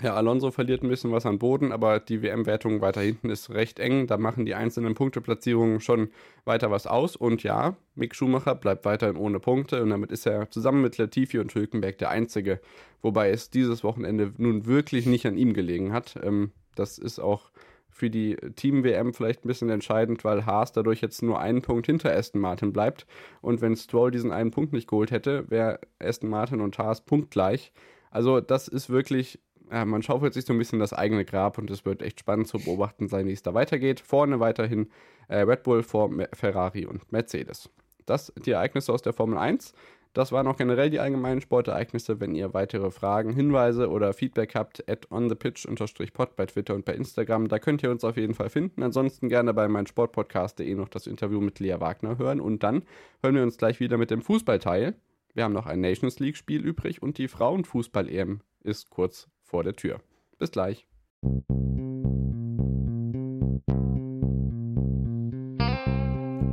ja, 0.00 0.14
Alonso 0.14 0.50
verliert 0.50 0.82
ein 0.82 0.88
bisschen 0.88 1.12
was 1.12 1.26
an 1.26 1.38
Boden, 1.38 1.70
aber 1.70 2.00
die 2.00 2.22
WM-Wertung 2.22 2.80
weiter 2.80 3.02
hinten 3.02 3.28
ist 3.28 3.50
recht 3.50 3.78
eng. 3.78 4.06
Da 4.06 4.16
machen 4.16 4.46
die 4.46 4.54
einzelnen 4.54 4.94
Punkteplatzierungen 4.94 5.80
schon 5.80 6.08
weiter 6.46 6.70
was 6.70 6.86
aus. 6.86 7.14
Und 7.14 7.42
ja, 7.42 7.76
Mick 7.94 8.14
Schumacher 8.14 8.54
bleibt 8.54 8.86
weiterhin 8.86 9.16
ohne 9.16 9.38
Punkte 9.38 9.82
und 9.82 9.90
damit 9.90 10.10
ist 10.10 10.26
er 10.26 10.50
zusammen 10.50 10.80
mit 10.80 10.96
Latifi 10.96 11.38
und 11.38 11.54
Hülkenberg 11.54 11.98
der 11.98 12.08
Einzige. 12.08 12.60
Wobei 13.02 13.30
es 13.30 13.50
dieses 13.50 13.84
Wochenende 13.84 14.32
nun 14.38 14.64
wirklich 14.64 15.04
nicht 15.04 15.26
an 15.26 15.36
ihm 15.36 15.52
gelegen 15.52 15.92
hat. 15.92 16.18
Ähm, 16.22 16.52
das 16.74 16.96
ist 16.96 17.18
auch 17.18 17.50
für 17.90 18.08
die 18.08 18.36
Team-WM 18.36 19.12
vielleicht 19.12 19.44
ein 19.44 19.48
bisschen 19.48 19.68
entscheidend, 19.68 20.24
weil 20.24 20.46
Haas 20.46 20.72
dadurch 20.72 21.02
jetzt 21.02 21.22
nur 21.22 21.38
einen 21.38 21.60
Punkt 21.60 21.84
hinter 21.84 22.16
Aston 22.16 22.40
Martin 22.40 22.72
bleibt. 22.72 23.06
Und 23.42 23.60
wenn 23.60 23.76
Stroll 23.76 24.10
diesen 24.10 24.32
einen 24.32 24.52
Punkt 24.52 24.72
nicht 24.72 24.88
geholt 24.88 25.10
hätte, 25.10 25.50
wäre 25.50 25.80
Aston 25.98 26.30
Martin 26.30 26.62
und 26.62 26.78
Haas 26.78 27.02
punktgleich. 27.02 27.72
Also 28.10 28.40
das 28.40 28.68
ist 28.68 28.88
wirklich 28.88 29.38
ja, 29.72 29.84
man 29.86 30.02
schaufelt 30.02 30.34
sich 30.34 30.44
so 30.44 30.52
ein 30.52 30.58
bisschen 30.58 30.78
das 30.78 30.92
eigene 30.92 31.24
Grab 31.24 31.56
und 31.56 31.70
es 31.70 31.84
wird 31.86 32.02
echt 32.02 32.20
spannend 32.20 32.46
zu 32.46 32.58
beobachten 32.58 33.08
sein, 33.08 33.26
wie 33.26 33.32
es 33.32 33.42
da 33.42 33.54
weitergeht. 33.54 34.00
Vorne 34.00 34.38
weiterhin 34.38 34.90
äh, 35.28 35.38
Red 35.38 35.62
Bull 35.62 35.82
vor 35.82 36.10
Ferrari 36.34 36.84
und 36.84 37.10
Mercedes. 37.10 37.70
Das 38.04 38.32
die 38.44 38.50
Ereignisse 38.50 38.92
aus 38.92 39.00
der 39.00 39.14
Formel 39.14 39.38
1. 39.38 39.72
Das 40.12 40.30
waren 40.30 40.46
auch 40.46 40.58
generell 40.58 40.90
die 40.90 41.00
allgemeinen 41.00 41.40
Sportereignisse. 41.40 42.20
Wenn 42.20 42.34
ihr 42.34 42.52
weitere 42.52 42.90
Fragen, 42.90 43.32
Hinweise 43.32 43.88
oder 43.88 44.12
Feedback 44.12 44.54
habt, 44.54 44.86
at 44.90 45.10
onthepitch-pod 45.10 46.36
bei 46.36 46.44
Twitter 46.44 46.74
und 46.74 46.84
bei 46.84 46.94
Instagram, 46.94 47.48
da 47.48 47.58
könnt 47.58 47.82
ihr 47.82 47.90
uns 47.90 48.04
auf 48.04 48.18
jeden 48.18 48.34
Fall 48.34 48.50
finden. 48.50 48.82
Ansonsten 48.82 49.30
gerne 49.30 49.54
bei 49.54 49.68
meinsportpodcast.de 49.68 50.74
noch 50.74 50.90
das 50.90 51.06
Interview 51.06 51.40
mit 51.40 51.60
Lea 51.60 51.76
Wagner 51.78 52.18
hören 52.18 52.40
und 52.40 52.62
dann 52.62 52.82
hören 53.22 53.36
wir 53.36 53.42
uns 53.42 53.56
gleich 53.56 53.80
wieder 53.80 53.96
mit 53.96 54.10
dem 54.10 54.20
Fußballteil. 54.20 54.94
Wir 55.32 55.44
haben 55.44 55.54
noch 55.54 55.64
ein 55.64 55.80
Nations 55.80 56.18
League-Spiel 56.18 56.60
übrig 56.60 57.00
und 57.00 57.16
die 57.16 57.28
Frauenfußball-EM 57.28 58.40
ist 58.64 58.90
kurz 58.90 59.28
vor 59.52 59.62
der 59.62 59.74
Tür. 59.74 60.00
Bis 60.38 60.50
gleich. 60.50 60.86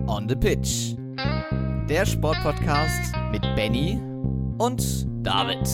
On 0.08 0.28
the 0.28 0.36
Pitch. 0.36 0.96
Der 1.90 2.06
Sportpodcast 2.06 3.16
mit 3.32 3.42
Benny 3.56 4.00
und 4.60 5.08
David. 5.26 5.66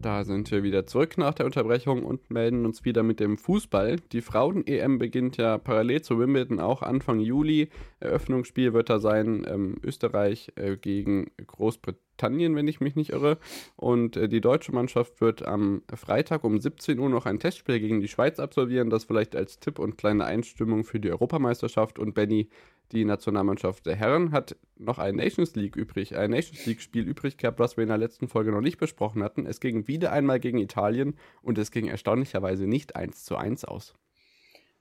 Da 0.00 0.22
sind 0.22 0.50
wir 0.52 0.62
wieder 0.62 0.86
zurück 0.86 1.18
nach 1.18 1.34
der 1.34 1.46
Unterbrechung 1.46 2.04
und 2.04 2.30
melden 2.30 2.64
uns 2.64 2.84
wieder 2.84 3.02
mit 3.02 3.18
dem 3.18 3.36
Fußball. 3.36 3.96
Die 4.12 4.20
Frauen-EM 4.20 4.98
beginnt 4.98 5.36
ja 5.38 5.58
parallel 5.58 6.02
zu 6.02 6.20
Wimbledon 6.20 6.60
auch 6.60 6.82
Anfang 6.82 7.18
Juli. 7.18 7.68
Eröffnungsspiel 7.98 8.72
wird 8.72 8.90
da 8.90 9.00
sein 9.00 9.44
ähm, 9.48 9.76
Österreich 9.82 10.52
äh, 10.54 10.76
gegen 10.76 11.32
Großbritannien, 11.44 12.07
wenn 12.22 12.68
ich 12.68 12.80
mich 12.80 12.96
nicht 12.96 13.10
irre. 13.10 13.38
Und 13.76 14.16
äh, 14.16 14.28
die 14.28 14.40
deutsche 14.40 14.72
Mannschaft 14.72 15.20
wird 15.20 15.44
am 15.46 15.82
Freitag 15.94 16.44
um 16.44 16.60
17 16.60 16.98
Uhr 16.98 17.08
noch 17.08 17.26
ein 17.26 17.38
Testspiel 17.38 17.80
gegen 17.80 18.00
die 18.00 18.08
Schweiz 18.08 18.38
absolvieren. 18.38 18.90
Das 18.90 19.04
vielleicht 19.04 19.36
als 19.36 19.60
Tipp 19.60 19.78
und 19.78 19.98
kleine 19.98 20.24
Einstimmung 20.24 20.84
für 20.84 21.00
die 21.00 21.10
Europameisterschaft. 21.10 21.98
Und 21.98 22.14
Benny, 22.14 22.48
Die 22.92 23.04
Nationalmannschaft 23.04 23.84
der 23.84 23.96
Herren 23.96 24.32
hat 24.32 24.56
noch 24.76 24.98
ein 24.98 25.16
Nations 25.16 25.54
League 25.54 25.76
übrig, 25.76 26.16
ein 26.16 26.30
Nations 26.30 26.64
League-Spiel 26.64 27.06
übrig 27.06 27.36
gehabt, 27.36 27.58
was 27.58 27.76
wir 27.76 27.82
in 27.82 27.88
der 27.88 27.98
letzten 27.98 28.28
Folge 28.28 28.50
noch 28.50 28.62
nicht 28.62 28.78
besprochen 28.78 29.22
hatten. 29.22 29.44
Es 29.44 29.60
ging 29.60 29.86
wieder 29.88 30.10
einmal 30.10 30.40
gegen 30.40 30.58
Italien 30.58 31.16
und 31.42 31.58
es 31.58 31.70
ging 31.70 31.86
erstaunlicherweise 31.86 32.66
nicht 32.66 32.96
1 32.96 33.24
zu 33.24 33.36
1 33.36 33.66
aus. 33.66 33.94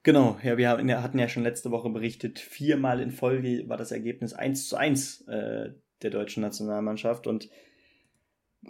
Genau, 0.04 0.38
ja, 0.42 0.58
wir 0.58 0.70
hatten 0.70 1.20
ja 1.20 1.28
schon 1.28 1.44
letzte 1.44 1.70
Woche 1.72 1.90
berichtet, 1.90 2.40
viermal 2.40 3.02
in 3.02 3.12
Folge 3.12 3.68
war 3.68 3.76
das 3.76 3.92
Ergebnis 3.92 4.32
1 4.32 4.70
zu 4.70 4.78
1 4.78 5.28
äh, 5.28 5.72
der 6.02 6.12
deutschen 6.12 6.42
Nationalmannschaft 6.42 7.28
und 7.28 7.50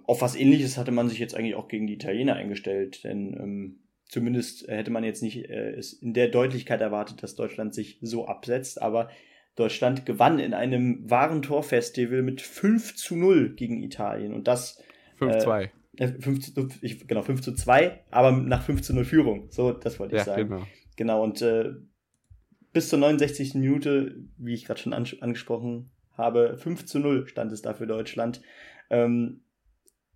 auf 0.03 0.21
was 0.21 0.35
ähnliches 0.35 0.77
hatte 0.77 0.91
man 0.91 1.09
sich 1.09 1.19
jetzt 1.19 1.35
eigentlich 1.35 1.55
auch 1.55 1.67
gegen 1.67 1.87
die 1.87 1.95
Italiener 1.95 2.35
eingestellt, 2.35 3.03
denn 3.03 3.33
ähm, 3.33 3.79
zumindest 4.07 4.67
hätte 4.67 4.91
man 4.91 5.03
jetzt 5.03 5.23
nicht 5.23 5.49
äh, 5.49 5.71
es 5.71 5.93
in 5.93 6.13
der 6.13 6.29
Deutlichkeit 6.29 6.81
erwartet, 6.81 7.23
dass 7.23 7.35
Deutschland 7.35 7.73
sich 7.73 7.97
so 8.01 8.27
absetzt, 8.27 8.81
aber 8.81 9.09
Deutschland 9.55 10.05
gewann 10.05 10.39
in 10.39 10.53
einem 10.53 11.09
wahren 11.09 11.41
Torfestival 11.41 12.21
mit 12.21 12.41
5 12.41 12.95
zu 12.95 13.15
0 13.15 13.55
gegen 13.55 13.81
Italien 13.81 14.33
und 14.33 14.47
das 14.47 14.81
5-2. 15.19 15.69
Äh, 15.97 16.07
5 16.19 16.53
zu, 16.53 16.67
ich, 16.81 17.07
genau, 17.07 17.23
5 17.23 17.41
zu 17.41 17.53
2, 17.53 18.03
aber 18.11 18.31
nach 18.31 18.63
5 18.63 18.83
zu 18.83 18.93
0 18.93 19.03
Führung. 19.03 19.47
So, 19.49 19.71
das 19.71 19.99
wollte 19.99 20.15
ich 20.15 20.19
ja, 20.19 20.25
sagen. 20.25 20.49
Genau. 20.49 20.67
Genau, 20.95 21.23
und 21.23 21.41
äh, 21.41 21.71
bis 22.71 22.89
zur 22.89 22.99
69. 22.99 23.55
Minute, 23.55 24.15
wie 24.37 24.53
ich 24.53 24.65
gerade 24.65 24.79
schon 24.79 24.93
an, 24.93 25.07
angesprochen 25.21 25.89
habe, 26.17 26.57
5 26.57 26.85
zu 26.85 26.99
0 26.99 27.27
stand 27.27 27.51
es 27.51 27.61
da 27.61 27.73
für 27.73 27.87
Deutschland. 27.87 28.41
Ähm, 28.89 29.41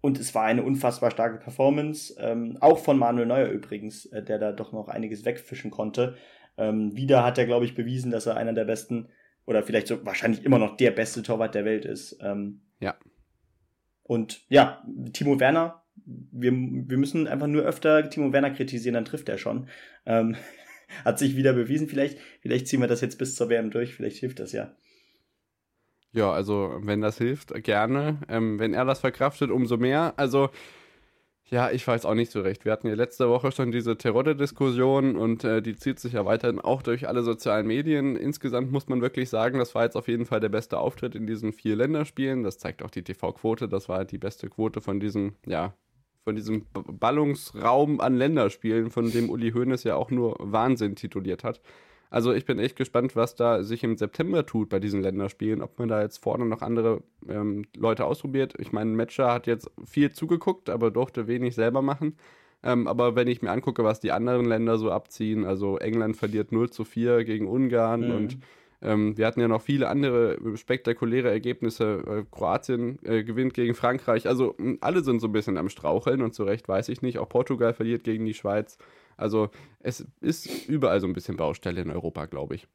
und 0.02 0.20
es 0.20 0.34
war 0.34 0.44
eine 0.44 0.64
unfassbar 0.64 1.12
starke 1.12 1.38
Performance, 1.38 2.16
ähm, 2.20 2.58
auch 2.60 2.80
von 2.80 2.98
Manuel 2.98 3.28
Neuer 3.28 3.50
übrigens, 3.50 4.08
äh, 4.08 4.24
der 4.24 4.40
da 4.40 4.52
doch 4.52 4.74
noch 4.74 4.88
einiges 4.88 5.26
wegfischen 5.26 5.70
konnte. 5.70 6.16
Ähm, 6.58 6.96
wieder 6.96 7.24
hat 7.24 7.38
er, 7.38 7.46
glaube 7.46 7.66
ich, 7.66 7.76
bewiesen, 7.76 8.12
dass 8.12 8.26
er 8.26 8.36
einer 8.36 8.54
der 8.54 8.66
besten 8.66 9.10
oder 9.46 9.64
vielleicht 9.64 9.88
so 9.88 10.04
wahrscheinlich 10.06 10.44
immer 10.44 10.60
noch 10.60 10.78
der 10.78 10.92
beste 10.92 11.22
Torwart 11.22 11.56
der 11.56 11.66
Welt 11.66 11.86
ist. 11.86 12.18
Ähm, 12.22 12.62
ja. 12.80 12.96
Und 14.04 14.42
ja, 14.50 14.84
Timo 15.14 15.40
Werner, 15.40 15.84
wir, 16.06 16.52
wir 16.52 16.98
müssen 16.98 17.28
einfach 17.28 17.48
nur 17.48 17.64
öfter 17.64 18.10
Timo 18.10 18.34
Werner 18.34 18.52
kritisieren, 18.52 18.96
dann 18.96 19.06
trifft 19.06 19.30
er 19.30 19.38
schon. 19.38 19.68
Ähm, 20.06 20.36
hat 21.06 21.20
sich 21.20 21.36
wieder 21.36 21.54
bewiesen. 21.54 21.88
Vielleicht, 21.88 22.18
vielleicht 22.42 22.68
ziehen 22.68 22.82
wir 22.82 22.88
das 22.88 23.02
jetzt 23.02 23.18
bis 23.18 23.36
zur 23.36 23.50
WM 23.50 23.70
durch. 23.70 23.94
Vielleicht 23.96 24.18
hilft 24.18 24.40
das 24.40 24.52
ja. 24.52 24.76
Ja, 26.14 26.32
also 26.32 26.78
wenn 26.82 27.02
das 27.02 27.18
hilft, 27.18 27.54
gerne. 27.64 28.20
Ähm, 28.28 28.60
wenn 28.60 28.74
er 28.74 28.86
das 28.86 29.00
verkraftet, 29.00 29.50
umso 29.50 29.78
mehr. 29.78 30.14
Also 30.18 30.50
ja, 31.52 31.70
ich 31.70 31.86
weiß 31.86 32.06
auch 32.06 32.14
nicht 32.14 32.32
so 32.32 32.40
recht. 32.42 32.64
Wir 32.64 32.72
hatten 32.72 32.88
ja 32.88 32.94
letzte 32.94 33.28
Woche 33.28 33.52
schon 33.52 33.74
diese 33.74 33.98
Terodde-Diskussion 33.98 35.18
und 35.18 35.44
äh, 35.44 35.62
die 35.62 35.76
zieht 35.76 36.00
sich 36.00 36.14
ja 36.14 36.26
weiterhin 36.26 36.62
auch 36.62 36.82
durch 36.82 37.10
alle 37.10 37.24
sozialen 37.24 37.68
Medien. 37.68 38.16
Insgesamt 38.16 38.72
muss 38.72 38.88
man 38.88 39.02
wirklich 39.02 39.30
sagen, 39.30 39.60
das 39.60 39.76
war 39.76 39.84
jetzt 39.84 39.98
auf 39.98 40.08
jeden 40.08 40.26
Fall 40.26 40.40
der 40.40 40.48
beste 40.48 40.78
Auftritt 40.80 41.14
in 41.14 41.28
diesen 41.28 41.52
vier 41.52 41.76
Länderspielen. 41.76 42.44
Das 42.44 42.58
zeigt 42.58 42.82
auch 42.84 42.90
die 42.90 43.04
TV-Quote. 43.04 43.68
Das 43.68 43.90
war 43.90 44.06
die 44.06 44.18
beste 44.18 44.50
Quote 44.50 44.80
von 44.80 45.02
diesen, 45.02 45.36
ja, 45.46 45.74
von 46.24 46.36
diesem 46.36 46.68
Ballungsraum 46.72 48.00
an 48.00 48.16
Länderspielen, 48.16 48.90
von 48.90 49.12
dem 49.12 49.30
Uli 49.30 49.52
Hoeneß 49.52 49.84
ja 49.84 49.96
auch 49.96 50.10
nur 50.10 50.38
Wahnsinn 50.40 50.96
tituliert 50.96 51.44
hat. 51.44 51.60
Also 52.12 52.34
ich 52.34 52.46
bin 52.46 52.60
echt 52.60 52.76
gespannt, 52.76 53.16
was 53.16 53.36
da 53.36 53.64
sich 53.64 53.86
im 53.86 53.96
September 53.96 54.46
tut 54.46 54.68
bei 54.68 54.80
diesen 54.80 55.02
Länderspielen, 55.02 55.62
ob 55.62 55.80
man 55.80 55.88
da 55.88 56.02
jetzt 56.02 56.18
vorne 56.18 56.46
noch 56.46 56.62
andere 56.62 57.02
ähm, 57.28 57.64
Leute 57.78 58.06
ausprobiert. 58.06 58.54
Ich 58.60 58.74
meine, 58.74 58.92
Matcher 58.92 59.32
hat 59.32 59.48
jetzt 59.48 59.72
viel 59.86 60.12
zugeguckt, 60.12 60.70
aber 60.70 60.92
durfte 60.92 61.28
wenig 61.28 61.56
selber 61.56 61.82
machen. 61.82 62.18
Ähm, 62.64 62.88
aber 62.90 63.16
wenn 63.16 63.30
ich 63.30 63.42
mir 63.42 63.50
angucke, 63.50 63.86
was 63.86 64.02
die 64.02 64.12
anderen 64.12 64.46
Länder 64.46 64.78
so 64.78 64.92
abziehen, 64.92 65.46
also 65.46 65.78
England 65.78 66.18
verliert 66.18 66.52
0 66.52 66.70
zu 66.70 66.84
4 66.84 67.24
gegen 67.24 67.48
Ungarn 67.48 68.10
mhm. 68.10 68.16
und 68.16 68.38
ähm, 68.82 69.18
wir 69.18 69.26
hatten 69.26 69.40
ja 69.40 69.48
noch 69.48 69.62
viele 69.62 69.88
andere 69.88 70.38
spektakuläre 70.58 71.30
Ergebnisse. 71.30 72.04
Äh, 72.06 72.24
Kroatien 72.30 73.00
äh, 73.04 73.24
gewinnt 73.24 73.54
gegen 73.54 73.74
Frankreich. 73.74 74.28
Also 74.28 74.56
alle 74.82 75.02
sind 75.04 75.22
so 75.22 75.28
ein 75.28 75.32
bisschen 75.32 75.58
am 75.58 75.70
Straucheln 75.70 76.22
und 76.22 76.34
zu 76.34 76.44
Recht 76.44 76.68
weiß 76.68 76.90
ich 76.90 77.02
nicht. 77.02 77.20
Auch 77.20 77.30
Portugal 77.30 77.74
verliert 77.74 78.04
gegen 78.04 78.26
die 78.26 78.34
Schweiz. 78.34 78.78
Also 79.22 79.50
es 79.80 80.06
ist 80.20 80.68
überall 80.68 81.00
so 81.00 81.08
ein 81.08 81.14
bisschen 81.14 81.38
Baustelle 81.38 81.82
in 81.82 81.92
Europa, 81.92 82.26
glaube 82.26 82.56
ich. 82.56 82.68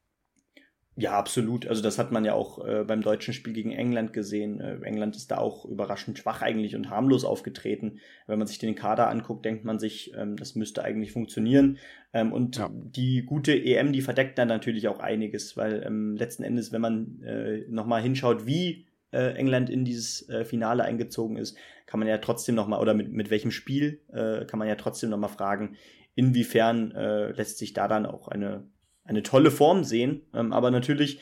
Ja, 0.98 1.12
absolut. 1.12 1.68
Also 1.68 1.82
das 1.82 1.98
hat 1.98 2.10
man 2.10 2.24
ja 2.24 2.32
auch 2.32 2.64
äh, 2.66 2.82
beim 2.82 3.02
deutschen 3.02 3.34
Spiel 3.34 3.52
gegen 3.52 3.70
England 3.70 4.14
gesehen. 4.14 4.60
Äh, 4.60 4.80
England 4.80 5.14
ist 5.14 5.30
da 5.30 5.36
auch 5.36 5.66
überraschend 5.66 6.18
schwach 6.18 6.40
eigentlich 6.40 6.74
und 6.74 6.88
harmlos 6.88 7.26
aufgetreten. 7.26 7.98
Wenn 8.26 8.38
man 8.38 8.48
sich 8.48 8.58
den 8.58 8.74
Kader 8.74 9.10
anguckt, 9.10 9.44
denkt 9.44 9.62
man 9.66 9.78
sich, 9.78 10.14
ähm, 10.16 10.36
das 10.36 10.54
müsste 10.54 10.82
eigentlich 10.82 11.12
funktionieren. 11.12 11.76
Ähm, 12.14 12.32
und 12.32 12.56
ja. 12.56 12.70
die 12.72 13.24
gute 13.26 13.52
EM, 13.52 13.92
die 13.92 14.00
verdeckt 14.00 14.38
dann 14.38 14.48
natürlich 14.48 14.88
auch 14.88 14.98
einiges, 14.98 15.54
weil 15.58 15.82
ähm, 15.86 16.16
letzten 16.16 16.44
Endes, 16.44 16.72
wenn 16.72 16.80
man 16.80 17.20
äh, 17.22 17.66
nochmal 17.68 18.00
hinschaut, 18.00 18.46
wie 18.46 18.86
äh, 19.12 19.34
England 19.34 19.68
in 19.68 19.84
dieses 19.84 20.26
äh, 20.30 20.46
Finale 20.46 20.82
eingezogen 20.82 21.36
ist, 21.36 21.58
kann 21.84 22.00
man 22.00 22.08
ja 22.08 22.16
trotzdem 22.18 22.54
nochmal, 22.54 22.80
oder 22.80 22.94
mit, 22.94 23.12
mit 23.12 23.28
welchem 23.28 23.50
Spiel, 23.50 24.00
äh, 24.12 24.46
kann 24.46 24.58
man 24.58 24.66
ja 24.66 24.76
trotzdem 24.76 25.10
nochmal 25.10 25.28
fragen, 25.28 25.76
inwiefern 26.16 26.90
äh, 26.90 27.30
lässt 27.30 27.58
sich 27.58 27.72
da 27.72 27.86
dann 27.86 28.06
auch 28.06 28.26
eine 28.26 28.68
eine 29.06 29.22
tolle 29.22 29.50
Form 29.50 29.84
sehen. 29.84 30.22
Ähm, 30.34 30.52
aber 30.52 30.70
natürlich 30.70 31.20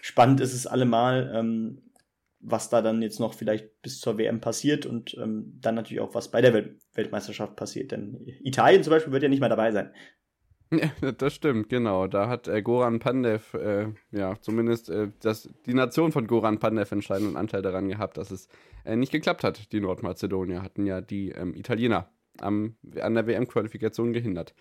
spannend 0.00 0.40
ist 0.40 0.54
es 0.54 0.66
allemal, 0.66 1.32
ähm, 1.34 1.82
was 2.40 2.70
da 2.70 2.80
dann 2.80 3.02
jetzt 3.02 3.20
noch 3.20 3.34
vielleicht 3.34 3.82
bis 3.82 4.00
zur 4.00 4.18
WM 4.18 4.40
passiert 4.40 4.86
und 4.86 5.14
ähm, 5.20 5.58
dann 5.60 5.74
natürlich 5.74 6.00
auch, 6.00 6.14
was 6.14 6.30
bei 6.30 6.40
der 6.40 6.54
Welt 6.54 6.80
Weltmeisterschaft 6.94 7.54
passiert. 7.56 7.92
Denn 7.92 8.18
Italien 8.42 8.82
zum 8.82 8.92
Beispiel 8.92 9.12
wird 9.12 9.22
ja 9.22 9.28
nicht 9.28 9.40
mehr 9.40 9.48
dabei 9.48 9.72
sein. 9.72 9.92
Ja, 10.72 11.10
das 11.10 11.34
stimmt, 11.34 11.68
genau. 11.68 12.06
Da 12.06 12.28
hat 12.28 12.46
äh, 12.46 12.62
Goran 12.62 13.00
Pandev, 13.00 13.54
äh, 13.54 13.88
ja, 14.12 14.40
zumindest 14.40 14.88
äh, 14.88 15.08
das, 15.20 15.50
die 15.66 15.74
Nation 15.74 16.12
von 16.12 16.28
Goran 16.28 16.60
Pandev 16.60 16.92
entscheidenden 16.92 17.36
Anteil 17.36 17.60
daran 17.60 17.88
gehabt, 17.88 18.16
dass 18.16 18.30
es 18.30 18.48
äh, 18.84 18.94
nicht 18.94 19.10
geklappt 19.10 19.42
hat. 19.42 19.72
Die 19.72 19.80
Nordmazedonier 19.80 20.62
hatten 20.62 20.86
ja 20.86 21.00
die 21.00 21.30
ähm, 21.30 21.56
Italiener 21.56 22.08
am, 22.42 22.76
an 23.00 23.14
der 23.14 23.26
WM-Qualifikation 23.26 24.12
gehindert. 24.12 24.54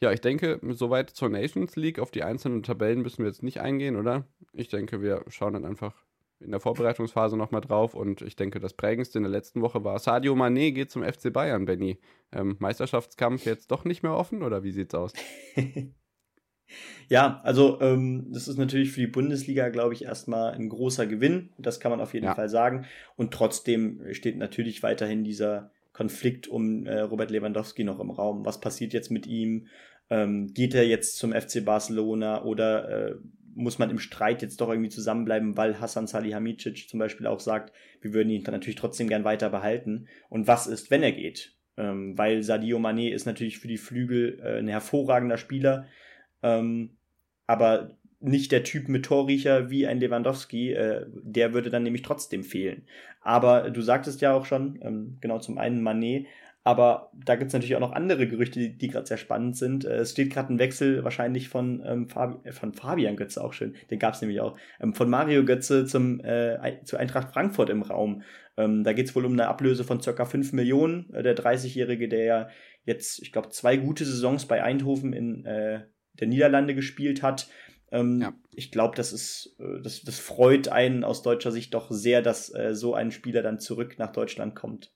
Ja, 0.00 0.10
ich 0.10 0.20
denke, 0.20 0.60
soweit 0.70 1.10
zur 1.10 1.28
Nations 1.28 1.76
League. 1.76 2.00
Auf 2.00 2.10
die 2.10 2.24
einzelnen 2.24 2.64
Tabellen 2.64 3.02
müssen 3.02 3.18
wir 3.18 3.26
jetzt 3.28 3.44
nicht 3.44 3.60
eingehen, 3.60 3.96
oder? 3.96 4.26
Ich 4.52 4.68
denke, 4.68 5.00
wir 5.00 5.24
schauen 5.28 5.52
dann 5.52 5.64
einfach 5.64 5.94
in 6.42 6.50
der 6.50 6.60
Vorbereitungsphase 6.60 7.36
nochmal 7.36 7.60
drauf 7.60 7.94
und 7.94 8.20
ich 8.22 8.36
denke, 8.36 8.60
das 8.60 8.74
prägendste 8.74 9.18
in 9.18 9.22
der 9.22 9.30
letzten 9.30 9.62
Woche 9.62 9.84
war 9.84 9.98
Sadio 9.98 10.34
Mané 10.34 10.72
geht 10.72 10.90
zum 10.90 11.04
FC 11.04 11.32
Bayern, 11.32 11.66
Benny. 11.66 11.98
Ähm, 12.32 12.56
Meisterschaftskampf 12.58 13.44
jetzt 13.44 13.70
doch 13.70 13.84
nicht 13.84 14.02
mehr 14.02 14.14
offen 14.14 14.42
oder 14.42 14.64
wie 14.64 14.72
sieht's 14.72 14.94
aus? 14.94 15.12
ja, 17.08 17.40
also 17.44 17.80
ähm, 17.80 18.26
das 18.32 18.48
ist 18.48 18.58
natürlich 18.58 18.92
für 18.92 19.00
die 19.00 19.06
Bundesliga, 19.06 19.68
glaube 19.68 19.94
ich, 19.94 20.04
erstmal 20.04 20.52
ein 20.52 20.68
großer 20.68 21.06
Gewinn. 21.06 21.50
Das 21.58 21.80
kann 21.80 21.90
man 21.90 22.00
auf 22.00 22.14
jeden 22.14 22.26
ja. 22.26 22.34
Fall 22.34 22.48
sagen. 22.48 22.86
Und 23.16 23.32
trotzdem 23.32 24.02
steht 24.12 24.36
natürlich 24.36 24.82
weiterhin 24.82 25.24
dieser 25.24 25.70
Konflikt 25.92 26.48
um 26.48 26.86
äh, 26.86 27.00
Robert 27.00 27.30
Lewandowski 27.30 27.84
noch 27.84 28.00
im 28.00 28.10
Raum. 28.10 28.44
Was 28.44 28.60
passiert 28.60 28.92
jetzt 28.92 29.10
mit 29.10 29.26
ihm? 29.26 29.68
Ähm, 30.10 30.52
geht 30.52 30.74
er 30.74 30.86
jetzt 30.86 31.18
zum 31.18 31.32
FC 31.32 31.64
Barcelona 31.64 32.44
oder 32.44 32.88
äh, 32.88 33.14
muss 33.54 33.78
man 33.78 33.90
im 33.90 33.98
Streit 33.98 34.42
jetzt 34.42 34.60
doch 34.60 34.70
irgendwie 34.70 34.88
zusammenbleiben, 34.88 35.56
weil 35.56 35.80
Hassan 35.80 36.06
Salihamidzic 36.06 36.88
zum 36.88 36.98
Beispiel 36.98 37.26
auch 37.26 37.40
sagt, 37.40 37.72
wir 38.00 38.14
würden 38.14 38.30
ihn 38.30 38.44
dann 38.44 38.54
natürlich 38.54 38.76
trotzdem 38.76 39.08
gern 39.08 39.24
weiter 39.24 39.50
behalten. 39.50 40.08
Und 40.28 40.46
was 40.46 40.66
ist, 40.66 40.90
wenn 40.90 41.02
er 41.02 41.12
geht? 41.12 41.54
Ähm, 41.76 42.16
weil 42.18 42.42
Sadio 42.42 42.78
Mané 42.78 43.10
ist 43.10 43.26
natürlich 43.26 43.58
für 43.58 43.68
die 43.68 43.78
Flügel 43.78 44.40
äh, 44.42 44.58
ein 44.58 44.68
hervorragender 44.68 45.38
Spieler, 45.38 45.86
ähm, 46.42 46.96
aber 47.46 47.96
nicht 48.22 48.52
der 48.52 48.64
Typ 48.64 48.88
mit 48.88 49.04
Torriecher 49.04 49.70
wie 49.70 49.86
ein 49.86 50.00
Lewandowski, 50.00 50.72
äh, 50.72 51.06
der 51.10 51.52
würde 51.52 51.70
dann 51.70 51.82
nämlich 51.82 52.02
trotzdem 52.02 52.44
fehlen. 52.44 52.86
Aber 53.20 53.70
du 53.70 53.82
sagtest 53.82 54.20
ja 54.20 54.32
auch 54.32 54.46
schon, 54.46 54.78
ähm, 54.82 55.18
genau 55.20 55.38
zum 55.38 55.58
einen 55.58 55.86
Mané, 55.86 56.26
aber 56.64 57.10
da 57.12 57.34
gibt's 57.34 57.52
natürlich 57.52 57.74
auch 57.74 57.80
noch 57.80 57.92
andere 57.92 58.28
Gerüchte, 58.28 58.60
die, 58.60 58.78
die 58.78 58.88
gerade 58.88 59.06
sehr 59.06 59.16
spannend 59.16 59.56
sind. 59.56 59.84
Äh, 59.84 59.96
es 59.96 60.12
steht 60.12 60.32
gerade 60.32 60.52
ein 60.52 60.58
Wechsel 60.58 61.02
wahrscheinlich 61.02 61.48
von, 61.48 61.82
ähm, 61.84 62.08
Fabi 62.08 62.52
von 62.52 62.72
Fabian 62.72 63.16
Götze 63.16 63.42
auch 63.42 63.52
schön, 63.52 63.74
den 63.90 63.98
gab's 63.98 64.20
nämlich 64.20 64.40
auch, 64.40 64.56
ähm, 64.80 64.94
von 64.94 65.10
Mario 65.10 65.44
Götze 65.44 65.86
zum, 65.86 66.20
äh, 66.20 66.78
zu 66.84 66.96
Eintracht 66.96 67.32
Frankfurt 67.32 67.70
im 67.70 67.82
Raum. 67.82 68.22
Ähm, 68.56 68.84
da 68.84 68.92
geht's 68.92 69.16
wohl 69.16 69.24
um 69.24 69.32
eine 69.32 69.48
Ablöse 69.48 69.82
von 69.82 70.00
circa 70.00 70.24
5 70.24 70.52
Millionen. 70.52 71.12
Äh, 71.12 71.22
der 71.22 71.36
30-Jährige, 71.36 72.08
der 72.08 72.24
ja 72.24 72.48
jetzt, 72.84 73.20
ich 73.22 73.32
glaube, 73.32 73.48
zwei 73.48 73.76
gute 73.76 74.04
Saisons 74.04 74.46
bei 74.46 74.62
Eindhoven 74.62 75.12
in 75.12 75.44
äh, 75.44 75.80
der 76.14 76.28
Niederlande 76.28 76.74
gespielt 76.74 77.22
hat. 77.22 77.48
Ähm, 77.92 78.20
ja. 78.20 78.32
Ich 78.50 78.72
glaube, 78.72 78.96
das 78.96 79.12
ist, 79.12 79.54
äh, 79.60 79.80
das, 79.82 80.02
das 80.02 80.18
freut 80.18 80.68
einen 80.68 81.04
aus 81.04 81.22
deutscher 81.22 81.52
Sicht 81.52 81.74
doch 81.74 81.90
sehr, 81.90 82.22
dass 82.22 82.52
äh, 82.52 82.74
so 82.74 82.94
ein 82.94 83.12
Spieler 83.12 83.42
dann 83.42 83.60
zurück 83.60 83.96
nach 83.98 84.12
Deutschland 84.12 84.56
kommt. 84.56 84.92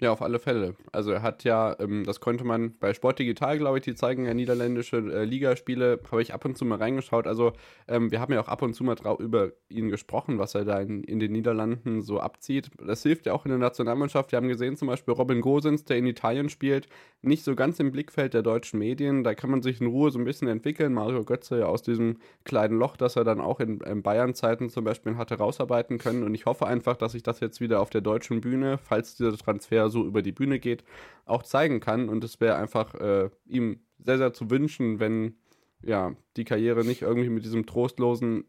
Ja, 0.00 0.10
auf 0.10 0.22
alle 0.22 0.40
Fälle. 0.40 0.74
Also 0.90 1.12
er 1.12 1.22
hat 1.22 1.44
ja, 1.44 1.76
ähm, 1.78 2.02
das 2.04 2.18
konnte 2.18 2.42
man 2.42 2.76
bei 2.78 2.92
Sport 2.94 3.20
Digital, 3.20 3.58
glaube 3.58 3.78
ich, 3.78 3.84
die 3.84 3.94
zeigen 3.94 4.26
ja 4.26 4.34
niederländische 4.34 4.96
äh, 4.96 5.24
Ligaspiele, 5.24 6.00
habe 6.10 6.20
ich 6.20 6.34
ab 6.34 6.44
und 6.44 6.58
zu 6.58 6.64
mal 6.64 6.78
reingeschaut. 6.78 7.28
Also 7.28 7.52
ähm, 7.86 8.10
wir 8.10 8.20
haben 8.20 8.32
ja 8.32 8.40
auch 8.40 8.48
ab 8.48 8.62
und 8.62 8.74
zu 8.74 8.82
mal 8.82 8.96
über 9.20 9.52
ihn 9.68 9.90
gesprochen, 9.90 10.40
was 10.40 10.56
er 10.56 10.64
da 10.64 10.80
in, 10.80 11.04
in, 11.04 11.20
den 11.20 11.30
Niederlanden 11.30 12.02
so 12.02 12.18
abzieht. 12.18 12.72
Das 12.84 13.04
hilft 13.04 13.26
ja 13.26 13.34
auch 13.34 13.44
in 13.44 13.50
der 13.50 13.58
Nationalmannschaft. 13.58 14.32
Wir 14.32 14.38
haben 14.38 14.48
gesehen 14.48 14.76
zum 14.76 14.88
Beispiel 14.88 15.14
Robin 15.14 15.40
Gosens, 15.40 15.84
der 15.84 15.96
in 15.98 16.06
Italien 16.06 16.48
spielt, 16.48 16.88
nicht 17.22 17.44
so 17.44 17.54
ganz 17.54 17.78
im 17.78 17.92
Blickfeld 17.92 18.34
der 18.34 18.42
deutschen 18.42 18.80
Medien. 18.80 19.22
Da 19.22 19.34
kann 19.34 19.50
man 19.50 19.62
sich 19.62 19.80
in 19.80 19.86
Ruhe 19.86 20.10
so 20.10 20.18
ein 20.18 20.24
bisschen 20.24 20.48
entwickeln. 20.48 20.92
Mario 20.92 21.22
Götze 21.22 21.60
ja 21.60 21.66
aus 21.66 21.82
diesem 21.82 22.18
kleinen 22.42 22.78
Loch, 22.80 22.96
das 22.96 23.14
er 23.14 23.22
dann 23.22 23.40
auch 23.40 23.60
in, 23.60 23.80
in 23.80 24.02
Bayern-Zeiten 24.02 24.70
zum 24.70 24.82
Beispiel 24.84 25.16
hatte, 25.16 25.36
rausarbeiten 25.36 25.98
können. 25.98 26.24
Und 26.24 26.34
ich 26.34 26.46
hoffe 26.46 26.66
einfach, 26.66 26.96
dass 26.96 27.12
sich 27.12 27.22
das 27.22 27.38
jetzt 27.38 27.60
wieder 27.60 27.80
auf 27.80 27.90
der 27.90 28.00
deutschen 28.00 28.40
Bühne, 28.40 28.76
falls 28.78 29.14
dieser 29.14 29.36
Transfer 29.36 29.83
er 29.84 29.90
so 29.90 30.04
über 30.04 30.22
die 30.22 30.32
Bühne 30.32 30.58
geht, 30.58 30.84
auch 31.24 31.42
zeigen 31.42 31.80
kann. 31.80 32.08
Und 32.08 32.24
es 32.24 32.40
wäre 32.40 32.56
einfach 32.56 32.94
äh, 32.94 33.30
ihm 33.46 33.80
sehr, 33.98 34.18
sehr 34.18 34.32
zu 34.32 34.50
wünschen, 34.50 35.00
wenn 35.00 35.36
ja, 35.82 36.16
die 36.36 36.44
Karriere 36.44 36.84
nicht 36.84 37.02
irgendwie 37.02 37.28
mit 37.28 37.44
diesem 37.44 37.66
trostlosen 37.66 38.44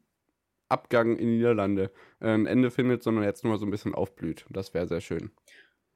Abgang 0.69 1.17
in 1.17 1.27
die 1.27 1.37
Niederlande 1.37 1.91
äh, 2.19 2.29
ein 2.29 2.45
Ende 2.45 2.71
findet, 2.71 3.03
sondern 3.03 3.23
jetzt 3.23 3.43
nochmal 3.43 3.59
so 3.59 3.65
ein 3.65 3.71
bisschen 3.71 3.93
aufblüht. 3.93 4.45
Das 4.49 4.73
wäre 4.73 4.87
sehr 4.87 5.01
schön. 5.01 5.31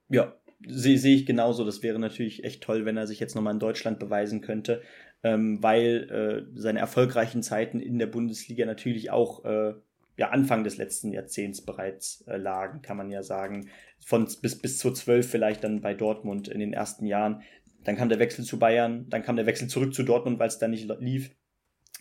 Ja, 0.10 0.36
sehe 0.68 0.98
seh 0.98 1.16
ich 1.16 1.26
genauso. 1.26 1.66
Das 1.66 1.82
wäre 1.84 2.00
natürlich 2.00 2.44
echt 2.44 2.64
toll, 2.64 2.86
wenn 2.86 2.98
er 2.98 3.08
sich 3.08 3.20
jetzt 3.20 3.36
nochmal 3.36 3.54
in 3.54 3.60
Deutschland 3.60 4.00
beweisen 4.00 4.42
könnte, 4.42 4.82
ähm, 5.24 5.62
weil 5.64 6.48
äh, 6.56 6.60
seine 6.60 6.80
erfolgreichen 6.80 7.44
Zeiten 7.44 7.80
in 7.80 8.00
der 8.00 8.08
Bundesliga 8.08 8.66
natürlich 8.66 9.12
auch 9.12 9.46
äh, 9.46 9.74
ja, 10.20 10.32
Anfang 10.32 10.66
des 10.66 10.76
letzten 10.76 11.14
Jahrzehnts 11.14 11.62
bereits 11.62 12.26
äh, 12.28 12.36
lagen, 12.36 12.82
kann 12.82 12.98
man 12.98 13.10
ja 13.10 13.24
sagen. 13.24 13.70
Von 14.06 14.28
bis, 14.42 14.62
bis 14.62 14.78
zu 14.78 14.92
zwölf 14.92 15.30
vielleicht 15.30 15.64
dann 15.64 15.80
bei 15.80 15.94
Dortmund 15.94 16.50
in 16.50 16.60
den 16.60 16.74
ersten 16.74 17.06
Jahren. 17.06 17.42
Dann 17.86 17.96
kam 17.96 18.10
der 18.10 18.20
Wechsel 18.20 18.44
zu 18.44 18.60
Bayern, 18.60 19.06
dann 19.10 19.24
kam 19.24 19.38
der 19.38 19.46
Wechsel 19.46 19.70
zurück 19.70 19.94
zu 19.94 20.04
Dortmund, 20.04 20.38
weil 20.38 20.50
es 20.50 20.60
da 20.60 20.68
nicht 20.68 20.90
lief. 21.00 21.32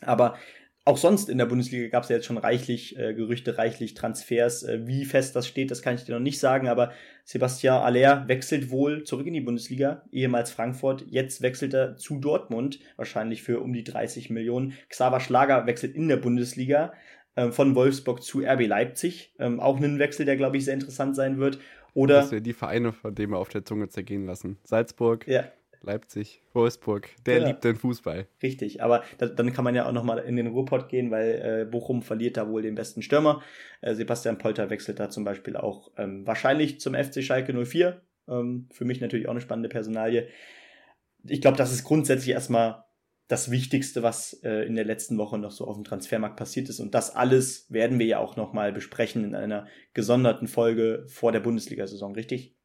Aber 0.00 0.36
auch 0.84 0.96
sonst 0.96 1.28
in 1.28 1.38
der 1.38 1.46
Bundesliga 1.46 1.88
gab 1.88 2.02
es 2.02 2.08
ja 2.08 2.16
jetzt 2.16 2.24
schon 2.24 2.38
reichlich 2.38 2.98
äh, 2.98 3.14
Gerüchte, 3.14 3.56
reichlich 3.56 3.94
Transfers. 3.94 4.64
Äh, 4.64 4.86
wie 4.88 5.04
fest 5.04 5.36
das 5.36 5.46
steht, 5.46 5.70
das 5.70 5.82
kann 5.82 5.94
ich 5.94 6.04
dir 6.04 6.14
noch 6.14 6.20
nicht 6.20 6.40
sagen, 6.40 6.66
aber 6.66 6.90
Sebastian 7.24 7.82
Aller 7.82 8.26
wechselt 8.26 8.70
wohl 8.70 9.04
zurück 9.04 9.28
in 9.28 9.34
die 9.34 9.42
Bundesliga, 9.42 10.02
ehemals 10.10 10.50
Frankfurt. 10.50 11.04
Jetzt 11.06 11.42
wechselt 11.42 11.72
er 11.74 11.96
zu 11.98 12.18
Dortmund, 12.18 12.80
wahrscheinlich 12.96 13.44
für 13.44 13.60
um 13.60 13.72
die 13.72 13.84
30 13.84 14.30
Millionen. 14.30 14.72
Xaver 14.88 15.20
Schlager 15.20 15.66
wechselt 15.66 15.94
in 15.94 16.08
der 16.08 16.16
Bundesliga. 16.16 16.94
Ähm, 17.38 17.52
von 17.52 17.76
Wolfsburg 17.76 18.20
zu 18.20 18.40
RB 18.40 18.66
Leipzig. 18.66 19.32
Ähm, 19.38 19.60
auch 19.60 19.80
ein 19.80 20.00
Wechsel, 20.00 20.26
der, 20.26 20.36
glaube 20.36 20.56
ich, 20.56 20.64
sehr 20.64 20.74
interessant 20.74 21.14
sein 21.14 21.38
wird. 21.38 21.60
Oder. 21.94 22.16
Das 22.16 22.30
sind 22.30 22.44
die 22.44 22.52
Vereine, 22.52 22.92
von 22.92 23.14
denen 23.14 23.32
wir 23.32 23.38
auf 23.38 23.48
der 23.48 23.64
Zunge 23.64 23.88
zergehen 23.88 24.26
lassen. 24.26 24.58
Salzburg. 24.64 25.24
Ja. 25.28 25.44
Leipzig, 25.80 26.42
Wolfsburg, 26.54 27.08
der 27.24 27.38
ja. 27.38 27.46
liebt 27.46 27.62
den 27.62 27.76
Fußball. 27.76 28.26
Richtig, 28.42 28.82
aber 28.82 29.04
da, 29.18 29.26
dann 29.26 29.52
kann 29.52 29.64
man 29.64 29.76
ja 29.76 29.86
auch 29.86 29.92
nochmal 29.92 30.18
in 30.18 30.34
den 30.34 30.48
Ruhrpott 30.48 30.88
gehen, 30.88 31.12
weil 31.12 31.60
äh, 31.60 31.70
Bochum 31.70 32.02
verliert 32.02 32.36
da 32.36 32.48
wohl 32.48 32.62
den 32.62 32.74
besten 32.74 33.00
Stürmer. 33.00 33.42
Äh, 33.80 33.94
Sebastian 33.94 34.38
Polter 34.38 34.70
wechselt 34.70 34.98
da 34.98 35.08
zum 35.08 35.22
Beispiel 35.22 35.56
auch 35.56 35.92
ähm, 35.96 36.26
wahrscheinlich 36.26 36.80
zum 36.80 36.94
FC 36.94 37.22
Schalke 37.22 37.54
04. 37.64 38.02
Ähm, 38.26 38.68
für 38.72 38.84
mich 38.84 39.00
natürlich 39.00 39.28
auch 39.28 39.32
eine 39.32 39.40
spannende 39.40 39.68
Personalie. 39.68 40.26
Ich 41.22 41.40
glaube, 41.40 41.56
das 41.56 41.72
ist 41.72 41.84
grundsätzlich 41.84 42.34
erstmal 42.34 42.84
das 43.28 43.50
Wichtigste, 43.50 44.02
was 44.02 44.32
äh, 44.42 44.66
in 44.66 44.74
der 44.74 44.84
letzten 44.84 45.18
Woche 45.18 45.38
noch 45.38 45.50
so 45.50 45.66
auf 45.66 45.76
dem 45.76 45.84
Transfermarkt 45.84 46.36
passiert 46.36 46.68
ist. 46.68 46.80
Und 46.80 46.94
das 46.94 47.14
alles 47.14 47.70
werden 47.70 47.98
wir 47.98 48.06
ja 48.06 48.18
auch 48.18 48.36
nochmal 48.36 48.72
besprechen 48.72 49.22
in 49.22 49.34
einer 49.34 49.66
gesonderten 49.94 50.48
Folge 50.48 51.04
vor 51.08 51.30
der 51.30 51.40
Bundesliga-Saison, 51.40 52.14
richtig? 52.14 52.57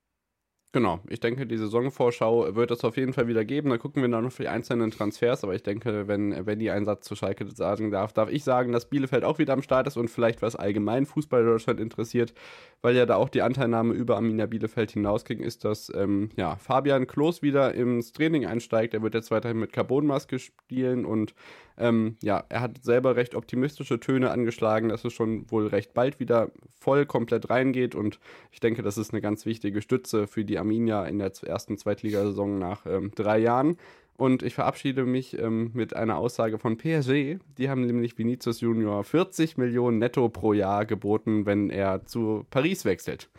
Genau, 0.76 1.02
ich 1.08 1.20
denke, 1.20 1.46
die 1.46 1.56
Saisonvorschau 1.56 2.56
wird 2.56 2.72
es 2.72 2.84
auf 2.84 2.98
jeden 2.98 3.14
Fall 3.14 3.28
wieder 3.28 3.46
geben. 3.46 3.70
Da 3.70 3.78
gucken 3.78 4.02
wir 4.02 4.10
dann 4.10 4.24
noch 4.24 4.32
für 4.32 4.42
die 4.42 4.50
einzelnen 4.50 4.90
Transfers. 4.90 5.44
Aber 5.44 5.54
ich 5.54 5.62
denke, 5.62 6.08
wenn, 6.08 6.48
wenn 6.48 6.58
die 6.58 6.72
einen 6.72 6.84
Satz 6.84 7.06
zu 7.06 7.16
Schalke 7.16 7.48
sagen 7.48 7.92
darf, 7.92 8.12
darf 8.12 8.28
ich 8.32 8.44
sagen, 8.44 8.72
dass 8.72 8.90
Bielefeld 8.90 9.24
auch 9.24 9.38
wieder 9.38 9.54
am 9.54 9.62
Start 9.62 9.86
ist 9.86 9.98
und 9.98 10.10
vielleicht 10.10 10.42
was 10.42 10.56
allgemein 10.56 11.06
Fußball 11.06 11.46
Deutschland 11.46 11.80
interessiert, 11.80 12.34
weil 12.82 12.96
ja 12.96 13.06
da 13.06 13.18
auch 13.18 13.30
die 13.30 13.44
Anteilnahme 13.44 13.94
über 13.94 14.16
Arminia 14.16 14.48
Bielefeld 14.48 14.90
hinausging, 14.90 15.42
ist, 15.42 15.64
dass 15.64 15.92
ähm, 15.94 16.30
ja, 16.38 16.56
Fabian 16.56 17.06
Klos 17.06 17.44
wieder 17.44 17.76
ins 17.76 18.12
Training 18.12 18.48
einsteigt. 18.48 18.96
Er 18.96 19.04
wird 19.04 19.14
jetzt 19.14 19.30
weiterhin 19.30 19.60
mit 19.60 19.74
Carbonmaske 19.74 20.40
spielen 20.40 21.06
und 21.06 21.36
ähm, 21.78 22.18
ja, 22.22 22.44
er 22.50 22.62
hat 22.62 22.84
selber 22.84 23.16
recht 23.16 23.36
optimistische 23.36 24.00
Töne 24.00 24.32
angeschlagen, 24.32 24.90
dass 24.90 25.06
es 25.06 25.14
schon 25.14 25.50
wohl 25.50 25.68
recht 25.68 25.94
bald 25.94 26.20
wieder 26.20 26.52
voll 26.80 27.06
komplett 27.06 27.50
reingeht 27.50 27.96
und 27.96 28.20
ich 28.52 28.60
denke, 28.60 28.84
das 28.84 28.98
ist 28.98 29.12
eine 29.12 29.22
ganz 29.22 29.46
wichtige 29.46 29.82
Stütze 29.82 30.28
für 30.28 30.46
die 30.46 30.58
Arminia 30.58 31.06
in 31.06 31.20
der 31.20 31.32
ersten 31.44 31.78
Zweitligasaison 31.78 32.60
nach 32.60 32.86
ähm, 32.86 33.12
drei 33.16 33.40
Jahren. 33.40 33.78
Und 34.16 34.44
ich 34.44 34.54
verabschiede 34.54 35.06
mich 35.06 35.38
ähm, 35.40 35.72
mit 35.74 35.96
einer 35.96 36.18
Aussage 36.18 36.60
von 36.60 36.78
PSG. 36.78 37.40
Die 37.58 37.70
haben 37.70 37.86
nämlich 37.86 38.16
Vinicius 38.18 38.62
Junior 38.62 39.04
40 39.04 39.58
Millionen 39.58 39.98
netto 39.98 40.30
pro 40.30 40.54
Jahr 40.54 40.86
geboten, 40.86 41.48
wenn 41.48 41.72
er 41.72 42.06
zu 42.06 42.46
Paris 42.52 42.86
wechselt. 42.86 43.32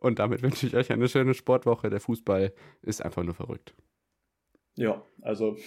Und 0.00 0.18
damit 0.18 0.42
wünsche 0.42 0.66
ich 0.66 0.74
euch 0.74 0.90
eine 0.90 1.08
schöne 1.08 1.34
Sportwoche. 1.34 1.90
Der 1.90 2.00
Fußball 2.00 2.54
ist 2.80 3.04
einfach 3.04 3.22
nur 3.22 3.34
verrückt. 3.34 3.74
Ja, 4.76 5.02
also 5.20 5.58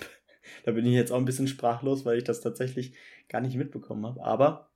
da 0.65 0.71
bin 0.71 0.85
ich 0.85 0.93
jetzt 0.93 1.11
auch 1.11 1.17
ein 1.17 1.25
bisschen 1.25 1.47
sprachlos, 1.47 2.05
weil 2.05 2.17
ich 2.17 2.23
das 2.23 2.41
tatsächlich 2.41 2.93
gar 3.29 3.41
nicht 3.41 3.55
mitbekommen 3.55 4.05
habe. 4.05 4.23
Aber 4.23 4.69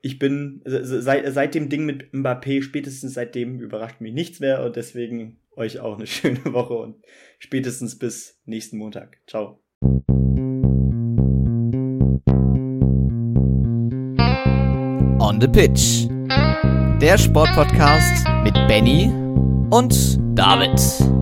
ich 0.00 0.18
bin 0.18 0.60
seit, 0.64 1.32
seit 1.32 1.54
dem 1.54 1.68
Ding 1.68 1.84
mit 1.84 2.12
Mbappé, 2.12 2.62
spätestens 2.62 3.14
seitdem 3.14 3.60
überrascht 3.60 4.00
mich 4.00 4.12
nichts 4.12 4.40
mehr 4.40 4.64
und 4.64 4.76
deswegen 4.76 5.38
euch 5.56 5.80
auch 5.80 5.96
eine 5.96 6.06
schöne 6.08 6.44
Woche 6.52 6.74
und 6.74 6.96
spätestens 7.38 7.98
bis 7.98 8.40
nächsten 8.44 8.78
Montag. 8.78 9.18
Ciao. 9.26 9.60
On 15.20 15.40
the 15.40 15.48
Pitch. 15.48 16.08
Der 17.00 17.18
Sportpodcast 17.18 18.26
mit 18.44 18.54
Benny 18.68 19.10
und 19.70 20.18
David. 20.36 21.21